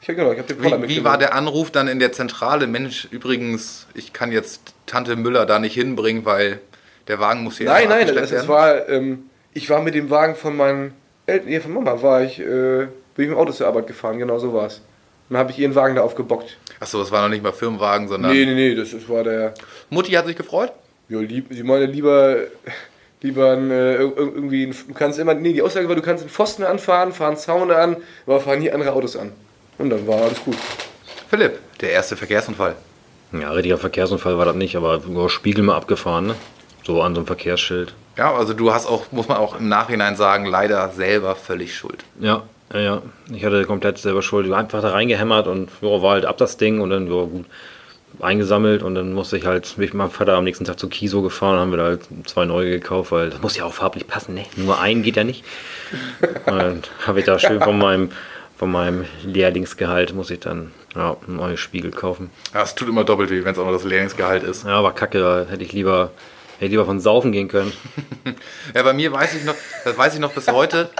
[0.00, 2.12] ich habe genau, ich hab den Poller Wie, wie war der Anruf dann in der
[2.12, 2.66] Zentrale?
[2.66, 6.60] Mensch, übrigens, ich kann jetzt Tante Müller da nicht hinbringen, weil
[7.08, 8.48] der Wagen muss hier Nein, nein, das, werden.
[8.48, 10.92] war, ähm, ich war mit dem Wagen von meinen
[11.26, 14.18] Eltern, nee, von Mama war ich, äh, bin ich mit dem Auto zur Arbeit gefahren,
[14.18, 14.82] genau so war es.
[15.28, 16.56] Dann habe ich ihren Wagen da aufgebockt.
[16.80, 19.52] Achso, das war noch nicht mal Firmenwagen, sondern Nee, nee, nee, das, das war der,
[19.90, 20.72] Mutti hat sich gefreut.
[21.08, 22.36] ja, lieb, sie meinte lieber,
[23.20, 26.22] lieber ein, äh, ir- irgendwie, ein, du kannst immer, nee, die Aussage war, du kannst
[26.22, 27.96] einen Pfosten anfahren, fahren Zaun an,
[28.26, 29.32] aber fahren nie andere Autos an.
[29.78, 30.56] Und dann war alles gut.
[31.28, 32.74] Philipp, der erste Verkehrsunfall.
[33.32, 36.34] Ja, richtiger Verkehrsunfall war das nicht, aber Spiegel mal abgefahren, ne?
[36.88, 37.92] So an so einem Verkehrsschild.
[38.16, 42.02] Ja, also du hast auch, muss man auch im Nachhinein sagen, leider selber völlig schuld.
[42.18, 43.02] Ja, ja, ja.
[43.30, 44.46] Ich hatte komplett selber Schuld.
[44.46, 47.24] Ich war einfach da reingehämmert und ja, war halt ab das Ding und dann ja,
[47.24, 47.44] gut
[48.20, 50.88] eingesammelt und dann musste ich halt bin ich mit meinem Vater am nächsten Tag zu
[50.88, 54.06] Kiso gefahren, haben wir da halt zwei neue gekauft, weil das muss ja auch farblich
[54.06, 54.46] passen, ne?
[54.56, 55.44] Nur ein geht ja nicht.
[56.46, 58.12] Und dann habe ich da schön von meinem
[58.56, 62.30] von meinem Lehrlingsgehalt muss ich dann ja, einen neuen Spiegel kaufen.
[62.54, 64.64] Ja, es tut immer doppelt weh, wenn es auch noch das Lehrlingsgehalt ist.
[64.64, 66.12] Ja, aber kacke, da hätte ich lieber
[66.58, 67.72] hätte ich lieber von saufen gehen können.
[68.74, 69.54] Ja, bei mir weiß ich noch,
[69.84, 70.90] das weiß ich noch bis heute.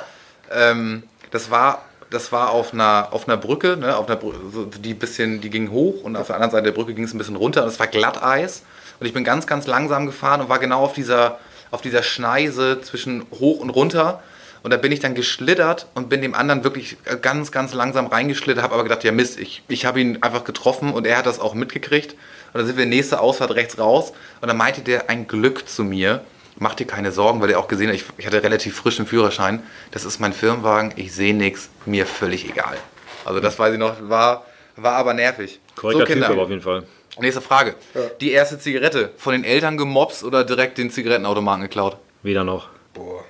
[0.50, 4.38] Ähm, das war, das war auf einer, auf einer Brücke, ne, auf einer Brücke,
[4.78, 7.18] die bisschen, die ging hoch und auf der anderen Seite der Brücke ging es ein
[7.18, 8.62] bisschen runter und es war Glatteis.
[9.00, 11.38] Und ich bin ganz, ganz langsam gefahren und war genau auf dieser,
[11.70, 14.22] auf dieser Schneise zwischen hoch und runter.
[14.62, 18.62] Und da bin ich dann geschlittert und bin dem anderen wirklich ganz, ganz langsam reingeschlittert,
[18.64, 21.38] habe aber gedacht, ja Mist, ich, ich habe ihn einfach getroffen und er hat das
[21.38, 22.16] auch mitgekriegt.
[22.52, 25.84] Und dann sind wir nächste Ausfahrt rechts raus und dann meinte der ein Glück zu
[25.84, 26.22] mir,
[26.58, 29.62] mach dir keine Sorgen, weil er auch gesehen hat, ich, ich hatte relativ frischen Führerschein,
[29.90, 32.76] das ist mein Firmenwagen, ich sehe nichts, mir völlig egal.
[33.24, 34.44] Also das weiß ich noch, war,
[34.76, 35.60] war aber nervig.
[35.76, 36.84] Korrekter Typ aber auf jeden Fall.
[37.20, 37.74] Nächste Frage.
[38.20, 41.96] Die erste Zigarette, von den Eltern gemobst oder direkt den Zigarettenautomaten geklaut?
[42.22, 42.68] Weder noch.
[42.94, 43.24] Boah,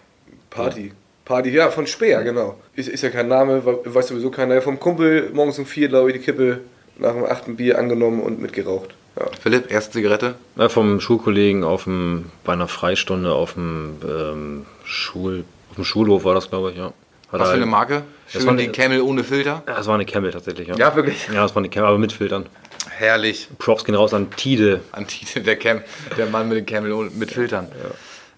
[0.51, 0.93] Party.
[1.25, 2.59] Party, ja, von Speer, genau.
[2.75, 4.63] Ist, ist ja kein Name, we- weiß sowieso keiner.
[4.63, 6.61] Vom Kumpel morgens um vier, glaube ich, die Kippe
[6.97, 8.95] nach dem achten Bier angenommen und mitgeraucht.
[9.19, 9.27] Ja.
[9.41, 10.35] Philipp, erste Zigarette?
[10.57, 16.25] Ja, vom Schulkollegen auf dem, bei einer Freistunde auf dem, ähm, Schul, auf dem Schulhof
[16.25, 16.93] war das, glaube ich, ja.
[17.33, 18.05] Hat Was für eine Marke?
[18.33, 19.63] Das war die eine- Camel ohne Filter?
[19.67, 20.77] Ja, es war eine Camel tatsächlich, ja.
[20.77, 21.29] Ja, wirklich.
[21.33, 22.47] Ja, es war eine Camel, aber mit Filtern.
[22.91, 23.49] Herrlich.
[23.59, 24.81] Props gehen raus an Tide.
[24.93, 25.83] Antite, der, Cam,
[26.17, 27.69] der Mann mit dem Camel mit Filtern.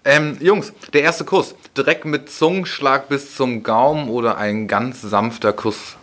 [0.03, 1.55] Ähm, Jungs, der erste Kuss.
[1.77, 5.95] Direkt mit Zungenschlag bis zum Gaumen oder ein ganz sanfter Kuss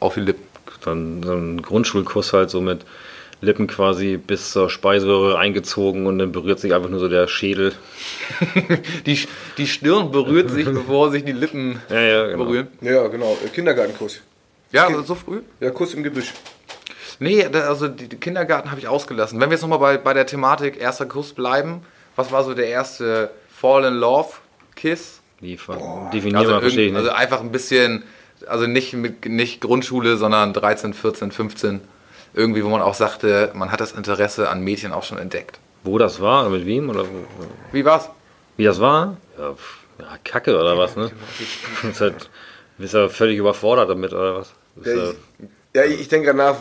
[0.00, 0.44] auf die Lippen?
[0.84, 2.84] Dann so ein Grundschulkuss halt so mit
[3.40, 7.72] Lippen quasi bis zur Speiseröhre eingezogen und dann berührt sich einfach nur so der Schädel.
[9.06, 9.18] Die,
[9.58, 12.44] die Stirn berührt sich, bevor sich die Lippen Ja, ja, genau.
[12.44, 12.68] berühren.
[12.80, 13.36] Ja, genau.
[13.54, 14.20] Kindergartenkuss.
[14.72, 15.40] Ja, so früh?
[15.60, 16.32] Ja, Kuss im Gebüsch.
[17.18, 19.40] Nee, also die, Kindergarten habe ich ausgelassen.
[19.40, 21.82] Wenn wir jetzt nochmal bei, bei der Thematik erster Kuss bleiben,
[22.14, 24.30] was war so der erste Fall in Love
[24.74, 25.20] Kiss?
[25.40, 26.98] Die definieren Also, wir, verstehe ich nicht.
[26.98, 28.02] also einfach ein bisschen,
[28.46, 31.80] also nicht, mit, nicht Grundschule, sondern 13, 14, 15.
[32.34, 35.58] Irgendwie, wo man auch sagte, man hat das Interesse an Mädchen auch schon entdeckt.
[35.84, 37.04] Wo das war, oder mit wem, oder
[37.72, 38.10] Wie war's?
[38.56, 39.16] wie das war?
[39.38, 41.10] Ja, pf, ja Kacke oder was, ne?
[41.82, 42.30] Du bist halt,
[42.78, 44.52] bist ja völlig überfordert damit, oder was?
[44.84, 45.16] Ja, ja, ich,
[45.74, 46.56] ja, ich, denke danach,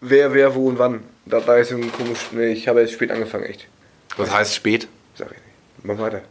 [0.00, 1.02] wer, wer, wo und wann.
[1.26, 2.18] Da, da ist so ein komisch.
[2.32, 3.66] Nee, ich habe jetzt spät angefangen, echt.
[4.16, 4.88] Das heißt spät.
[5.14, 5.42] Sag ich nicht.
[5.84, 6.22] Mach weiter.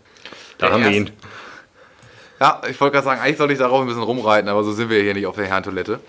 [0.57, 1.17] da der haben wir erste- ihn.
[2.39, 4.89] Ja, ich wollte gerade sagen, eigentlich sollte ich darauf ein bisschen rumreiten, aber so sind
[4.91, 5.99] wir hier nicht auf der Herrentoilette.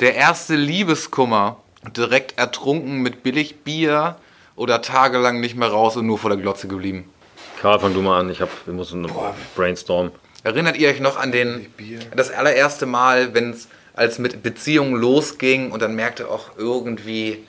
[0.00, 1.56] Der erste Liebeskummer,
[1.96, 4.16] direkt ertrunken mit Billigbier
[4.56, 7.04] oder tagelang nicht mehr raus und nur vor der Glotze geblieben.
[7.60, 8.30] Karl, fang du mal an.
[8.30, 9.06] Ich hab, wir müssen
[9.56, 10.12] brainstormen.
[10.44, 11.66] Erinnert ihr euch noch an den
[12.16, 17.44] das allererste Mal, wenn es als mit Beziehungen losging und dann merkte auch irgendwie,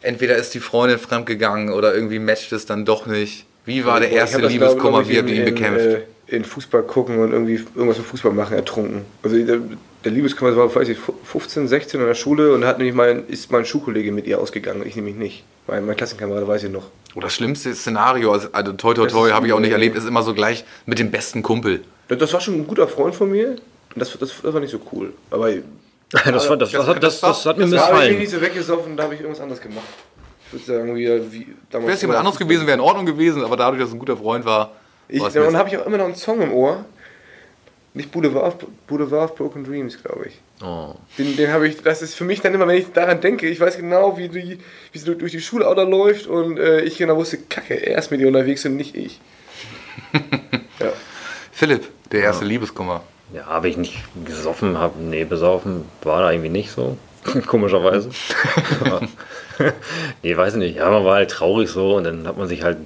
[0.00, 3.44] entweder ist die Freundin fremdgegangen oder irgendwie matcht es dann doch nicht.
[3.66, 5.84] Wie war der Boah, ich erste Liebeskummer, wie habt ihr ihn in- bekämpft?
[5.84, 6.02] In, äh,
[6.36, 9.04] in Fußball gucken und irgendwie irgendwas im Fußball machen ertrunken.
[9.22, 9.36] Also
[10.04, 13.50] der, Liebeskummer war, weiß ich, 15, 16 in der Schule und hat nämlich mein, ist
[13.50, 15.44] mein Schulkollege mit ihr ausgegangen, ich nämlich nicht.
[15.66, 16.88] Mein, mein Klassenkamerad weiß ich noch.
[17.14, 20.06] Oder das schlimmste Szenario, also, also toi toi toi, habe ich auch nicht erlebt, ist
[20.06, 21.82] immer so gleich mit dem besten Kumpel.
[22.08, 23.50] Das, war schon ein guter Freund von mir.
[23.50, 23.60] Und
[23.96, 25.12] das, das, das war nicht so cool.
[25.30, 25.50] Aber
[26.24, 28.18] Das, war, das, das, hat, das, das hat mir da habe ich mich missfallen.
[28.18, 29.86] nicht so weggesoffen, da habe ich irgendwas anderes gemacht.
[30.46, 31.86] Ich würde sagen, wie, wie damals.
[31.86, 34.16] Wäre es jemand anderes gewesen, wäre in Ordnung gewesen, aber dadurch, dass es ein guter
[34.16, 34.72] Freund war,
[35.06, 36.84] Ich, war es und dann habe ich auch immer noch einen Song im Ohr.
[37.92, 40.40] Nicht Boulevard, Boulevard of Broken Dreams, glaube ich.
[40.62, 40.94] Oh.
[41.18, 43.58] Den, den habe ich, das ist für mich dann immer, wenn ich daran denke, ich
[43.58, 44.58] weiß genau, wie, die,
[44.92, 48.20] wie sie durch die Schulauto läuft und äh, ich genau wusste, kacke, er ist mit
[48.20, 49.20] ihr unterwegs und nicht ich.
[50.78, 50.92] ja.
[51.50, 53.02] Philipp, der erste Liebeskummer.
[53.34, 56.96] Ja, habe ich nicht gesoffen, hab, nee, besoffen war da irgendwie nicht so.
[57.46, 58.10] Komischerweise.
[60.22, 60.76] Nee, weiß ich nicht.
[60.76, 62.78] Ja, man war halt traurig so und dann hat man sich halt,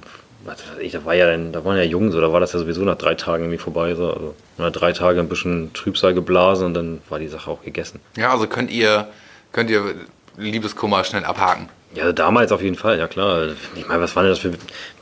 [0.45, 2.53] was weiß ich, da war ja dann, da waren ja Jungs, so, da war das
[2.53, 3.95] ja sowieso nach drei Tagen irgendwie vorbei.
[3.95, 4.11] So.
[4.11, 7.99] Also nach drei Tagen ein bisschen Trübsal geblasen und dann war die Sache auch gegessen.
[8.15, 9.07] Ja, also könnt ihr,
[9.51, 9.95] könnt ihr
[10.37, 11.69] Liebeskummer schnell abhaken.
[11.93, 13.49] Ja, damals auf jeden Fall, ja klar.
[13.75, 14.51] Ich meine, was war denn das für.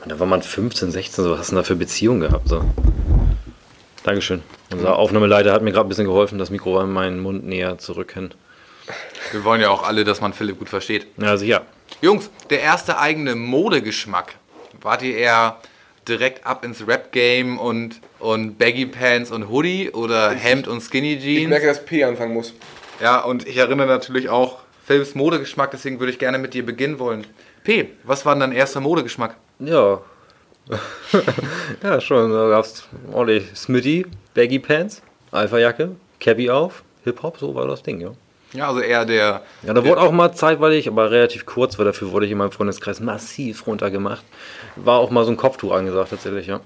[0.06, 2.48] Da war man 15, 16, so, was hast du denn da für Beziehungen gehabt?
[2.48, 2.64] So.
[4.04, 4.42] Dankeschön.
[4.70, 7.92] Unser Aufnahmeleiter hat mir gerade ein bisschen geholfen, das Mikro an meinen Mund näher zu
[7.96, 8.32] rücken.
[9.32, 11.06] Wir wollen ja auch alle, dass man Philipp gut versteht.
[11.16, 11.62] Ja, sicher.
[12.00, 14.34] Jungs, der erste eigene Modegeschmack.
[14.84, 15.56] Wart ihr eher
[16.06, 21.22] direkt ab ins Rap-Game und, und Baggy Pants und Hoodie oder Hemd und Skinny Ich
[21.24, 21.48] Jeans?
[21.48, 22.52] merke, dass P anfangen muss.
[23.00, 26.98] Ja, und ich erinnere natürlich auch Philipps Modegeschmack, deswegen würde ich gerne mit dir beginnen
[26.98, 27.26] wollen.
[27.64, 29.36] P, was war denn dein erster Modegeschmack?
[29.58, 30.00] Ja.
[31.82, 32.30] ja, schon.
[32.30, 34.04] Da gab's ordentlich Smitty,
[34.34, 38.10] Baggy Pants, Alpha-Jacke, Cappy auf, Hip-Hop, so war das Ding, ja.
[38.54, 39.42] Ja, also eher der.
[39.62, 42.52] Ja, da wurde auch mal zeitweilig, aber relativ kurz, weil dafür wurde ich in meinem
[42.52, 44.24] Freundeskreis massiv runtergemacht.
[44.76, 46.60] War auch mal so ein Kopftuch angesagt, tatsächlich, ja.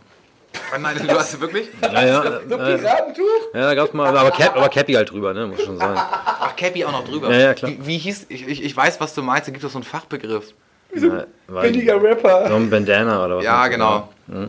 [0.73, 1.69] Ah, Nein, du hast wirklich.
[1.83, 3.25] Ja, ja, äh, Piratentuch?
[3.55, 5.95] ja da gab's mal, aber, Cap, aber Cappy halt drüber, ne, muss schon sein.
[5.95, 7.31] Ach, Cappy auch noch drüber.
[7.33, 7.71] Ja, ja, klar.
[7.71, 8.27] Wie, wie hieß.
[8.29, 10.53] Ich, ich, ich weiß, was du meinst, da gibt es so einen Fachbegriff.
[10.95, 12.49] Ja, war Billiger Rapper.
[12.49, 13.45] so ein Bandana oder was?
[13.45, 14.09] Ja, genau.
[14.29, 14.49] ja?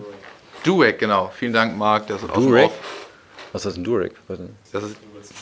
[0.63, 1.31] Durek, genau.
[1.37, 2.07] Vielen Dank, Marc.
[2.07, 2.71] Das ist Durek?
[3.51, 4.13] Was ist ein Durek?
[4.27, 4.53] Weiß nicht.
[4.71, 4.95] Das ist.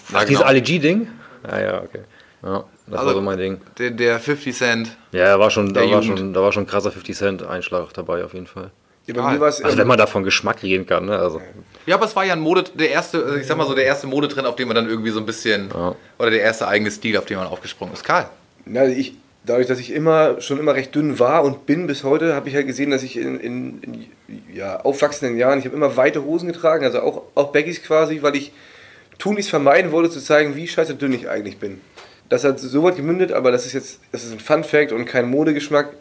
[0.09, 0.49] Ach, Ja, dieses genau.
[0.49, 1.07] Ali-G-Ding?
[1.49, 1.99] Ja, ja, okay.
[2.43, 3.61] Ja, das Also- war so mein Ding.
[3.79, 4.97] Der, der 50 Cent.
[5.11, 7.93] Ja, da war schon, da war schon, da war schon ein krasser 50 Cent Einschlag
[7.93, 8.71] dabei auf jeden Fall.
[9.07, 11.17] Ja, bei mir war es Also wenn man da von Geschmack reden kann, ne?
[11.17, 11.41] Also,
[11.85, 13.85] Ja, aber es war ja ein Mode, der erste, also ich sag mal so, der
[13.85, 15.95] erste Modetrend, auf den man dann irgendwie so ein bisschen, Ja.
[16.19, 18.03] oder der erste eigene Stil, auf den man aufgesprungen ist.
[18.03, 18.29] Karl.
[18.65, 22.35] Na, ich, dadurch, dass ich immer schon immer recht dünn war und bin bis heute,
[22.35, 24.05] habe ich halt gesehen, dass ich in, in, in
[24.53, 28.35] ja, aufwachsenden Jahren, ich habe immer weite Hosen getragen, also auch, auch Baggies quasi, weil
[28.35, 28.51] ich
[29.19, 31.81] tunlichst vermeiden wollte, zu zeigen, wie scheiße dünn ich eigentlich bin.
[32.29, 35.05] Das hat so weit gemündet, aber das ist jetzt das ist ein Fun Fact und
[35.05, 35.93] kein Modegeschmack.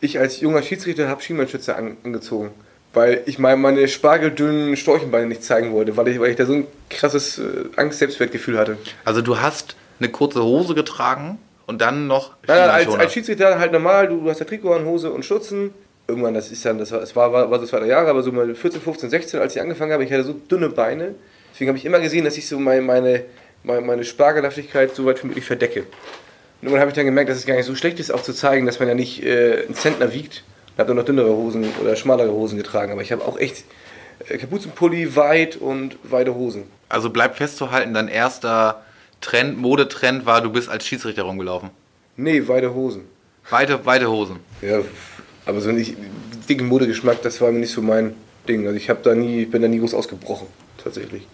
[0.00, 2.50] Ich als junger Schiedsrichter habe Schienbeinschützer an, angezogen,
[2.94, 6.54] weil ich mein, meine spargeldünnen Storchenbeine nicht zeigen wollte, weil ich, weil ich da so
[6.54, 7.42] ein krasses äh,
[7.76, 8.78] Angst-Selbstwertgefühl hatte.
[9.04, 13.58] Also du hast eine kurze Hose getragen und dann noch Nein, nein, als, als Schiedsrichter
[13.58, 15.70] halt normal, du, du hast ja Trikot an, Hose und Stutzen.
[16.08, 18.30] Irgendwann, das ist dann, das war, war, war, war so zwei, drei Jahre, aber so
[18.30, 21.16] mal 14, 15, 16, als ich angefangen habe, ich hatte so dünne Beine.
[21.56, 23.24] Deswegen habe ich immer gesehen, dass ich so meine, meine,
[23.64, 25.80] meine, Spargelhaftigkeit so weit wie möglich verdecke.
[25.80, 25.88] Und
[26.64, 28.66] irgendwann habe ich dann gemerkt, dass es gar nicht so schlecht ist, auch zu zeigen,
[28.66, 30.44] dass man ja nicht äh, einen Zentner wiegt.
[30.74, 33.64] Ich habe dann noch dünnere Hosen oder schmalere Hosen getragen, aber ich habe auch echt
[34.28, 36.64] äh, Kapuzenpulli, weit und weite Hosen.
[36.90, 38.84] Also bleibt festzuhalten, dein erster
[39.22, 41.70] Trend, Modetrend war, du bist als Schiedsrichter rumgelaufen.
[42.18, 43.04] Nee, weite Hosen.
[43.48, 44.40] Weite, weite Hosen.
[44.60, 44.80] Ja,
[45.46, 45.96] aber so nicht
[46.50, 48.14] dicken Modegeschmack, das war mir nicht so mein
[48.46, 48.66] Ding.
[48.66, 51.26] Also ich habe da nie, bin da nie groß ausgebrochen, tatsächlich.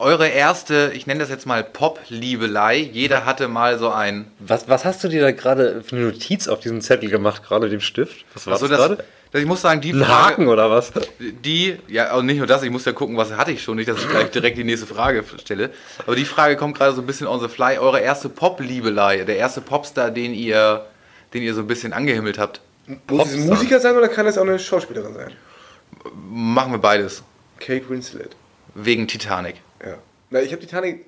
[0.00, 2.78] Eure erste, ich nenne das jetzt mal Pop-Liebelei.
[2.78, 4.24] Jeder hatte mal so ein.
[4.38, 7.64] was, was hast du dir da gerade für eine Notiz auf diesem Zettel gemacht, gerade
[7.64, 8.24] mit dem Stift?
[8.32, 9.04] Was war Also das das, gerade?
[9.34, 10.90] ich muss sagen, die Ein Haken Frage, oder was?
[11.18, 13.90] die, ja, also nicht nur das, ich muss ja gucken, was hatte ich schon, nicht,
[13.90, 15.68] dass ich gleich direkt die nächste Frage stelle.
[16.06, 17.76] Aber die Frage kommt gerade so ein bisschen on the fly.
[17.76, 20.86] Eure erste Pop-Liebelei, der erste Popstar, den ihr,
[21.34, 22.62] den ihr so ein bisschen angehimmelt habt.
[23.08, 25.32] Muss es ein Musiker sein oder kann es auch eine Schauspielerin sein?
[26.30, 27.22] Machen wir beides.
[27.58, 28.30] Kate Winslet.
[28.74, 29.56] Wegen Titanic.
[29.84, 29.98] Ja.
[30.30, 31.06] Na, ich habe Titanic,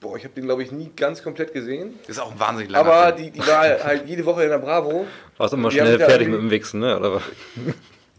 [0.00, 1.98] boah, ich habe den glaube ich nie ganz komplett gesehen.
[2.06, 3.32] Ist auch ein wahnsinnig langer Aber Film.
[3.32, 5.06] die, die war halt jede Woche in der Bravo.
[5.36, 6.98] Warst immer Die schnell fertig mit dem Wichsen, ne?
[6.98, 7.20] Oder?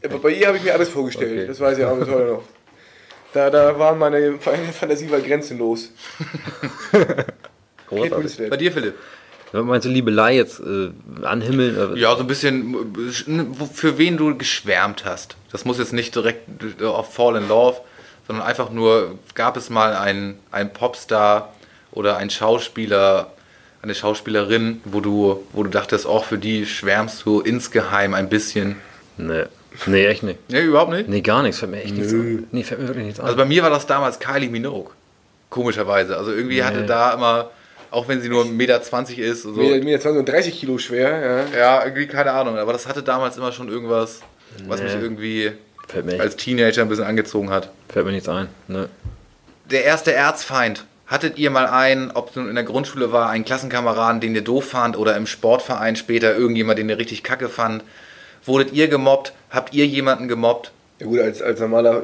[0.06, 1.32] Aber bei ihr habe ich mir alles vorgestellt.
[1.32, 1.48] Okay.
[1.48, 2.44] Das weiß ich auch bis heute noch.
[3.34, 5.92] Da, da waren meine, meine Fantasie war grenzenlos.
[7.88, 8.50] Großartig.
[8.50, 8.96] Bei dir, Philipp?
[9.54, 10.90] Meinst du Liebelei jetzt äh,
[11.24, 11.96] anhimmeln?
[11.96, 15.36] Äh, Ja, so ein bisschen, äh, wo- für wen du geschwärmt hast.
[15.52, 16.48] Das muss jetzt nicht direkt
[16.84, 17.78] auf Fall in Love,
[18.28, 21.54] sondern einfach nur, gab es mal einen, einen Popstar
[21.92, 23.32] oder einen Schauspieler,
[23.82, 28.78] eine Schauspielerin, wo du, wo du dachtest, auch für die schwärmst du insgeheim ein bisschen.
[29.18, 29.44] Nee.
[29.88, 30.40] Nee, echt nicht.
[30.50, 31.10] Nee, überhaupt nicht.
[31.10, 31.60] Nee, gar nichts.
[31.60, 32.48] Fällt mir echt nichts an.
[32.52, 33.26] Nee, fällt mir wirklich nichts an.
[33.26, 34.92] Also bei mir war das damals Kylie Minogue.
[35.50, 36.16] Komischerweise.
[36.18, 37.50] Also irgendwie hatte da immer,
[37.92, 38.82] auch wenn sie nur 1,20 Meter
[39.18, 41.46] ist, so, mir 20 und 30 Kilo schwer.
[41.54, 41.58] Ja.
[41.58, 42.58] ja, irgendwie keine Ahnung.
[42.58, 44.22] Aber das hatte damals immer schon irgendwas,
[44.68, 45.02] was mich Nee.
[45.02, 45.52] irgendwie
[45.88, 47.72] fällt, mir als Teenager ein bisschen angezogen hat.
[47.90, 48.48] fällt mir nichts ein.
[48.68, 48.90] Ne.
[49.72, 50.86] Der erste Erzfeind.
[51.06, 54.42] Hattet ihr mal einen, ob es nun in der Grundschule war, einen Klassenkameraden, den ihr
[54.42, 57.84] doof fand oder im Sportverein später irgendjemand, den ihr richtig kacke fand?
[58.46, 59.34] Wurdet ihr gemobbt?
[59.50, 60.72] Habt ihr jemanden gemobbt?
[61.00, 62.04] Ja gut, als, als normaler,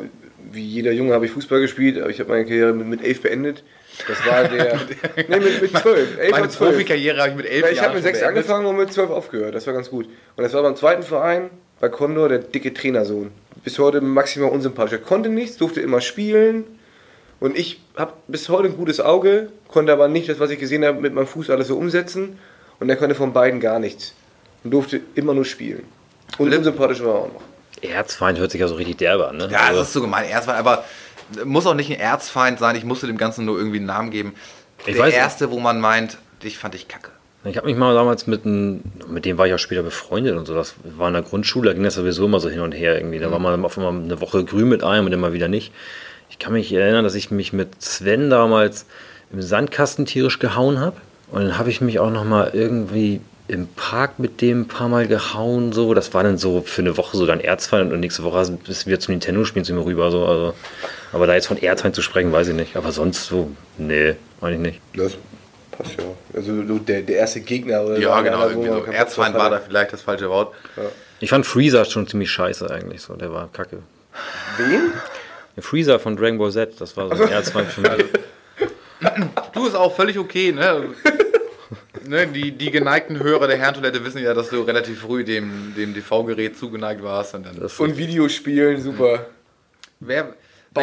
[0.52, 3.22] wie jeder Junge habe ich Fußball gespielt, aber ich habe meine Karriere mit, mit elf
[3.22, 3.64] beendet.
[4.08, 4.80] Das war der.
[5.28, 6.18] nee, mit, mit zwölf.
[6.20, 6.48] Elf Meine.
[6.48, 8.38] Profikarriere habe ich mit elf Ja, ich habe mit sechs beendet.
[8.38, 9.56] angefangen und mit zwölf aufgehört.
[9.56, 10.06] Das war ganz gut.
[10.36, 11.50] Und das war beim zweiten Verein,
[11.80, 13.32] bei Condor, der dicke Trainersohn.
[13.64, 14.94] Bis heute maximal unsympathisch.
[14.94, 16.64] Er konnte nichts, durfte immer spielen.
[17.40, 20.84] Und ich habe bis heute ein gutes Auge, konnte aber nicht das, was ich gesehen
[20.86, 22.38] habe, mit meinem Fuß alles so umsetzen.
[22.80, 24.14] Und er konnte von beiden gar nichts.
[24.64, 25.84] Und durfte immer nur spielen.
[26.38, 27.42] Und unsympathisch war er auch noch.
[27.82, 29.48] Erzfeind hört sich ja so richtig derbe an, ne?
[29.52, 30.26] Ja, Also, das ist so gemein.
[30.30, 30.84] Erzfeind, aber
[31.46, 32.76] muss auch nicht ein Erzfeind sein.
[32.76, 34.34] Ich musste dem Ganzen nur irgendwie einen Namen geben.
[34.86, 37.12] Ich der weiß- erste, wo man meint, dich fand ich kacke.
[37.46, 40.46] Ich habe mich mal damals mit einem, mit dem war ich auch später befreundet und
[40.46, 40.54] so.
[40.54, 43.20] Das war in der Grundschule, da ging das sowieso immer so hin und her irgendwie.
[43.20, 45.72] Da war man auf einmal eine Woche grün mit einem und immer wieder nicht.
[46.30, 48.86] Ich kann mich erinnern, dass ich mich mit Sven damals
[49.32, 50.98] im Sandkasten tierisch gehauen habe.
[51.32, 54.90] Und dann habe ich mich auch noch mal irgendwie im Park mit dem ein paar
[54.90, 55.72] Mal gehauen.
[55.72, 55.94] So.
[55.94, 58.88] Das war dann so für eine Woche so dann Erzfeind und nächste Woche bist du
[58.88, 60.12] wieder zum Nintendo-Spielen zu mir rüber.
[60.12, 60.26] So.
[60.26, 60.54] Also,
[61.14, 62.76] aber da jetzt von Erzfeind zu sprechen, weiß ich nicht.
[62.76, 64.82] Aber sonst so, nee, eigentlich nicht.
[64.94, 65.18] Das
[65.80, 66.04] passt ja.
[66.36, 67.84] Also so der, der erste Gegner.
[67.84, 68.38] Oder Ja, so, genau.
[68.42, 68.92] einer, Irgendwie so.
[68.92, 70.54] Erzfeind war da vielleicht das falsche Wort.
[71.20, 73.02] Ich fand Freezer schon ziemlich scheiße eigentlich.
[73.02, 73.16] So.
[73.16, 73.80] Der war kacke.
[74.58, 74.92] Wen?
[75.56, 78.06] Der Freezer von Dragon Ball Z, das war so ein Erzfeind für mich.
[79.54, 80.90] Du ist auch völlig okay, ne?
[82.06, 85.94] ne die, die geneigten Hörer der Herrentoilette wissen ja, dass du relativ früh dem, dem
[85.94, 87.34] DV-Gerät zugeneigt warst.
[87.34, 89.28] Und dann Das- Und Videospielen, super.
[90.02, 90.34] wer,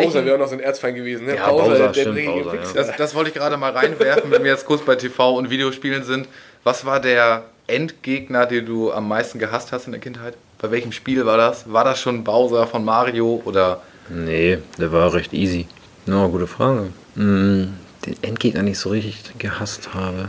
[0.05, 1.37] Bowser wäre auch noch so ein Erzfeind gewesen, ne?
[1.37, 2.73] Ja, Bowser, stimmt, dreckige Bowser, ja.
[2.75, 6.05] Das, das wollte ich gerade mal reinwerfen, wenn wir jetzt kurz bei TV und Videospielen
[6.05, 6.29] sind.
[6.65, 10.35] Was war der Endgegner, den du am meisten gehasst hast in der Kindheit?
[10.61, 11.71] Bei welchem Spiel war das?
[11.73, 15.67] War das schon Bowser von Mario oder Nee, der war recht easy.
[16.07, 16.89] Ja, gute Frage.
[17.17, 17.75] Hm,
[18.07, 20.29] den Endgegner nicht so richtig gehasst habe.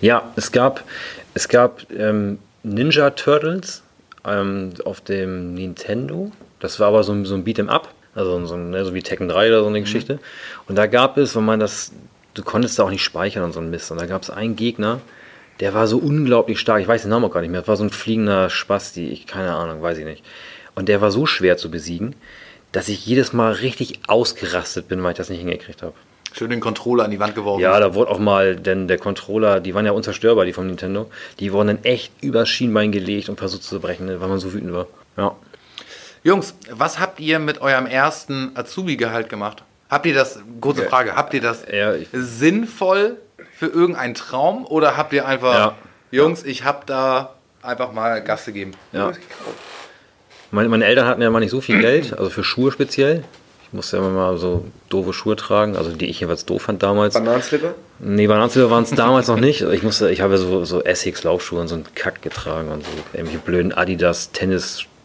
[0.00, 0.82] Ja, es gab,
[1.34, 3.82] es gab ähm, Ninja Turtles
[4.26, 6.32] ähm, auf dem Nintendo.
[6.60, 9.28] Das war aber so, ein- so ein Beat'em Up, also so, ne, so wie Tekken
[9.28, 10.18] 3 oder so eine Geschichte.
[10.68, 11.92] Und da gab es, wenn man das,
[12.34, 13.90] du konntest da auch nicht speichern und so ein Mist.
[13.90, 15.00] Und da gab es einen Gegner,
[15.60, 16.80] der war so unglaublich stark.
[16.80, 17.60] Ich weiß den Namen auch gar nicht mehr.
[17.60, 20.24] Das war so ein fliegender Spasti, ich keine Ahnung, weiß ich nicht.
[20.74, 22.14] Und der war so schwer zu besiegen,
[22.72, 25.92] dass ich jedes Mal richtig ausgerastet bin, weil ich das nicht hingekriegt habe.
[26.34, 27.60] Schön den Controller an die Wand geworfen.
[27.60, 31.10] Ja, da wurde auch mal, denn der Controller, die waren ja unzerstörbar, die vom Nintendo,
[31.38, 34.72] die wurden dann echt übers Schienbein gelegt und versucht zu brechen, weil man so wütend
[34.72, 34.86] war.
[35.18, 35.36] Ja.
[36.24, 39.62] Jungs, was habt ihr mit eurem ersten Azubi-Gehalt gemacht?
[39.90, 43.16] Habt ihr das, kurze Frage, habt ihr das Ja, ich- sinnvoll
[43.58, 45.74] für irgendeinen Traum oder habt ihr einfach, Ja.
[46.10, 48.72] Jungs, ich hab da einfach mal Gas gegeben?
[48.92, 49.12] ja.
[50.54, 53.24] Meine, meine Eltern hatten ja mal nicht so viel Geld, also für Schuhe speziell.
[53.66, 56.82] Ich musste ja immer mal so doofe Schuhe tragen, also die ich jeweils doof fand
[56.82, 57.14] damals.
[57.14, 57.74] Bananenslipper?
[58.00, 59.62] Nee, Bananenslipper waren es damals noch nicht.
[59.62, 63.38] Ich musste, ich habe so, so Essex-Laufschuhe und so einen Kack getragen und so irgendwelche
[63.38, 63.72] blöden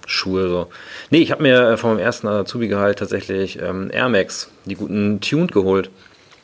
[0.08, 0.50] Adidas-Tennisschuhe.
[0.50, 0.68] So.
[1.10, 5.52] Nee, ich habe mir äh, vom ersten Azubi-Gehalt tatsächlich ähm, Air Max, die guten Tuned
[5.52, 5.90] geholt.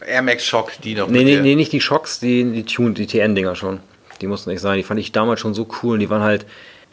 [0.06, 3.08] Air Max Shock, die noch Nee, nee, nee, nicht die Shocks, die, die Tuned, die
[3.08, 3.80] TN-Dinger schon.
[4.22, 4.78] Die mussten nicht sein.
[4.78, 6.46] Die fand ich damals schon so cool und die waren halt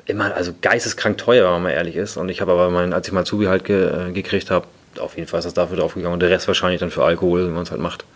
[0.07, 2.17] immer, also geisteskrank teuer, wenn man mal ehrlich ist.
[2.17, 4.67] Und ich habe aber, mein, als ich mal Azubi halt ge, äh, gekriegt habe,
[4.99, 7.51] auf jeden Fall ist das dafür draufgegangen und der Rest wahrscheinlich dann für Alkohol, wie
[7.51, 8.05] man es halt macht.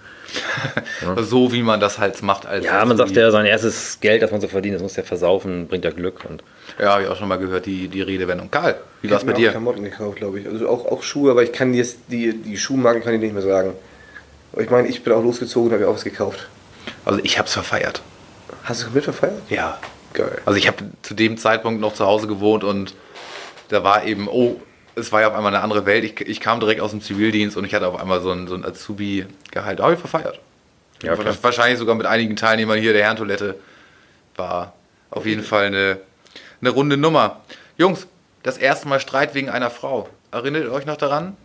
[1.17, 4.33] So wie man das halt macht als Ja, man sagt ja, sein erstes Geld, das
[4.33, 6.25] man so verdient, das muss der versaufen, bringt ja Glück.
[6.29, 6.43] Und
[6.79, 8.51] Ja, habe ich auch schon mal gehört, die, die Redewendung.
[8.51, 9.51] Karl, wie war's Ich bei hab mir auch dir?
[9.51, 10.47] Klamotten gekauft, glaube ich.
[10.47, 13.43] Also auch, auch Schuhe, aber ich kann jetzt die, die Schuhmarken kann ich nicht mehr
[13.43, 13.75] sagen.
[14.53, 16.49] Aber ich meine, ich bin auch losgezogen und habe auch was gekauft.
[17.05, 18.03] Also ich hab's verfeiert.
[18.65, 19.41] Hast du es mitverfeiert?
[19.51, 19.79] Ja.
[20.15, 20.39] Geil.
[20.45, 22.95] Also ich habe zu dem Zeitpunkt noch zu Hause gewohnt und
[23.69, 24.57] da war eben, oh,
[24.95, 26.05] es war ja auf einmal eine andere Welt.
[26.05, 28.55] Ich, ich kam direkt aus dem Zivildienst und ich hatte auf einmal so ein, so
[28.55, 29.81] ein Azubi-Gehalt.
[29.81, 30.39] Da habe ich verfeiert.
[31.03, 31.35] Ja, klar.
[31.43, 33.57] Wahrscheinlich sogar mit einigen Teilnehmern hier der Herrentoilette.
[34.37, 34.73] War
[35.11, 35.99] auf jeden Fall eine,
[36.61, 37.41] eine runde Nummer.
[37.77, 38.07] Jungs,
[38.43, 40.09] das erste Mal Streit wegen einer Frau.
[40.31, 41.37] Erinnert ihr euch noch daran?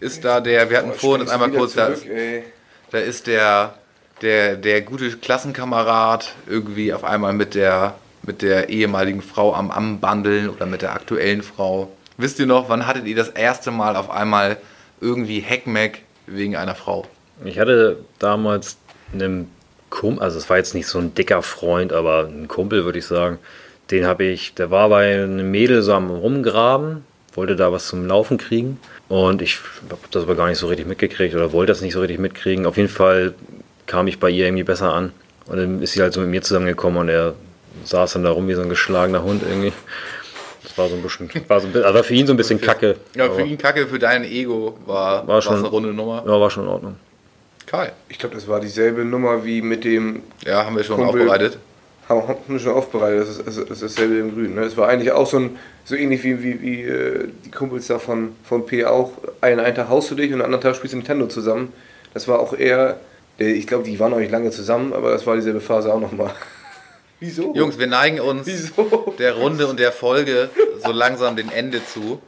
[0.00, 2.06] Ist da der, wir hatten vorhin das einmal kurz, da ist,
[2.90, 3.74] da ist der,
[4.22, 10.48] der, der gute Klassenkamerad irgendwie auf einmal mit der, mit der ehemaligen Frau am Anbandeln
[10.48, 11.90] oder mit der aktuellen Frau.
[12.16, 14.56] Wisst ihr noch, wann hattet ihr das erste Mal auf einmal
[15.00, 17.06] irgendwie Heckmeck wegen einer Frau?
[17.44, 18.78] ich hatte damals
[19.12, 19.50] einen
[19.90, 23.06] Kumpel, also es war jetzt nicht so ein dicker Freund, aber ein Kumpel, würde ich
[23.06, 23.38] sagen.
[23.90, 27.04] Den habe ich, der war bei einem Mädel so am Rumgraben,
[27.34, 28.78] wollte da was zum Laufen kriegen.
[29.08, 29.58] Und ich
[29.88, 32.66] habe das aber gar nicht so richtig mitgekriegt oder wollte das nicht so richtig mitkriegen.
[32.66, 33.34] Auf jeden Fall
[33.86, 35.12] kam ich bei ihr irgendwie besser an.
[35.46, 37.34] Und dann ist sie halt so mit mir zusammengekommen und er
[37.84, 39.72] saß dann da rum wie so ein geschlagener Hund irgendwie.
[40.62, 42.36] Das war so ein bisschen, war, so ein, bisschen- also war für ihn so ein
[42.36, 42.96] bisschen kacke.
[43.16, 46.22] Ja, für ihn Kacke, für dein Ego war, War schon- eine runde Nummer.
[46.26, 46.96] Ja, war schon in Ordnung.
[47.64, 47.92] Kai.
[48.10, 50.22] Ich glaube, das war dieselbe Nummer wie mit dem.
[50.44, 51.22] Ja, haben wir schon Kumpel.
[51.22, 51.58] aufbereitet.
[52.08, 54.54] Haben haben wir schon aufbereitet, das ist, das ist dasselbe im Grün.
[54.54, 54.62] Ne?
[54.62, 57.98] Es war eigentlich auch so, ein, so ähnlich wie, wie, wie äh, die Kumpels da
[57.98, 59.12] von, von P auch.
[59.42, 61.72] Einen, einen Tag haust du dich und einen anderen Tag spielst du Nintendo zusammen.
[62.14, 62.98] Das war auch eher.
[63.36, 66.30] Ich glaube, die waren auch nicht lange zusammen, aber das war dieselbe Phase auch nochmal.
[67.20, 67.52] Wieso?
[67.54, 69.14] Jungs, wir neigen uns Wieso?
[69.18, 70.48] der Runde und der Folge
[70.84, 72.20] so langsam dem Ende zu.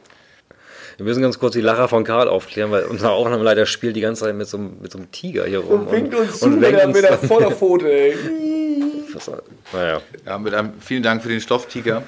[0.97, 4.25] Wir müssen ganz kurz die Lacher von Karl aufklären, weil unser Aufnahmeleiter spielt die ganze
[4.25, 5.87] Zeit mit so, einem- mit so einem Tiger hier rum.
[5.87, 8.15] Und winkt uns zu und mit der, uns mit der dann- Vorderpfote, ey.
[9.73, 10.01] Naja.
[10.25, 12.03] Ja, mit einem vielen Dank für den Stofftiger.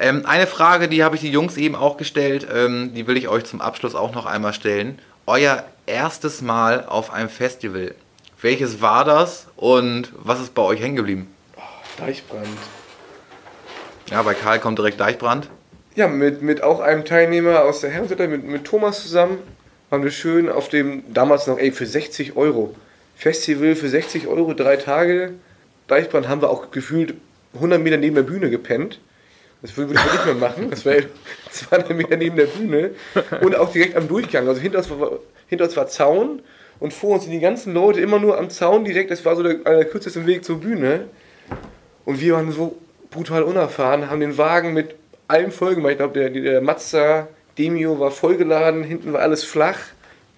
[0.00, 3.28] Ähm, eine Frage, die habe ich die Jungs eben auch gestellt, ähm, die will ich
[3.28, 4.98] euch zum Abschluss auch noch einmal stellen.
[5.26, 7.94] Euer erstes Mal auf einem Festival.
[8.40, 11.34] Welches war das und was ist bei euch hängen geblieben?
[11.98, 12.46] Deichbrand.
[14.10, 15.48] Ja, bei Karl kommt direkt Deichbrand.
[15.96, 19.38] Ja, mit, mit auch einem Teilnehmer aus der Herrenseite, mit, mit Thomas zusammen,
[19.90, 22.74] waren wir schön auf dem, damals noch, ey, für 60 Euro.
[23.16, 25.32] Festival für 60 Euro, drei Tage.
[25.88, 27.14] Deichbrand haben wir auch gefühlt
[27.54, 29.00] 100 Meter neben der Bühne gepennt.
[29.60, 30.70] Das würde ich nicht mehr machen.
[30.70, 31.06] Das wäre
[31.50, 32.90] 200 Meter neben der Bühne.
[33.40, 34.46] Und auch direkt am Durchgang.
[34.46, 36.42] Also hinter uns war, hinter uns war Zaun
[36.78, 39.10] und vor uns sind die ganzen Leute immer nur am Zaun direkt.
[39.10, 41.06] Das war so der, einer der kürzesten Weg zur Bühne.
[42.04, 42.76] Und wir waren so
[43.10, 44.94] brutal unerfahren, haben den Wagen mit
[45.26, 45.92] allem voll gemacht.
[45.92, 49.78] Ich glaube, der, der Mazda Demio war vollgeladen, hinten war alles flach.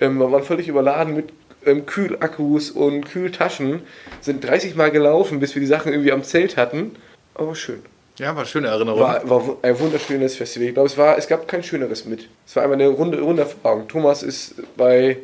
[0.00, 1.32] Ähm, wir waren völlig überladen mit
[1.66, 3.82] ähm, Kühlakkus und Kühltaschen.
[4.20, 6.96] Sind 30 Mal gelaufen, bis wir die Sachen irgendwie am Zelt hatten.
[7.34, 7.80] Aber schön.
[8.18, 9.00] Ja, war eine schöne Erinnerung.
[9.00, 10.68] War, war ein wunderschönes Festival.
[10.68, 12.28] Ich glaube, es, war, es gab kein schöneres mit.
[12.46, 13.88] Es war einfach eine runde, runde Erfahrung.
[13.88, 15.16] Thomas ist bei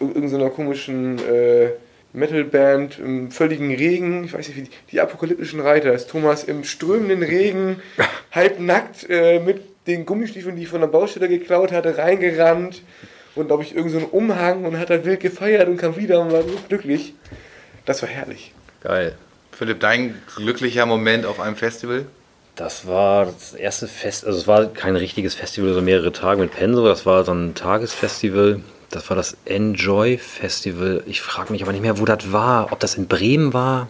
[0.00, 1.70] ir- irgendeiner komischen äh,
[2.14, 6.64] Metalband im völligen Regen, ich weiß nicht wie, die, die apokalyptischen Reiter, ist Thomas im
[6.64, 7.80] strömenden Regen,
[8.32, 12.82] halbnackt äh, mit den Gummistiefeln, die ich von der Baustelle geklaut hatte, reingerannt
[13.34, 16.20] und glaube ich irgendeinen so einen Umhang und hat da wild gefeiert und kam wieder
[16.20, 17.14] und war so glücklich.
[17.84, 18.52] Das war herrlich.
[18.82, 19.16] Geil.
[19.52, 22.06] Philipp, dein glücklicher Moment auf einem Festival?
[22.56, 26.52] Das war das erste Fest, also es war kein richtiges Festival, so mehrere Tage mit
[26.52, 28.60] Penso, das war so ein Tagesfestival.
[28.92, 31.02] Das war das Enjoy Festival.
[31.06, 32.72] Ich frage mich aber nicht mehr, wo das war.
[32.72, 33.88] Ob das in Bremen war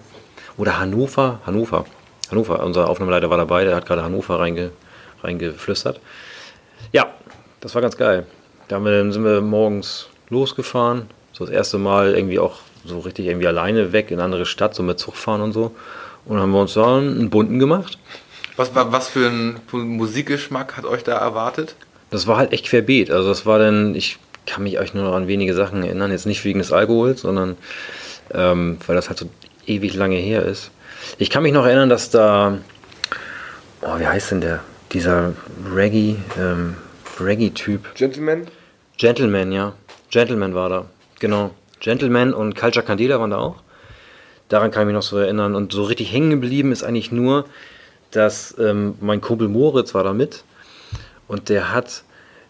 [0.56, 1.40] oder Hannover.
[1.44, 1.86] Hannover.
[2.30, 2.64] Hannover.
[2.64, 4.70] Unser Aufnahmeleiter war dabei, der hat gerade Hannover reinge,
[5.24, 6.00] reingeflüstert.
[6.92, 7.12] Ja,
[7.60, 8.26] das war ganz geil.
[8.72, 11.02] Da haben wir- sind wir morgens losgefahren.
[11.34, 14.74] So das erste Mal irgendwie auch so richtig irgendwie alleine weg in eine andere Stadt,
[14.74, 15.74] so mit Zug fahren und so.
[16.24, 17.98] Und dann haben wir uns da einen bunten gemacht.
[18.56, 21.74] Was, wa- was für ein Musikgeschmack hat euch da erwartet?
[22.10, 23.10] Das war halt echt querbeet.
[23.10, 24.16] Also das war dann, ich
[24.46, 27.58] kann mich euch nur noch an wenige Sachen erinnern, jetzt nicht wegen des Alkohols, sondern
[28.32, 29.28] ähm, weil das halt so
[29.66, 30.70] ewig lange her ist.
[31.18, 32.56] Ich kann mich noch erinnern, dass da,
[33.82, 34.60] oh, wie heißt denn der?
[34.92, 35.34] Dieser
[35.74, 36.76] Reggae, ähm,
[37.20, 37.94] Reggae-Typ.
[37.94, 38.46] Gentleman,
[39.02, 39.72] Gentleman, ja.
[40.10, 40.86] Gentleman war da.
[41.18, 41.50] Genau.
[41.80, 43.56] Gentleman und Culture Candela waren da auch.
[44.48, 45.56] Daran kann ich mich noch so erinnern.
[45.56, 47.46] Und so richtig hängen geblieben ist eigentlich nur,
[48.12, 50.44] dass ähm, mein Kumpel Moritz war da mit.
[51.26, 52.04] Und der hat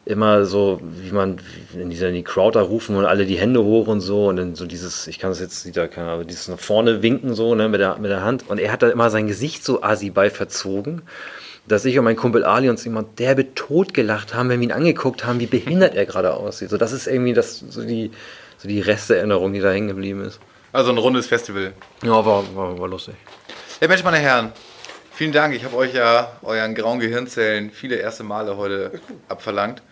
[0.04, 1.40] immer so, wie man
[1.72, 4.26] in, dieser, in die Crowd da rufen und alle die Hände hoch und so.
[4.26, 7.32] Und dann so dieses, ich kann das jetzt wieder, keine Ahnung, dieses nach vorne winken
[7.32, 8.44] so ne, mit, der, mit der Hand.
[8.50, 11.00] Und er hat da immer sein Gesicht so assi bei verzogen
[11.66, 14.72] dass ich und mein Kumpel Ali uns immer derbe tot gelacht haben, wenn wir ihn
[14.72, 16.70] angeguckt haben, wie behindert er gerade aussieht.
[16.70, 18.10] So, das ist irgendwie das, so die,
[18.58, 20.40] so die Resterinnerung, die da hängen geblieben ist.
[20.72, 21.72] Also ein rundes Festival.
[22.02, 23.14] Ja, war, war, war lustig.
[23.80, 24.52] Ja, Mensch, meine Herren,
[25.12, 25.54] vielen Dank.
[25.54, 29.82] Ich habe euch ja euren grauen Gehirnzellen viele erste Male heute abverlangt.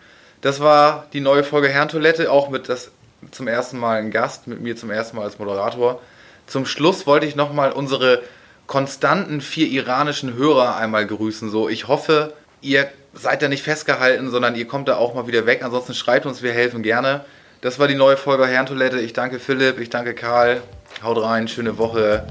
[0.41, 2.91] Das war die neue Folge Herrentoilette, auch mit das
[3.29, 6.01] zum ersten Mal ein Gast, mit mir zum ersten Mal als Moderator.
[6.47, 8.23] Zum Schluss wollte ich nochmal unsere
[8.71, 11.49] konstanten vier iranischen Hörer einmal grüßen.
[11.49, 12.31] So, ich hoffe,
[12.61, 15.61] ihr seid da nicht festgehalten, sondern ihr kommt da auch mal wieder weg.
[15.61, 17.25] Ansonsten schreibt uns, wir helfen gerne.
[17.59, 19.01] Das war die neue Folge Herrentoilette.
[19.01, 20.61] Ich danke Philipp, ich danke Karl.
[21.03, 22.25] Haut rein, schöne Woche.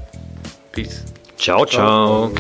[0.73, 1.05] Peace.
[1.37, 2.33] Ciao, ciao.